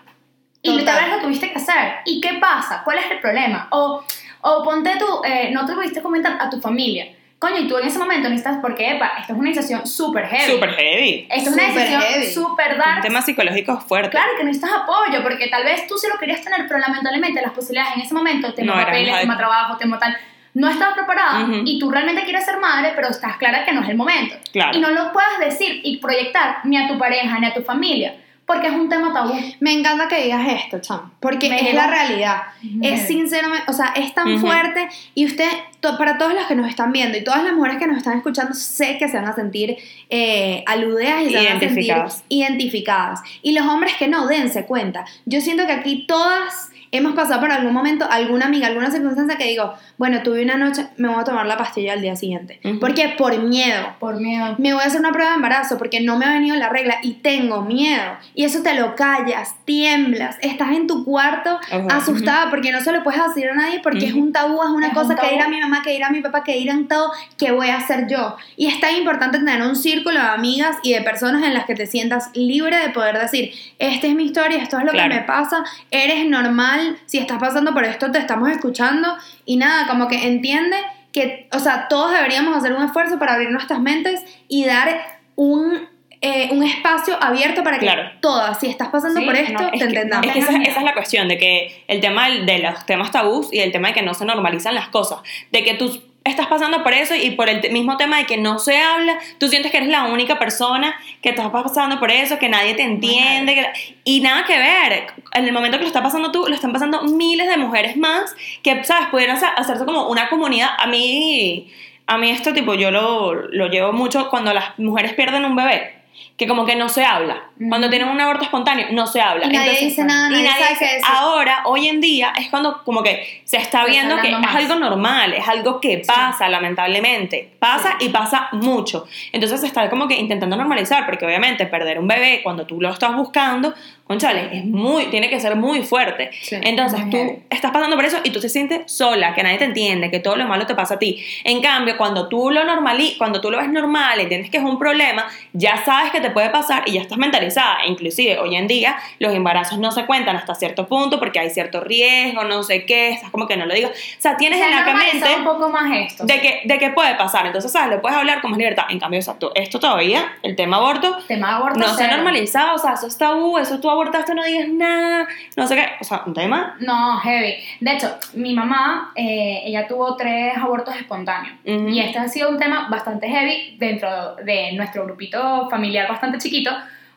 Y 0.62 0.84
tal 0.86 1.04
vez 1.04 1.16
lo 1.16 1.22
tuviste 1.22 1.50
que 1.52 1.58
hacer. 1.58 1.96
¿Y 2.06 2.22
qué 2.22 2.36
pasa? 2.36 2.82
¿Cuál 2.84 3.00
es 3.00 3.12
el 3.12 3.20
problema? 3.20 3.68
O, 3.72 4.04
o 4.42 4.64
ponte 4.64 4.98
tú, 4.98 5.22
eh, 5.26 5.50
no 5.52 5.66
te 5.66 5.74
pudiste 5.74 6.02
comentar 6.02 6.38
a 6.40 6.50
tu 6.50 6.60
familia. 6.60 7.08
Coño, 7.44 7.60
y 7.60 7.68
tú 7.68 7.78
en 7.78 7.88
ese 7.88 8.00
momento 8.00 8.30
necesitas, 8.30 8.60
porque, 8.62 8.92
epa, 8.92 9.14
esto 9.20 9.34
es 9.34 9.40
una 9.40 9.50
decisión 9.50 9.86
súper 9.86 10.26
heavy. 10.28 10.52
Súper 10.54 10.70
heavy. 10.76 11.28
Esto 11.30 11.50
es 11.50 11.56
una 11.56 11.68
Súper 11.68 11.74
decisión 11.76 12.02
heavy. 12.02 12.26
súper 12.28 12.72
Un 12.74 12.78
dark. 12.80 13.02
tema 13.02 13.22
psicológico 13.22 13.82
fuerte. 13.82 14.10
Claro 14.12 14.32
que 14.38 14.44
necesitas 14.46 14.72
apoyo, 14.82 15.22
porque 15.22 15.48
tal 15.48 15.64
vez 15.66 15.86
tú 15.88 15.98
sí 15.98 16.08
lo 16.12 16.18
querías 16.18 16.42
tener, 16.42 16.66
pero 16.68 16.80
lamentablemente 16.80 17.42
las 17.42 17.52
posibilidades 17.52 17.96
en 17.98 18.02
ese 18.04 18.14
momento, 18.14 18.54
tema 18.54 18.76
No 18.76 18.86
papeles, 18.86 19.20
tema 19.20 19.38
trabajo, 19.38 19.76
tema 19.78 20.00
tal, 20.00 20.16
no 20.54 20.70
estabas 20.70 20.94
preparada 20.96 21.44
Ujú. 21.44 21.62
y 21.66 21.80
tú 21.80 21.92
realmente 21.92 22.24
quieres 22.24 22.46
ser 22.46 22.58
madre, 22.60 22.94
pero 22.96 23.10
estás 23.10 23.36
clara 23.38 23.66
que 23.66 23.74
no 23.74 23.82
es 23.82 23.90
el 23.90 23.96
momento. 23.98 24.36
Claro. 24.54 24.78
Y 24.78 24.80
no 24.82 24.90
lo 24.92 25.12
puedes 25.12 25.40
decir 25.40 25.82
y 25.84 25.98
proyectar 25.98 26.60
ni 26.64 26.78
a 26.78 26.88
tu 26.88 26.98
pareja 26.98 27.40
ni 27.40 27.48
a 27.48 27.54
tu 27.54 27.62
familia, 27.64 28.14
porque 28.46 28.68
es 28.68 28.74
un 28.74 28.90
tema 28.90 29.14
tabú. 29.14 29.34
Me 29.62 29.72
encanta 29.72 30.08
que 30.08 30.22
digas 30.24 30.46
esto, 30.48 30.80
Cham, 30.80 31.12
porque 31.20 31.50
Me 31.50 31.70
es 31.70 31.74
la 31.74 31.88
realidad. 31.88 32.42
Es 32.82 33.08
sinceramente, 33.08 33.64
o 33.70 33.74
sea, 33.74 33.94
es 33.96 34.14
tan 34.14 34.40
fuerte 34.40 34.90
y 35.16 35.26
usted, 35.26 35.48
to- 35.80 35.98
para 35.98 36.18
todos 36.18 36.34
los 36.34 36.46
que 36.48 36.56
nos 36.56 36.68
están 36.68 36.92
viendo 36.92 37.18
y 37.18 37.24
todas 37.24 37.44
las 37.44 37.54
mujeres 37.54 37.78
que 37.78 37.88
nos 37.88 37.98
están 37.98 38.18
escuchando, 38.18 38.54
sé 38.54 38.98
que 38.98 39.08
se 39.08 39.16
van 39.18 39.28
a 39.28 39.34
sentir 39.36 39.78
eh, 40.10 40.64
aludidas 40.68 41.24
y 41.24 41.30
se 41.30 41.36
van 41.38 41.46
a 41.46 41.50
sentir 41.60 41.62
Identificadas. 41.86 42.24
identificadas. 42.30 43.22
Y 43.42 43.54
los 43.54 43.66
hombres 43.66 43.94
que 43.98 44.08
no, 44.08 44.28
dense 44.28 44.66
cuenta. 44.66 45.06
Yo 45.26 45.40
siento 45.42 45.66
que 45.66 45.72
aquí 45.72 46.06
todas 46.08 46.70
hemos 46.94 47.14
pasado 47.14 47.42
por 47.42 47.52
algún 47.52 47.74
momento, 47.74 48.08
alguna 48.10 48.46
amiga, 48.46 48.68
alguna 48.68 48.90
circunstancia 48.92 49.38
que 49.38 49.46
digo, 49.46 49.74
bueno, 49.98 50.22
tuve 50.24 50.44
una 50.44 50.56
noche, 50.56 50.88
me 50.98 51.10
voy 51.10 51.20
a 51.20 51.24
tomar 51.26 51.46
la 51.46 51.58
pastilla 51.58 51.94
al 51.94 52.02
día 52.02 52.16
siguiente. 52.16 52.60
Ujú. 52.64 52.80
¿Por 52.80 52.94
qué? 52.94 53.10
Por 53.18 53.38
miedo 53.40 53.96
Por 54.00 54.20
miedo. 54.22 54.56
me 54.60 54.74
voy 54.74 54.84
a 54.84 54.88
hacer 54.88 55.00
una 55.02 55.12
prueba 55.12 55.32
de 55.32 55.36
embarazo 55.36 55.78
porque 55.78 56.00
no 56.02 56.18
me 56.18 56.26
ha 56.26 56.34
venido 56.34 56.56
la 56.56 56.70
regla 56.70 56.96
y 57.02 57.16
tengo 57.16 57.62
miedo. 57.64 58.04
Y 58.36 58.46
eso 58.46 58.62
te 58.64 58.74
lo 58.76 58.96
callas, 58.96 59.56
tiemblas, 59.66 60.38
estás 60.42 60.72
en 60.72 60.88
tu 60.88 61.04
cuarto 61.04 61.60
asustada 61.90 62.50
porque 62.50 62.72
no 62.72 62.80
se 62.82 62.92
lo 62.92 63.04
puedes 63.04 63.22
decir 63.28 63.50
a 63.50 63.56
nadie 63.56 63.80
porque 63.82 64.06
es 64.06 64.14
un 64.14 64.32
tabú, 64.32 64.62
es 64.64 64.70
una 64.70 64.88
Es 64.88 64.94
cosa 64.94 65.10
un 65.10 65.16
que 65.16 65.22
tabú. 65.22 65.32
dirá 65.34 65.48
mi 65.50 65.60
mamá, 65.60 65.82
que 65.84 65.92
dirá 65.92 66.10
mi 66.10 66.22
papá, 66.22 66.44
que 66.44 66.54
dirán 66.54 66.88
todo, 66.88 67.12
que 67.38 67.52
voy 67.52 67.70
a 67.70 67.78
hacer 67.78 68.08
yo. 68.08 68.36
Y 68.56 68.68
es 68.68 68.80
tan 68.80 68.96
importante 68.96 69.40
tener 69.40 69.62
un 69.64 69.76
círculo 69.76 70.20
de 70.20 70.28
amigas 70.28 70.78
y 70.84 70.94
de 70.94 71.02
personas 71.02 71.44
en 71.44 71.54
las 71.54 71.66
que 71.66 71.76
te 71.76 71.88
sientas 71.88 72.30
libre 72.36 72.78
de 72.78 72.90
poder 72.90 73.18
decir, 73.20 73.52
esta 73.80 74.08
es 74.08 74.14
mi 74.16 74.26
historia, 74.26 74.58
esto 74.62 74.78
es 74.78 74.86
lo 74.86 74.92
Claro. 74.92 75.10
que 75.10 75.16
me 75.16 75.22
pasa, 75.26 75.64
eres 75.90 76.26
normal, 76.28 76.83
si 77.06 77.18
estás 77.18 77.40
pasando 77.40 77.74
por 77.74 77.84
esto 77.84 78.12
te 78.12 78.20
estamos 78.20 78.50
escuchando 78.50 79.16
y 79.46 79.58
nada, 79.58 79.88
como 79.88 80.08
que 80.08 80.28
entiende 80.28 80.78
que, 81.12 81.48
o 81.52 81.60
sea, 81.60 81.88
todos 81.88 82.12
deberíamos 82.12 82.56
hacer 82.58 82.74
un 82.74 82.84
esfuerzo 82.84 83.20
para 83.20 83.34
abrir 83.34 83.52
nuestras 83.52 83.80
mentes 83.80 84.24
y 84.48 84.66
dar 84.66 85.00
un, 85.36 85.88
eh, 86.22 86.50
un 86.52 86.64
espacio 86.64 87.22
abierto 87.22 87.64
para 87.64 87.78
que 87.78 87.86
Claro. 87.86 88.10
todas, 88.20 88.60
si 88.60 88.68
estás 88.68 88.88
pasando 88.90 89.20
Sí, 89.20 89.26
por 89.26 89.36
no, 89.36 89.40
esto, 89.42 89.70
es 89.74 89.80
te 89.80 89.86
entendamos. 89.86 90.26
Es 90.26 90.34
que 90.34 90.40
esa, 90.40 90.58
es 90.58 90.84
la 90.84 90.94
cuestión, 90.94 91.28
de 91.28 91.38
que 91.38 91.84
el 91.88 92.02
tema 92.02 92.30
de 92.30 92.60
los 92.60 92.86
temas 92.86 93.12
tabús 93.12 93.54
y 93.54 93.60
el 93.60 93.72
tema 93.72 93.90
de 93.90 93.94
que 93.94 94.02
no 94.02 94.14
se 94.14 94.26
normalizan 94.26 94.74
las 94.74 94.88
cosas, 94.88 95.20
de 95.52 95.64
que 95.64 95.76
tú 95.76 96.02
estás 96.24 96.48
pasando 96.48 96.84
por 96.84 96.94
eso 96.94 97.14
y 97.16 97.32
por 97.32 97.50
el 97.50 97.70
mismo 97.72 97.98
tema 97.98 98.18
de 98.18 98.26
que 98.26 98.38
no 98.38 98.58
se 98.60 98.78
habla, 98.78 99.18
tú 99.40 99.50
sientes 99.50 99.72
que 99.72 99.78
eres 99.78 99.90
la 99.90 100.04
única 100.06 100.40
persona 100.40 100.96
que 101.22 101.30
estás 101.30 101.50
pasando 101.50 102.00
por 102.00 102.12
eso, 102.12 102.40
que 102.40 102.48
nadie 102.50 102.74
te 102.76 102.84
entiende, 102.84 103.56
que- 103.56 103.96
y 104.06 104.22
nada 104.22 104.46
que 104.46 104.58
ver, 104.58 105.08
en 105.34 105.46
el 105.46 105.52
momento 105.52 105.78
que 105.78 105.84
lo 105.84 105.88
está 105.88 106.02
pasando 106.02 106.32
tú, 106.32 106.46
lo 106.48 106.56
están 106.56 106.72
pasando 106.72 107.04
miles 107.04 107.48
de 107.48 107.58
mujeres 107.58 107.98
más 107.98 108.34
que, 108.64 108.84
¿sabes? 108.86 109.10
Pudieran 109.10 109.36
hacer- 109.36 109.50
hacerse 109.58 109.84
como 109.86 110.08
una 110.08 110.30
comunidad, 110.30 110.70
a 110.78 110.88
mí, 110.88 111.72
a 112.08 112.18
mí 112.18 112.30
esto 112.30 112.54
tipo, 112.54 112.74
yo 112.74 112.90
lo, 112.92 113.34
lo 113.34 113.68
llevo 113.68 113.92
mucho 113.92 114.30
cuando 114.30 114.54
las 114.54 114.78
mujeres 114.80 115.14
pierden 115.14 115.44
un 115.46 115.56
bebé. 115.56 116.03
Que 116.38 116.48
como 116.48 116.66
que 116.66 116.76
no 116.76 116.90
se 116.90 117.06
habla. 117.06 117.44
Cuando 117.70 117.90
tienen 117.90 118.10
un 118.10 118.20
aborto 118.20 118.44
espontáneo, 118.44 118.88
no 118.92 119.08
se 119.08 119.22
habla. 119.22 119.46
Y 119.46 119.50
nadie 119.50 119.80
dice 119.80 120.04
nada, 120.04 120.30
y 120.30 120.44
nadie 120.44 120.64
sabe 120.64 120.96
dice-. 120.96 121.02
Ahora, 121.08 121.62
hoy 121.66 121.88
en 121.88 122.02
día, 122.02 122.34
es 122.38 122.50
cuando 122.50 122.84
como 122.84 123.04
que 123.04 123.42
se 123.46 123.58
está 123.58 123.84
Se 123.84 123.92
viendo 123.92 124.18
que 124.18 124.30
es 124.30 124.56
algo 124.56 124.76
normal, 124.76 125.34
es 125.34 125.48
algo 125.48 125.80
que 125.80 126.04
pasa, 126.06 126.50
lamentablemente. 126.50 127.52
Pasa 127.60 127.98
y 128.00 128.10
pasa 128.10 128.50
mucho. 128.54 129.06
Entonces 129.32 129.62
se 129.62 129.68
está 129.68 129.90
como 129.90 130.08
que 130.08 130.16
intentando 130.16 130.56
normalizar, 130.56 131.06
porque 131.06 131.26
obviamente 131.26 131.66
perder 131.66 132.00
un 132.00 132.08
bebé 132.08 132.42
cuando 132.44 132.66
tú 132.66 132.82
lo 132.82 132.90
estás 132.90 133.16
buscando, 133.16 133.74
conchale, 134.06 134.50
es 134.58 134.66
muy, 134.66 135.06
tiene 135.06 135.30
que 135.30 135.40
ser 135.40 135.56
muy 135.56 135.82
fuerte. 135.84 136.30
Sí, 136.42 136.58
Entonces 136.62 137.00
tú 137.10 137.18
heavy. 137.18 137.40
estás 137.50 137.72
pasando 137.72 137.96
por 137.96 138.06
eso 138.06 138.18
y 138.24 138.32
tú 138.32 138.40
te 138.40 138.50
sientes 138.50 138.92
sola, 138.92 139.34
que 139.34 139.42
nadie 139.44 139.58
te 139.58 139.66
entiende, 139.66 140.12
que 140.12 140.20
todo 140.20 140.36
lo 140.36 140.46
malo 140.46 140.66
te 140.68 140.76
pasa 140.76 140.96
a 140.96 141.00
ti. 141.00 141.24
En 141.44 141.62
cambio, 141.62 141.98
cuando 141.98 142.28
tú 142.28 142.52
lo 142.52 142.64
normali 142.64 143.16
cuando 143.18 143.42
tú 143.42 143.50
lo 143.50 143.58
ves 143.58 143.70
normal, 143.70 144.20
entiendes 144.20 144.50
que 144.52 144.58
es 144.58 144.64
un 144.64 144.78
problema, 144.78 145.26
ya 145.54 145.84
sabes 145.86 146.12
que 146.12 146.20
te 146.22 146.30
puede 146.32 146.50
pasar 146.50 146.84
y 146.86 146.94
ya 146.94 147.02
estás 147.02 147.18
mentalizada. 147.18 147.86
Inclusive 147.88 148.38
hoy 148.40 148.56
en 148.56 148.68
día 148.68 148.98
los 149.20 149.34
embarazos 149.34 149.80
no 149.80 149.92
se 149.92 150.06
cuentan 150.06 150.36
hasta 150.36 150.54
cierto 150.56 150.88
punto 150.88 151.18
porque 151.20 151.40
hay 151.40 151.50
cierto 151.50 151.80
riesgo, 151.82 152.44
no 152.44 152.62
sé 152.64 152.86
qué, 152.86 153.10
estás 153.12 153.30
como 153.32 153.48
que 153.48 153.56
no 153.58 153.66
lo 153.66 153.74
digo. 153.74 153.90
O 153.90 154.22
sea, 154.22 154.36
tienes 154.38 154.60
Se 154.60 154.66
ha 154.66 154.68
en 154.82 154.86
la 154.86 154.94
mente 154.94 155.36
un 155.38 155.44
poco 155.46 155.70
más 155.70 155.90
esto. 155.96 156.26
de 156.26 156.40
que, 156.42 156.62
de 156.66 156.78
que 156.78 156.90
puede 156.90 157.16
pasar. 157.16 157.46
Entonces, 157.46 157.72
¿sabes? 157.72 157.90
Lo 157.96 158.02
puedes 158.02 158.18
hablar 158.18 158.42
con 158.42 158.52
más 158.52 158.58
libertad. 158.58 158.86
En 158.90 159.00
cambio, 159.00 159.20
exacto, 159.20 159.52
esto 159.56 159.80
todavía, 159.80 160.34
el 160.44 160.56
tema 160.56 160.78
aborto, 160.78 161.18
tema 161.28 161.48
de 161.50 161.54
aborto 161.56 161.80
no 161.80 161.86
se 161.88 162.04
ha 162.04 162.08
cero. 162.08 162.16
normalizado. 162.18 162.76
O 162.76 162.78
sea, 162.78 162.94
eso 162.94 163.08
es 163.08 163.18
tabú, 163.18 163.58
eso 163.58 163.80
abortaste, 163.94 164.36
no 164.36 164.44
digas 164.44 164.68
nada, 164.70 165.28
no 165.56 165.68
sé 165.68 165.76
qué. 165.76 165.86
O 166.02 166.04
sea, 166.04 166.24
un 166.26 166.34
tema. 166.34 166.76
No, 166.80 167.18
heavy. 167.20 167.56
De 167.80 167.92
hecho, 167.94 168.16
mi 168.34 168.54
mamá, 168.54 169.12
eh, 169.16 169.62
ella 169.66 169.88
tuvo 169.88 170.16
tres 170.16 170.56
abortos 170.58 170.96
espontáneos. 170.96 171.56
Y 171.64 172.00
este 172.00 172.20
ha 172.20 172.28
sido 172.28 172.50
un 172.50 172.58
tema 172.60 172.88
bastante 172.90 173.28
heavy 173.28 173.76
dentro 173.80 174.36
de 174.38 174.74
nuestro 174.74 175.06
grupito 175.06 175.68
familiar 175.70 176.08
bastante 176.10 176.38
chiquito, 176.40 176.72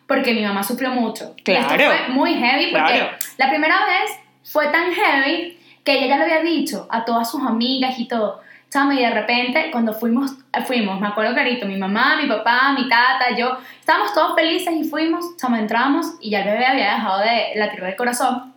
porque 0.06 0.32
mi 0.34 0.42
mamá 0.42 0.62
sufrió 0.62 0.90
mucho. 0.90 1.34
Y 1.44 1.50
esto 1.52 1.74
Claro. 1.74 1.90
fue 1.96 2.14
muy 2.14 2.34
heavy 2.34 2.70
porque 2.70 2.92
Claro. 2.94 3.08
la 3.38 3.48
primera 3.50 3.76
vez 3.86 4.18
fue 4.44 4.68
tan 4.68 4.92
heavy 4.92 5.58
que 5.84 5.92
ella 5.98 6.06
ya 6.08 6.16
lo 6.18 6.22
había 6.24 6.40
dicho 6.42 6.86
a 6.90 7.04
todas 7.04 7.30
sus 7.30 7.42
amigas 7.42 7.98
y 7.98 8.06
todo. 8.06 8.40
Chama, 8.70 8.94
y 8.94 8.98
de 8.98 9.10
repente, 9.10 9.70
cuando 9.70 9.94
fuimos, 9.94 10.32
fuimos, 10.66 11.00
me 11.00 11.06
acuerdo 11.06 11.32
clarito, 11.34 11.66
mi 11.66 11.76
mamá, 11.76 12.16
mi 12.20 12.28
papá, 12.28 12.72
mi 12.72 12.88
tata, 12.88 13.30
yo, 13.36 13.56
estábamos 13.78 14.12
todos 14.12 14.34
felices 14.34 14.74
y 14.74 14.84
fuimos, 14.84 15.36
chama, 15.36 15.60
entramos 15.60 16.14
y 16.20 16.30
ya 16.30 16.40
el 16.40 16.46
bebé 16.50 16.66
había 16.66 16.94
dejado 16.94 17.20
de 17.20 17.52
latir 17.54 17.80
del 17.82 17.96
corazón. 17.96 18.52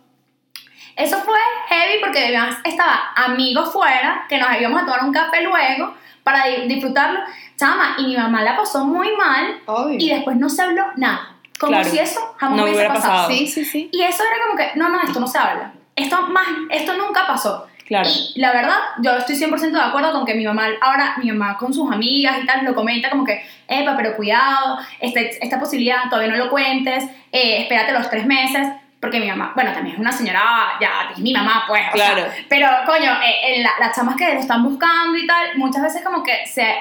Eso 0.96 1.16
fue 1.20 1.38
heavy 1.68 2.00
porque 2.00 2.26
además 2.26 2.58
estaba 2.64 3.12
amigos 3.16 3.72
fuera, 3.72 4.26
que 4.28 4.36
nos 4.38 4.48
íbamos 4.60 4.82
a 4.82 4.84
tomar 4.84 5.04
un 5.04 5.12
café 5.12 5.42
luego 5.42 5.94
para 6.24 6.46
di- 6.46 6.66
disfrutarlo. 6.66 7.20
Chama, 7.56 7.94
y 7.98 8.06
mi 8.08 8.16
mamá 8.16 8.42
la 8.42 8.56
pasó 8.56 8.84
muy 8.84 9.16
mal 9.16 9.60
Obvio. 9.66 9.96
y 9.98 10.10
después 10.10 10.36
no 10.36 10.48
se 10.50 10.62
habló 10.62 10.84
nada. 10.96 11.36
Como 11.58 11.72
Claro. 11.72 11.88
si 11.88 11.98
eso 11.98 12.34
jamás 12.38 12.56
No 12.56 12.62
hubiese 12.64 12.78
hubiera 12.80 12.94
pasado. 12.94 13.12
pasado. 13.14 13.30
Sí, 13.30 13.46
sí, 13.46 13.64
sí. 13.64 13.88
Y 13.92 14.02
eso 14.02 14.22
era 14.24 14.42
como 14.44 14.56
que, 14.58 14.78
no, 14.78 14.88
no, 14.88 15.00
esto 15.00 15.20
no 15.20 15.26
se 15.26 15.38
habla. 15.38 15.72
Esto, 15.94 16.22
más, 16.28 16.46
esto 16.70 16.94
nunca 16.96 17.26
pasó. 17.26 17.66
Claro. 17.90 18.08
Y 18.36 18.40
la 18.40 18.52
verdad, 18.52 18.76
yo 19.02 19.16
estoy 19.16 19.34
100% 19.34 19.72
de 19.72 19.80
acuerdo 19.80 20.12
con 20.12 20.24
que 20.24 20.34
mi 20.34 20.44
mamá, 20.46 20.68
ahora 20.80 21.14
mi 21.18 21.30
mamá 21.32 21.56
con 21.58 21.74
sus 21.74 21.90
amigas 21.92 22.36
y 22.40 22.46
tal, 22.46 22.64
lo 22.64 22.72
comenta 22.74 23.10
como 23.10 23.24
que, 23.24 23.44
epa, 23.66 23.96
pero 23.96 24.14
cuidado, 24.14 24.78
este, 25.00 25.44
esta 25.44 25.58
posibilidad 25.58 26.04
todavía 26.08 26.30
no 26.30 26.36
lo 26.44 26.50
cuentes, 26.50 27.02
eh, 27.32 27.62
espérate 27.62 27.90
los 27.92 28.08
tres 28.08 28.24
meses. 28.26 28.68
Porque 29.00 29.18
mi 29.18 29.28
mamá, 29.28 29.52
bueno, 29.54 29.72
también 29.72 29.94
es 29.96 30.00
una 30.00 30.12
señora, 30.12 30.42
ya, 30.78 31.08
es 31.12 31.18
mi 31.18 31.32
mamá, 31.32 31.64
pues. 31.66 31.80
o 31.92 31.96
sea, 31.96 32.12
Claro. 32.14 32.30
pero, 32.50 32.68
coño, 32.84 33.10
eh, 33.22 33.54
eh, 33.56 33.62
la- 33.62 33.72
las 33.86 33.96
chamas 33.96 34.14
que 34.14 34.34
lo 34.34 34.38
están 34.40 34.62
buscando 34.62 35.16
y 35.16 35.26
tal, 35.26 35.56
muchas 35.56 35.82
veces 35.82 36.04
como 36.04 36.22
que 36.22 36.46
se, 36.46 36.76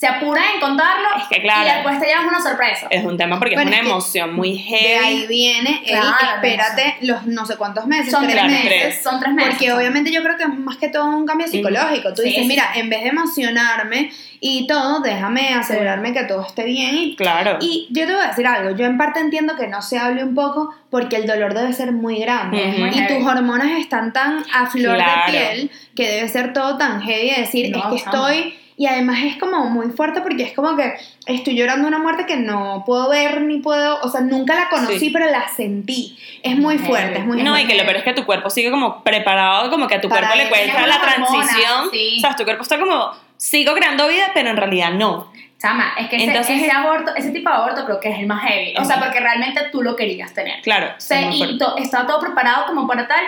se 0.00 0.06
apuran 0.06 0.42
en 0.54 0.60
contarlo 0.60 1.08
Es 1.18 1.24
que, 1.28 1.42
claro. 1.42 1.68
y 1.68 1.72
después 1.74 2.00
te 2.00 2.06
llevas 2.06 2.24
una 2.24 2.40
sorpresa. 2.40 2.86
Es 2.88 3.04
un 3.04 3.18
tema 3.18 3.38
porque 3.38 3.54
Bueno, 3.54 3.70
es 3.70 3.80
una 3.80 3.86
emoción 3.86 4.34
muy 4.34 4.52
De 4.56 4.96
ahí 4.96 5.16
heavy. 5.18 5.26
viene 5.26 5.82
el 5.84 5.90
Claro, 6.00 6.16
espérate 6.36 6.96
los 7.02 7.26
no 7.26 7.44
sé 7.44 7.56
cuántos 7.58 7.84
meses, 7.86 8.10
son 8.10 8.22
tres 8.22 8.32
claro, 8.32 8.48
meses. 8.48 9.02
son 9.02 9.20
tres 9.20 9.34
meses. 9.34 9.50
Porque 9.50 9.72
obviamente 9.74 10.10
yo 10.10 10.22
creo 10.22 10.38
que 10.38 10.44
es 10.44 10.48
más 10.58 10.78
que 10.78 10.88
todo 10.88 11.04
un 11.04 11.26
cambio 11.26 11.46
psicológico. 11.48 12.14
Tú 12.14 12.22
Sí, 12.22 12.28
dices, 12.28 12.42
sí, 12.44 12.48
mira, 12.48 12.70
en 12.76 12.88
vez 12.88 13.02
de 13.02 13.08
emocionarme 13.10 14.10
y 14.40 14.66
todo, 14.66 15.00
déjame 15.00 15.52
asegurarme 15.52 16.14
que 16.14 16.24
todo 16.24 16.46
esté 16.46 16.64
bien. 16.64 16.96
Y, 16.96 17.16
Claro. 17.16 17.58
y 17.60 17.86
yo 17.90 18.06
te 18.06 18.14
voy 18.14 18.24
a 18.24 18.28
decir 18.28 18.46
algo, 18.46 18.74
yo 18.74 18.86
en 18.86 18.96
parte 18.96 19.20
entiendo 19.20 19.54
que 19.56 19.66
no 19.66 19.82
se 19.82 19.98
hable 19.98 20.24
un 20.24 20.34
poco 20.34 20.74
porque 20.88 21.16
el 21.16 21.26
dolor 21.26 21.52
debe 21.52 21.74
ser 21.74 21.92
muy 21.92 22.18
grande. 22.20 22.56
Y 22.56 22.90
heavy. 22.90 23.06
tus 23.06 23.26
hormonas 23.26 23.72
están 23.78 24.14
tan 24.14 24.42
a 24.54 24.64
flor 24.66 24.96
Claro. 24.96 25.30
de 25.32 25.38
piel 25.38 25.70
que 25.94 26.08
debe 26.08 26.28
ser 26.30 26.54
todo 26.54 26.78
tan 26.78 27.02
heavy 27.02 27.30
de 27.32 27.40
decir, 27.42 27.70
No, 27.70 27.78
es 27.80 27.84
que 27.84 27.96
estoy... 27.96 28.54
Y 28.80 28.86
además 28.86 29.18
es 29.24 29.36
como 29.36 29.66
muy 29.66 29.90
fuerte 29.90 30.22
porque 30.22 30.42
es 30.42 30.54
como 30.54 30.74
que 30.74 30.94
estoy 31.26 31.54
llorando 31.54 31.86
una 31.86 31.98
muerte 31.98 32.24
que 32.24 32.36
no 32.36 32.82
puedo 32.86 33.10
ver 33.10 33.42
ni 33.42 33.58
puedo, 33.58 34.00
o 34.00 34.08
sea, 34.08 34.22
nunca 34.22 34.54
la 34.54 34.70
conocí, 34.70 34.98
Sí. 34.98 35.10
pero 35.10 35.26
la 35.30 35.46
sentí. 35.48 36.18
Es 36.42 36.56
muy 36.56 36.78
fuerte, 36.78 37.18
es 37.18 37.26
muy 37.26 37.42
No, 37.42 37.50
fuerte. 37.50 37.66
y 37.66 37.68
que 37.68 37.74
lo 37.76 37.84
peor 37.84 37.96
es 37.98 38.04
que 38.04 38.14
tu 38.14 38.24
cuerpo 38.24 38.48
sigue 38.48 38.70
como 38.70 39.04
preparado, 39.04 39.68
como 39.68 39.86
que 39.86 39.96
a 39.96 40.00
tu 40.00 40.08
Para 40.08 40.28
cuerpo 40.28 40.44
le 40.44 40.48
cuesta 40.48 40.86
la 40.86 40.98
transición. 40.98 41.90
sí. 41.92 42.14
O 42.16 42.20
sea, 42.20 42.34
tu 42.34 42.44
cuerpo 42.44 42.62
está 42.62 42.78
como, 42.80 43.10
sigo 43.36 43.74
creando 43.74 44.08
vida, 44.08 44.30
pero 44.32 44.48
en 44.48 44.56
realidad 44.56 44.92
no. 44.92 45.30
Chama, 45.60 45.92
es 45.98 46.08
que 46.08 46.16
ese, 46.16 46.24
Entonces- 46.24 46.62
ese 46.62 46.72
aborto, 46.72 47.14
ese 47.14 47.32
tipo 47.32 47.50
de 47.50 47.56
aborto 47.56 47.84
creo 47.84 48.00
que 48.00 48.08
es 48.08 48.18
el 48.20 48.26
más 48.26 48.42
heavy. 48.48 48.72
O 48.78 48.84
sea, 48.86 48.98
porque 48.98 49.20
realmente 49.20 49.60
tú 49.70 49.82
lo 49.82 49.94
querías 49.94 50.32
tener. 50.32 50.62
Claro. 50.62 50.86
O 50.96 51.00
sea, 51.02 51.30
y 51.30 51.58
to- 51.58 51.76
está 51.76 52.06
todo 52.06 52.18
preparado 52.18 52.64
como 52.64 52.86
para 52.86 53.06
tal. 53.06 53.20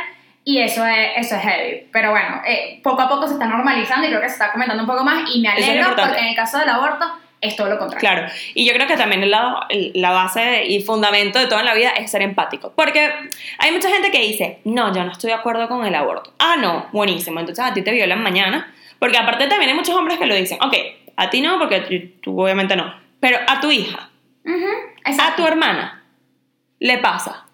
Y 0.44 0.58
eso 0.58 0.84
es, 0.84 1.10
eso 1.16 1.36
es 1.36 1.42
heavy. 1.42 1.88
Pero 1.92 2.10
bueno, 2.10 2.42
eh, 2.46 2.80
poco 2.82 3.02
a 3.02 3.08
poco 3.08 3.26
se 3.28 3.34
está 3.34 3.46
normalizando 3.46 4.06
y 4.06 4.10
creo 4.10 4.20
que 4.20 4.28
se 4.28 4.34
está 4.34 4.50
comentando 4.52 4.82
un 4.82 4.88
poco 4.88 5.04
más. 5.04 5.22
Y 5.34 5.40
me 5.40 5.48
es 5.48 5.54
alegro 5.54 5.74
importante. 5.82 6.02
porque 6.08 6.20
en 6.20 6.28
el 6.28 6.36
caso 6.36 6.58
del 6.58 6.68
aborto 6.68 7.06
es 7.40 7.54
todo 7.56 7.68
lo 7.68 7.78
contrario. 7.78 8.00
Claro, 8.08 8.32
y 8.54 8.64
yo 8.66 8.72
creo 8.72 8.86
que 8.86 8.96
también 8.96 9.28
la, 9.30 9.66
la 9.94 10.10
base 10.10 10.64
y 10.66 10.80
fundamento 10.82 11.38
de 11.38 11.46
todo 11.46 11.58
en 11.60 11.66
la 11.66 11.74
vida 11.74 11.90
es 11.90 12.10
ser 12.10 12.22
empático. 12.22 12.72
Porque 12.76 13.12
hay 13.58 13.70
mucha 13.72 13.88
gente 13.88 14.10
que 14.10 14.20
dice, 14.20 14.58
no, 14.64 14.92
yo 14.94 15.04
no 15.04 15.12
estoy 15.12 15.28
de 15.30 15.34
acuerdo 15.34 15.68
con 15.68 15.84
el 15.86 15.94
aborto. 15.94 16.32
Ah, 16.38 16.56
no, 16.58 16.86
buenísimo, 16.92 17.40
entonces 17.40 17.64
a 17.64 17.72
ti 17.74 17.82
te 17.82 17.90
violan 17.92 18.22
mañana. 18.22 18.72
Porque 18.98 19.18
aparte 19.18 19.46
también 19.48 19.70
hay 19.70 19.76
muchos 19.76 19.94
hombres 19.96 20.18
que 20.18 20.26
lo 20.26 20.34
dicen, 20.36 20.58
ok, 20.62 20.74
a 21.16 21.30
ti 21.30 21.40
no, 21.40 21.58
porque 21.58 21.80
tú- 22.22 22.40
obviamente 22.40 22.76
no. 22.76 22.94
Pero 23.18 23.38
a 23.48 23.60
tu 23.60 23.70
hija, 23.72 24.10
Ujú, 24.44 24.66
a 25.04 25.10
exacto. 25.10 25.42
tu 25.42 25.48
hermana, 25.48 26.04
le 26.78 26.98
pasa. 26.98 27.46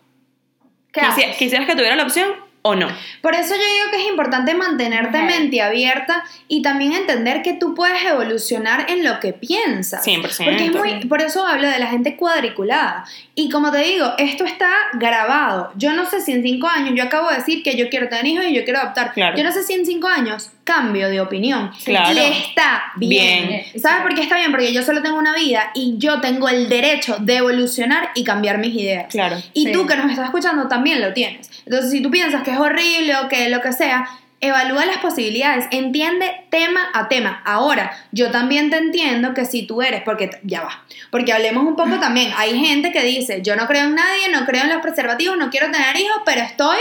¿Qué 0.93 1.01
Quisi- 1.01 1.07
haces? 1.09 1.36
¿Quisieras 1.39 1.66
que 1.66 1.74
tuviera 1.74 1.97
la 1.97 2.03
opción 2.03 2.28
o 2.62 2.74
no? 2.74 2.88
Por 3.22 3.34
eso 3.34 3.54
yo 3.54 3.61
digo 3.61 3.90
que 3.90 4.02
es 4.02 4.09
importante 4.09 4.54
mantenerte 4.54 5.22
mente 5.22 5.61
abierta 5.62 6.24
y 6.48 6.62
también 6.62 6.92
entender 6.92 7.42
que 7.42 7.54
tú 7.54 7.74
puedes 7.74 8.02
evolucionar 8.04 8.90
en 8.90 9.04
lo 9.04 9.20
que 9.20 9.32
piensas. 9.32 10.06
100%. 10.06 10.44
Porque 10.44 10.64
es 10.66 10.72
muy, 10.72 11.06
por 11.06 11.22
eso 11.22 11.46
hablo 11.46 11.68
de 11.68 11.78
la 11.78 11.86
gente 11.86 12.16
cuadriculada. 12.16 13.04
Y 13.34 13.50
como 13.50 13.70
te 13.70 13.78
digo, 13.78 14.12
esto 14.18 14.44
está 14.44 14.70
grabado. 14.94 15.72
Yo 15.76 15.92
no 15.92 16.06
sé 16.06 16.20
si 16.20 16.32
en 16.32 16.42
cinco 16.42 16.68
años, 16.68 16.94
yo 16.96 17.04
acabo 17.04 17.28
de 17.30 17.36
decir 17.36 17.62
que 17.62 17.76
yo 17.76 17.88
quiero 17.88 18.09
tener 18.09 18.26
hijos 18.26 18.44
y 18.46 18.54
yo 18.54 18.64
quiero 18.64 18.80
adoptar. 18.80 19.12
Claro. 19.12 19.36
Yo 19.36 19.44
no 19.44 19.52
sé 19.52 19.62
si 19.62 19.74
en 19.74 19.86
cinco 19.86 20.09
años 20.09 20.50
cambio 20.68 21.08
de 21.08 21.18
opinión. 21.20 21.70
Claro. 21.82 22.12
Y 22.12 22.18
está 22.18 22.92
bien. 22.96 23.48
Bien. 23.48 23.64
¿Sabes 23.80 24.02
por 24.02 24.14
qué 24.14 24.20
está 24.20 24.36
bien? 24.36 24.50
Porque 24.50 24.70
yo 24.72 24.82
solo 24.82 25.02
tengo 25.02 25.16
una 25.18 25.34
vida 25.34 25.70
y 25.74 25.94
yo 25.96 26.20
tengo 26.20 26.46
el 26.50 26.68
derecho 26.68 27.16
de 27.20 27.36
evolucionar 27.38 28.10
y 28.14 28.22
cambiar 28.22 28.58
mis 28.58 28.74
ideas. 28.74 29.06
Claro. 29.08 29.36
Y 29.54 29.66
Sí. 29.66 29.72
tú 29.72 29.86
que 29.86 29.96
nos 29.96 30.10
estás 30.10 30.26
escuchando 30.26 30.68
también 30.68 31.00
lo 31.00 31.14
tienes. 31.14 31.50
Entonces, 31.64 31.90
si 31.90 32.02
tú 32.02 32.10
piensas 32.10 32.42
que 32.42 32.50
es 32.50 32.58
horrible 32.58 33.16
o 33.16 33.28
que 33.28 33.48
lo 33.48 33.62
que 33.62 33.72
sea, 33.72 34.06
evalúa 34.40 34.84
las 34.84 34.98
posibilidades, 34.98 35.64
entiende 35.70 36.44
tema 36.50 36.88
a 36.94 37.08
tema. 37.08 37.42
Ahora, 37.44 37.90
yo 38.12 38.30
también 38.30 38.70
te 38.70 38.76
entiendo 38.76 39.34
que 39.34 39.44
si 39.44 39.66
tú 39.66 39.82
eres, 39.82 40.02
porque 40.02 40.30
ya 40.44 40.60
va, 40.62 40.84
porque 41.10 41.32
hablemos 41.32 41.64
un 41.64 41.74
poco 41.76 41.98
también, 41.98 42.30
hay 42.36 42.56
gente 42.58 42.92
que 42.92 43.02
dice, 43.02 43.40
yo 43.42 43.56
no 43.56 43.66
creo 43.66 43.84
en 43.86 43.94
nadie, 43.96 44.28
no 44.30 44.44
creo 44.46 44.62
en 44.62 44.68
los 44.68 44.80
preservativos, 44.82 45.36
no 45.38 45.50
quiero 45.50 45.70
tener 45.72 45.96
hijos, 45.96 46.22
pero 46.24 46.42
estoy 46.42 46.78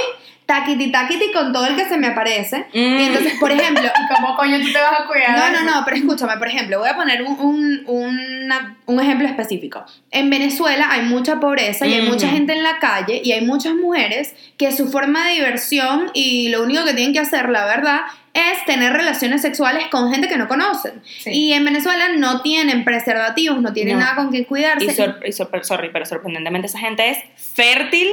taquiti 0.48 0.92
taquiti 0.92 1.32
con 1.32 1.54
todo 1.54 1.68
el 1.68 1.76
que 1.76 1.86
se 1.86 1.98
me 1.98 2.08
aparece. 2.08 2.66
Mm. 2.74 2.78
Y 3.00 3.04
entonces, 3.04 3.34
por 3.40 3.52
ejemplo, 3.52 3.84
¿Y 3.86 4.14
cómo 4.16 4.36
coño 4.36 4.58
tú 4.60 4.72
te 4.72 4.80
vas 4.80 5.02
a 5.02 5.06
cuidar? 5.06 5.52
no, 5.54 5.62
no, 5.64 5.72
no, 5.72 5.86
pero 5.86 5.98
escúchame, 5.98 6.38
por 6.38 6.48
ejemplo, 6.48 6.80
voy 6.80 6.90
a 6.90 6.96
poner 6.96 7.22
un, 7.22 7.38
un, 7.40 7.84
una- 7.86 8.78
un 8.88 9.00
ejemplo 9.00 9.28
específico. 9.28 9.86
En 10.10 10.30
Venezuela 10.32 10.88
hay 10.90 11.02
mucha 11.04 11.40
pobreza 11.40 11.86
y 11.86 11.94
hay 11.94 12.02
Ujú. 12.02 12.12
mucha 12.14 12.30
gente 12.30 12.54
en 12.54 12.64
la 12.64 12.80
calle 12.80 13.22
y 13.24 13.34
hay 13.34 13.42
muchas 13.46 13.76
mujeres 13.76 14.34
que 14.58 14.72
su 14.72 14.90
forma 14.90 15.28
de 15.28 15.34
diversión 15.34 16.10
y 16.14 16.50
lo 16.50 16.64
único 16.64 16.84
que 16.86 16.94
tienen 16.94 17.14
que 17.14 17.20
hacer, 17.20 17.50
la 17.50 17.66
verdad, 17.66 18.02
es 18.34 18.64
tener 18.66 18.94
relaciones 18.94 19.42
sexuales 19.42 19.88
con 19.88 20.12
gente 20.14 20.28
que 20.30 20.38
no 20.38 20.48
conocen. 20.48 21.02
Sí. 21.20 21.32
Y 21.32 21.54
en 21.54 21.66
Venezuela 21.66 22.10
no 22.16 22.42
tienen 22.42 22.86
preservativos, 22.86 23.62
no 23.62 23.74
tienen 23.74 23.96
No. 24.00 24.06
nada 24.06 24.16
con 24.16 24.32
qué 24.32 24.46
cuidarse. 24.46 24.86
Y, 24.86 24.90
sor- 24.92 25.20
y 25.26 25.32
sor- 25.34 25.50
sorry, 25.66 25.90
pero 25.92 26.06
sorprendentemente 26.06 26.68
esa 26.68 26.80
gente 26.80 27.10
es 27.10 27.18
fértil, 27.56 28.08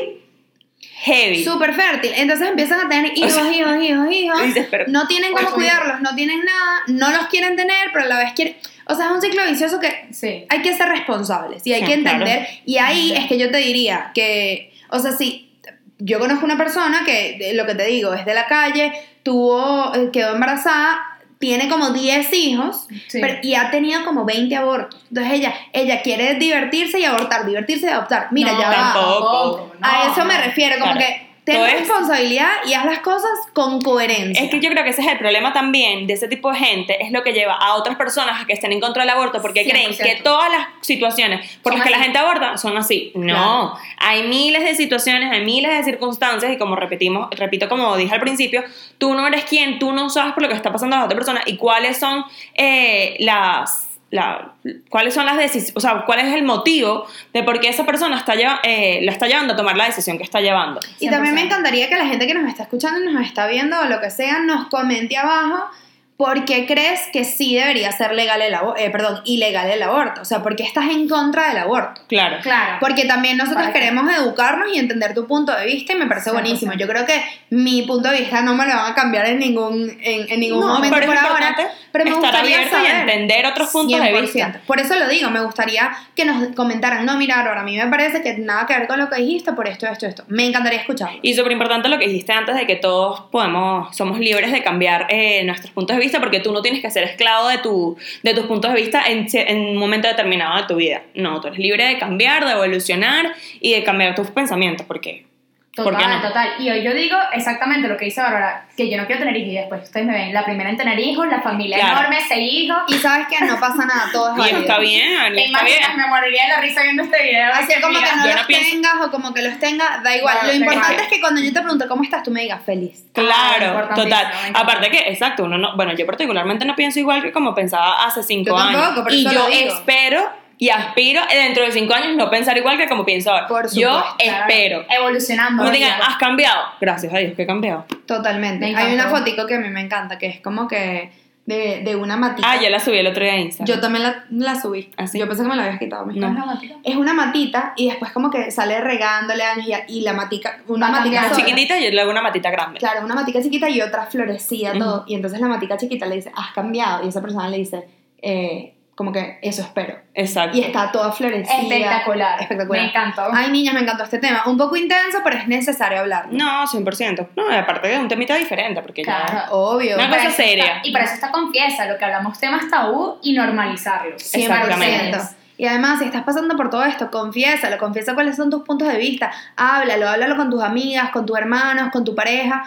heavy. 0.96 1.44
Súper 1.44 1.74
fértil. 1.74 2.12
Entonces 2.16 2.48
empiezan 2.48 2.86
a 2.86 2.88
tener 2.88 3.16
hijos, 3.16 3.32
O 3.32 3.34
sea, 3.42 3.52
hijos, 3.52 3.76
hijos, 3.82 4.06
hijos. 4.10 4.42
dices, 4.46 4.68
no 4.88 5.06
tienen 5.06 5.32
cómo 5.32 5.50
cuidarlos, 5.52 6.00
no 6.00 6.14
tienen 6.14 6.40
nada, 6.44 6.82
no 6.88 7.10
los 7.10 7.26
quieren 7.28 7.56
tener, 7.56 7.90
pero 7.92 8.04
a 8.04 8.08
la 8.08 8.18
vez 8.18 8.32
quieren. 8.34 8.56
O 8.86 8.94
sea, 8.94 9.06
es 9.06 9.12
un 9.12 9.20
ciclo 9.22 9.42
vicioso 9.48 9.80
que 9.80 10.06
Sí. 10.12 10.44
hay 10.48 10.62
que 10.62 10.76
ser 10.76 10.88
responsables 10.88 11.66
y 11.66 11.72
hay 11.72 11.80
Sí, 11.80 11.86
que 11.86 11.94
entender. 11.94 12.38
claro. 12.38 12.52
Y 12.66 12.78
ahí 12.78 13.12
es 13.16 13.26
que 13.26 13.38
yo 13.38 13.50
te 13.50 13.58
diría 13.58 14.10
que, 14.14 14.72
o 14.90 14.98
sea, 14.98 15.12
si 15.12 15.50
yo 15.98 16.18
conozco 16.18 16.44
una 16.44 16.56
persona 16.58 17.02
que, 17.06 17.52
lo 17.54 17.64
que 17.66 17.74
te 17.74 17.86
digo, 17.86 18.12
es 18.12 18.26
de 18.26 18.34
la 18.34 18.46
calle, 18.46 18.92
tuvo, 19.22 19.94
eh, 19.94 20.10
quedó 20.12 20.34
embarazada, 20.34 20.98
tiene 21.44 21.68
como 21.68 21.90
10 21.90 22.32
hijos 22.32 22.86
Sí. 23.08 23.18
pero- 23.20 23.38
y 23.42 23.54
ha 23.54 23.70
tenido 23.70 24.02
como 24.04 24.24
20 24.24 24.56
abortos. 24.56 24.98
Entonces 25.10 25.32
ella, 25.34 25.54
ella 25.74 26.00
quiere 26.00 26.36
divertirse 26.36 26.98
y 27.00 27.04
abortar, 27.04 27.44
divertirse 27.44 27.86
y 27.86 27.90
adoptar. 27.90 28.28
Mira, 28.30 28.52
No, 28.52 28.60
ya 28.60 28.68
va. 28.68 28.74
tampoco. 28.94 29.72
no, 29.78 29.86
A 29.86 30.10
eso 30.10 30.24
me 30.24 30.38
refiero, 30.38 30.78
como 30.78 30.92
Claro. 30.92 31.06
que 31.06 31.23
ten 31.44 31.60
es- 31.62 31.80
responsabilidad 31.80 32.50
y 32.66 32.72
haz 32.74 32.84
las 32.84 33.00
cosas 33.00 33.30
con 33.52 33.80
coherencia. 33.80 34.44
Es 34.44 34.50
que 34.50 34.60
yo 34.60 34.70
creo 34.70 34.82
que 34.84 34.90
ese 34.90 35.02
es 35.02 35.08
el 35.08 35.18
problema 35.18 35.52
también 35.52 36.06
de 36.06 36.14
ese 36.14 36.28
tipo 36.28 36.50
de 36.50 36.58
gente, 36.58 37.02
es 37.02 37.12
lo 37.12 37.22
que 37.22 37.32
lleva 37.32 37.54
a 37.54 37.74
otras 37.74 37.96
personas 37.96 38.42
a 38.42 38.46
que 38.46 38.54
estén 38.54 38.72
en 38.72 38.80
contra 38.80 39.02
del 39.02 39.10
aborto 39.10 39.42
porque 39.42 39.64
creen 39.68 39.92
100%. 39.92 40.04
que 40.04 40.22
todas 40.22 40.50
las 40.50 40.66
situaciones 40.80 41.58
por 41.62 41.72
Son 41.72 41.78
las 41.80 41.86
que 41.86 41.92
la 41.92 42.02
gente 42.02 42.18
aborta 42.18 42.56
son 42.56 42.76
así. 42.76 43.12
No, 43.14 43.76
hay 43.98 44.22
miles 44.24 44.64
de 44.64 44.74
situaciones, 44.74 45.30
hay 45.30 45.44
miles 45.44 45.70
de 45.76 45.84
circunstancias 45.84 46.52
y 46.52 46.56
como 46.56 46.76
repetimos, 46.76 47.28
repito 47.32 47.68
como 47.68 47.96
dije 47.96 48.14
al 48.14 48.20
principio, 48.20 48.64
tú 48.98 49.14
no 49.14 49.26
eres 49.26 49.44
quien, 49.44 49.78
tú 49.78 49.92
no 49.92 50.08
sabes 50.10 50.32
por 50.32 50.42
lo 50.42 50.48
que 50.48 50.54
está 50.54 50.72
pasando 50.72 50.96
a 50.96 51.00
la 51.00 51.04
otra 51.04 51.16
persona 51.16 51.42
y 51.46 51.56
cuáles 51.56 51.98
son 51.98 52.24
eh, 52.54 53.16
las... 53.20 53.83
La, 54.14 54.52
cuáles 54.90 55.12
son 55.12 55.26
las 55.26 55.36
decisiones, 55.36 55.72
o 55.74 55.80
sea, 55.80 56.04
cuál 56.06 56.20
es 56.20 56.32
el 56.32 56.44
motivo 56.44 57.04
de 57.32 57.42
por 57.42 57.58
qué 57.58 57.68
esa 57.68 57.84
persona 57.84 58.16
está 58.16 58.36
lleva- 58.36 58.60
eh, 58.62 59.00
la 59.02 59.10
está 59.10 59.26
llevando 59.26 59.54
a 59.54 59.56
tomar 59.56 59.76
la 59.76 59.86
decisión 59.86 60.18
que 60.18 60.22
está 60.22 60.40
llevando. 60.40 60.78
Y 61.00 61.08
también 61.10 61.34
me 61.34 61.40
100%. 61.42 61.46
encantaría 61.46 61.88
que 61.88 61.96
la 61.96 62.06
gente 62.06 62.26
que 62.28 62.34
nos 62.34 62.48
está 62.48 62.62
escuchando 62.62 63.00
y 63.10 63.12
nos 63.12 63.26
está 63.26 63.48
viendo 63.48 63.76
o 63.80 63.84
lo 63.86 64.00
que 64.00 64.10
sea 64.10 64.38
nos 64.38 64.68
comente 64.68 65.16
abajo 65.16 65.68
por 66.16 66.44
qué 66.44 66.64
crees 66.66 67.00
que 67.12 67.24
sí 67.24 67.56
debería 67.56 67.90
ser 67.90 68.12
legal 68.14 68.40
el 68.40 68.54
aborto, 68.54 68.80
perdón, 68.92 69.20
ilegal 69.24 69.68
el 69.68 69.82
aborto. 69.82 70.20
O 70.20 70.24
sea, 70.24 70.42
por 70.44 70.54
qué 70.54 70.62
estás 70.62 70.84
en 70.90 71.08
contra 71.08 71.48
del 71.48 71.58
aborto. 71.58 72.02
Claro. 72.06 72.36
Claro. 72.40 72.76
Porque 72.80 73.04
también 73.04 73.36
nosotros 73.36 73.62
¿Para 73.64 73.72
qué? 73.72 73.80
queremos 73.80 74.04
educarnos 74.16 74.68
y 74.72 74.78
entender 74.78 75.12
tu 75.12 75.26
punto 75.26 75.52
de 75.56 75.66
vista 75.66 75.92
y 75.92 75.96
me 75.96 76.06
parece 76.06 76.30
100%. 76.30 76.32
buenísimo. 76.34 76.72
Yo 76.74 76.86
creo 76.86 77.04
que 77.04 77.20
mi 77.50 77.82
punto 77.82 78.08
de 78.10 78.20
vista 78.20 78.42
no 78.42 78.54
me 78.54 78.64
lo 78.64 78.74
van 78.76 78.92
a 78.92 78.94
cambiar 78.94 79.26
en 79.26 79.40
ningún, 79.40 79.90
en, 80.02 80.30
en 80.30 80.38
ningún 80.40 80.60
No, 80.60 80.74
momento 80.74 80.94
pero 81.00 81.12
es 81.12 81.18
por 81.18 81.26
ahora. 81.26 81.48
importante 81.50 81.74
Pero 81.90 82.04
me 82.04 82.10
estar 82.12 82.30
gustaría 82.30 82.56
abierto 82.58 82.76
y 82.80 82.86
saber. 82.86 83.00
entender 83.10 83.46
otros 83.46 83.70
puntos 83.70 84.00
de 84.00 84.20
vista. 84.20 84.38
100%. 84.52 84.60
Por 84.68 84.78
eso 84.80 84.94
lo 84.96 85.08
digo, 85.08 85.30
me 85.30 85.40
gustaría 85.40 85.90
que 86.14 86.24
nos 86.24 86.54
comentaran, 86.54 87.04
no, 87.04 87.16
mira, 87.16 87.40
ahora 87.40 87.62
a 87.62 87.64
mí 87.64 87.76
me 87.76 87.86
parece 87.88 88.22
que 88.22 88.34
nada 88.38 88.66
que 88.66 88.78
ver 88.78 88.86
con 88.86 89.00
lo 89.00 89.08
que 89.10 89.16
dijiste 89.20 89.52
por 89.52 89.66
esto, 89.66 89.88
esto, 89.88 90.06
esto. 90.06 90.22
Me 90.28 90.46
encantaría 90.46 90.78
escucharlo. 90.78 91.18
Y 91.22 91.34
súper 91.34 91.50
importante 91.50 91.88
lo 91.88 91.98
que 91.98 92.06
dijiste 92.06 92.32
antes 92.32 92.54
de 92.54 92.68
que 92.68 92.76
todos 92.76 93.22
podemos, 93.32 93.96
somos 93.96 94.20
libres 94.20 94.52
de 94.52 94.62
cambiar 94.62 95.06
eh, 95.10 95.42
nuestros 95.44 95.72
puntos 95.72 95.96
de 95.96 96.00
vista 96.00 96.03
porque 96.20 96.40
tú 96.40 96.52
no 96.52 96.62
tienes 96.62 96.80
que 96.80 96.90
ser 96.90 97.04
esclavo 97.04 97.48
de, 97.48 97.58
tu, 97.58 97.96
de 98.22 98.34
tus 98.34 98.46
puntos 98.46 98.72
de 98.72 98.80
vista 98.80 99.02
en, 99.06 99.58
un 99.58 99.76
momento 99.76 100.08
determinado 100.08 100.60
de 100.60 100.66
tu 100.66 100.76
vida. 100.76 101.02
No, 101.14 101.40
tú 101.40 101.48
eres 101.48 101.58
libre 101.58 101.86
de 101.86 101.98
cambiar, 101.98 102.44
de 102.44 102.52
evolucionar 102.52 103.34
y 103.60 103.74
de 103.74 103.84
cambiar 103.84 104.14
tus 104.14 104.30
pensamientos 104.30 104.86
porque 104.86 105.26
Total, 105.74 105.92
¿Por 105.92 106.00
qué 106.00 106.06
no? 106.08 106.20
total. 106.22 106.48
Y 106.60 106.70
hoy 106.70 106.82
yo 106.84 106.94
digo 106.94 107.16
exactamente 107.32 107.88
lo 107.88 107.96
que 107.96 108.04
dice 108.04 108.20
Bárbara, 108.20 108.66
que 108.76 108.88
yo 108.88 108.96
no 108.96 109.06
quiero 109.06 109.18
tener 109.20 109.36
hijos 109.36 109.52
y 109.52 109.56
después 109.56 109.82
ustedes 109.82 110.06
me 110.06 110.12
ven, 110.12 110.32
la 110.32 110.44
primera 110.44 110.70
en 110.70 110.76
tener 110.76 110.96
hijos, 111.00 111.26
la 111.26 111.40
familia 111.42 111.78
Claro. 111.78 111.98
enorme, 111.98 112.18
seis 112.28 112.52
hijos. 112.52 112.78
Y 112.88 112.94
sabes 112.94 113.26
que 113.26 113.44
no 113.44 113.58
pasa 113.58 113.84
nada, 113.84 114.08
todo 114.12 114.30
es 114.30 114.36
Y 114.36 114.38
válido. 114.40 114.60
está 114.60 114.78
bien, 114.78 115.32
y 115.32 115.36
¿Te 115.36 115.44
está 115.46 115.64
bien. 115.64 115.78
Me 115.96 116.06
moriría 116.06 116.44
de 116.44 116.48
la 116.50 116.60
risa 116.60 116.82
viendo 116.84 117.02
este 117.02 117.22
video. 117.24 117.50
Así 117.52 117.74
que 117.74 117.80
como 117.80 117.92
mira, 117.98 118.08
que 118.10 118.16
no 118.16 118.22
yo 118.24 118.30
los 118.32 118.40
no 118.42 118.46
pienso- 118.46 118.70
tengas 118.70 118.94
o 119.02 119.10
como 119.10 119.34
que 119.34 119.42
los 119.42 119.58
tengas, 119.58 120.02
da 120.04 120.16
igual. 120.16 120.38
No, 120.42 120.46
Lo 120.48 120.54
importante 120.54 121.02
es 121.02 121.08
que 121.08 121.20
cuando 121.20 121.40
yo 121.40 121.52
te 121.52 121.60
pregunto 121.60 121.88
cómo 121.88 122.04
estás, 122.04 122.22
tú 122.22 122.30
me 122.30 122.42
digas 122.42 122.60
feliz. 122.64 123.04
Claro, 123.12 123.88
total. 123.96 124.30
Aparte 124.54 124.90
que, 124.90 124.98
exacto, 125.08 125.44
uno 125.44 125.58
no, 125.58 125.74
bueno, 125.76 125.92
yo 125.94 126.06
particularmente 126.06 126.64
no 126.64 126.76
pienso 126.76 127.00
igual 127.00 127.20
que 127.22 127.32
como 127.32 127.52
pensaba 127.54 128.04
hace 128.04 128.22
cinco 128.22 128.50
Yo 128.50 128.56
tampoco, 128.56 128.84
años. 128.84 129.00
por 129.00 129.12
y 129.12 129.24
yo 129.24 129.30
digo. 129.48 129.74
espero 129.74 130.30
y 130.58 130.68
aspiro 130.70 131.20
dentro 131.30 131.64
de 131.64 131.72
cinco 131.72 131.94
años 131.94 132.16
no 132.16 132.30
pensar 132.30 132.56
igual 132.56 132.76
que 132.76 132.88
como 132.88 133.04
pienso 133.04 133.30
ahora. 133.30 133.46
Por 133.48 133.64
yo 133.74 133.92
supuesto, 133.92 134.16
Claro, 134.18 134.44
espero. 134.48 134.84
Evolucionando. 134.88 135.64
Me 135.64 135.70
digan, 135.70 136.00
has 136.02 136.16
cambiado. 136.16 136.62
Gracias 136.80 137.12
a 137.12 137.18
Dios 137.18 137.34
que 137.34 137.42
he 137.42 137.46
cambiado. 137.46 137.84
Totalmente. 138.06 138.70
Me 138.70 138.76
Hay 138.76 138.94
una 138.94 139.08
fotico 139.08 139.46
que 139.46 139.54
a 139.54 139.58
mí 139.60 139.68
me 139.70 139.80
encanta, 139.80 140.18
que 140.18 140.26
es 140.26 140.40
como 140.40 140.68
que 140.68 141.10
de, 141.46 141.82
de 141.84 141.94
una 141.96 142.16
matita. 142.16 142.50
Ah, 142.50 142.56
ya 142.58 142.70
la 142.70 142.80
subí 142.80 142.96
el 142.96 143.06
otro 143.06 143.22
día 143.22 143.34
a 143.34 143.38
Instagram. 143.38 143.66
Yo 143.76 143.80
también 143.80 144.02
la, 144.02 144.24
la 144.30 144.58
subí. 144.58 144.90
¿Ah, 144.96 145.06
sí? 145.06 145.18
Yo 145.18 145.26
pensé 145.28 145.42
que 145.42 145.48
me 145.50 145.56
la 145.56 145.64
habías 145.64 145.78
quitado. 145.78 146.06
¿me 146.06 146.14
No. 146.14 146.28
estás- 146.28 146.42
Una 146.42 146.46
matita. 146.54 146.74
Es 146.84 146.96
una 146.96 147.12
matita 147.12 147.72
y 147.76 147.88
después 147.90 148.12
como 148.12 148.30
que 148.30 148.50
sale 148.50 148.80
regándole 148.80 149.42
años 149.44 149.66
y, 149.88 149.98
y 149.98 150.00
la 150.02 150.14
matica, 150.14 150.58
una 150.68 150.86
Va 150.90 150.98
matica 151.00 151.24
sola. 151.24 151.36
Chiquitita 151.36 151.78
y 151.78 151.90
luego 151.92 152.10
una 152.12 152.22
matita 152.22 152.50
grande. 152.50 152.78
Claro, 152.78 153.04
una 153.04 153.14
matica 153.14 153.42
chiquita 153.42 153.68
y 153.68 153.82
otra 153.82 154.06
florecía 154.06 154.70
Ujú. 154.70 154.78
todo. 154.78 155.04
Y 155.06 155.14
entonces 155.16 155.38
la 155.40 155.48
matica 155.48 155.76
chiquita 155.76 156.06
le 156.06 156.16
dice, 156.16 156.32
has 156.34 156.52
cambiado. 156.54 157.04
Y 157.04 157.08
esa 157.08 157.20
persona 157.20 157.48
le 157.50 157.58
dice, 157.58 157.84
eh, 158.22 158.73
como 158.94 159.10
que 159.12 159.38
eso 159.42 159.62
espero. 159.62 159.96
Exacto. 160.14 160.56
Y 160.56 160.60
está 160.62 160.92
toda 160.92 161.10
florecida. 161.12 161.54
Espectacular. 161.62 162.40
Espectacular. 162.40 162.82
Me 162.82 162.88
encantó. 162.90 163.28
Ay, 163.32 163.50
niñas, 163.50 163.74
me 163.74 163.80
encantó 163.80 164.04
este 164.04 164.18
tema. 164.18 164.42
Un 164.46 164.56
poco 164.56 164.76
intenso, 164.76 165.18
pero 165.24 165.36
es 165.36 165.48
necesario 165.48 165.98
hablar. 166.00 166.26
No, 166.30 166.66
100%. 166.66 167.28
No, 167.36 167.50
aparte 167.50 167.88
de 167.88 167.98
un 167.98 168.08
temita 168.08 168.36
diferente, 168.36 168.80
porque 168.82 169.02
ya... 169.04 169.24
Claro. 169.26 169.52
Obvio. 169.52 169.96
Una 169.96 170.08
cosa 170.08 170.30
seria. 170.30 170.64
está- 170.76 170.80
y 170.88 170.92
para 170.92 171.04
eso 171.06 171.14
está 171.14 171.30
confiesa, 171.32 171.86
lo 171.86 171.98
que 171.98 172.04
hablamos 172.04 172.38
temas 172.38 172.68
tabú 172.70 173.18
y 173.22 173.32
normalizarlos. 173.32 174.22
100%. 174.22 174.38
Exactamente. 174.42 175.18
Y 175.56 175.66
además, 175.66 176.00
si 176.00 176.04
estás 176.06 176.24
pasando 176.24 176.56
por 176.56 176.68
todo 176.70 176.84
esto, 176.84 177.10
confiésalo, 177.10 177.78
confiesa 177.78 178.14
cuáles 178.14 178.34
son 178.36 178.50
tus 178.50 178.62
puntos 178.64 178.88
de 178.88 178.98
vista, 178.98 179.30
háblalo, 179.56 180.08
háblalo 180.08 180.36
con 180.36 180.50
tus 180.50 180.62
amigas, 180.62 181.10
con 181.10 181.26
tus 181.26 181.38
hermanos, 181.38 181.90
con 181.92 182.04
tu 182.04 182.14
pareja. 182.14 182.64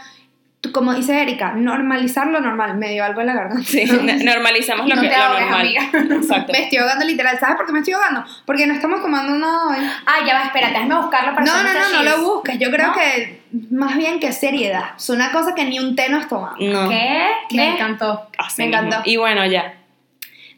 Como 0.73 0.93
dice 0.93 1.21
Erika, 1.21 1.53
normalizar 1.53 2.27
lo 2.27 2.41
normal. 2.41 2.77
Me 2.77 2.89
dio 2.89 3.03
algo 3.05 3.21
en 3.21 3.27
la 3.27 3.33
garganta. 3.33 3.63
Sí, 3.63 3.81
n- 3.89 4.23
normalicemos 4.23 4.87
lo 4.89 4.95
No 4.95 5.01
que 5.01 5.07
te 5.07 5.15
lo 5.17 5.23
ahogues, 5.23 5.41
normal. 5.41 5.61
amiga. 5.61 5.81
Exacto. 6.15 6.51
Me 6.51 6.63
estoy 6.63 6.79
ahogando 6.79 7.05
literal. 7.05 7.39
¿Sabes 7.39 7.55
por 7.55 7.65
qué 7.67 7.71
me 7.73 7.79
estoy 7.79 7.93
ahogando? 7.93 8.25
Porque 8.45 8.65
no 8.67 8.73
estamos 8.73 9.01
tomando 9.01 9.37
nada 9.37 9.67
hoy. 9.69 9.77
Ah, 10.05 10.25
ya 10.25 10.33
va, 10.33 10.41
espérate, 10.45 10.73
déjame 10.73 10.95
buscarlo 10.95 11.33
para 11.35 11.45
No, 11.45 11.63
no, 11.63 11.73
no, 11.73 11.89
no 11.91 12.03
lo 12.03 12.21
busques. 12.33 12.57
Yo 12.59 12.69
creo 12.71 12.87
¿No? 12.87 12.93
que 12.93 13.41
más 13.71 13.95
bien 13.95 14.19
que 14.19 14.31
seriedad. 14.33 14.89
Es 14.97 15.09
una 15.09 15.31
cosa 15.31 15.53
que 15.55 15.63
ni 15.63 15.79
un 15.79 15.95
té 15.95 16.09
nos 16.09 16.27
tomamos. 16.27 16.59
No. 16.59 16.89
¿Qué? 16.89 17.27
¿Qué? 17.49 17.55
Me 17.57 17.73
encantó. 17.75 18.27
Así 18.37 18.61
Me 18.63 18.67
encantó. 18.67 18.97
Y 19.05 19.15
bueno, 19.17 19.45
ya. 19.45 19.75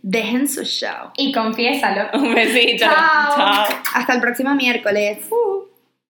Dejen 0.01 0.47
su 0.47 0.63
show. 0.63 1.11
Y 1.17 1.33
confiésalo. 1.33 2.09
Un 2.13 2.33
besito. 2.33 2.85
Chao. 2.85 3.35
Chao. 3.35 3.65
Hasta 3.95 4.13
el 4.13 4.21
próximo 4.21 4.55
miércoles. 4.55 5.19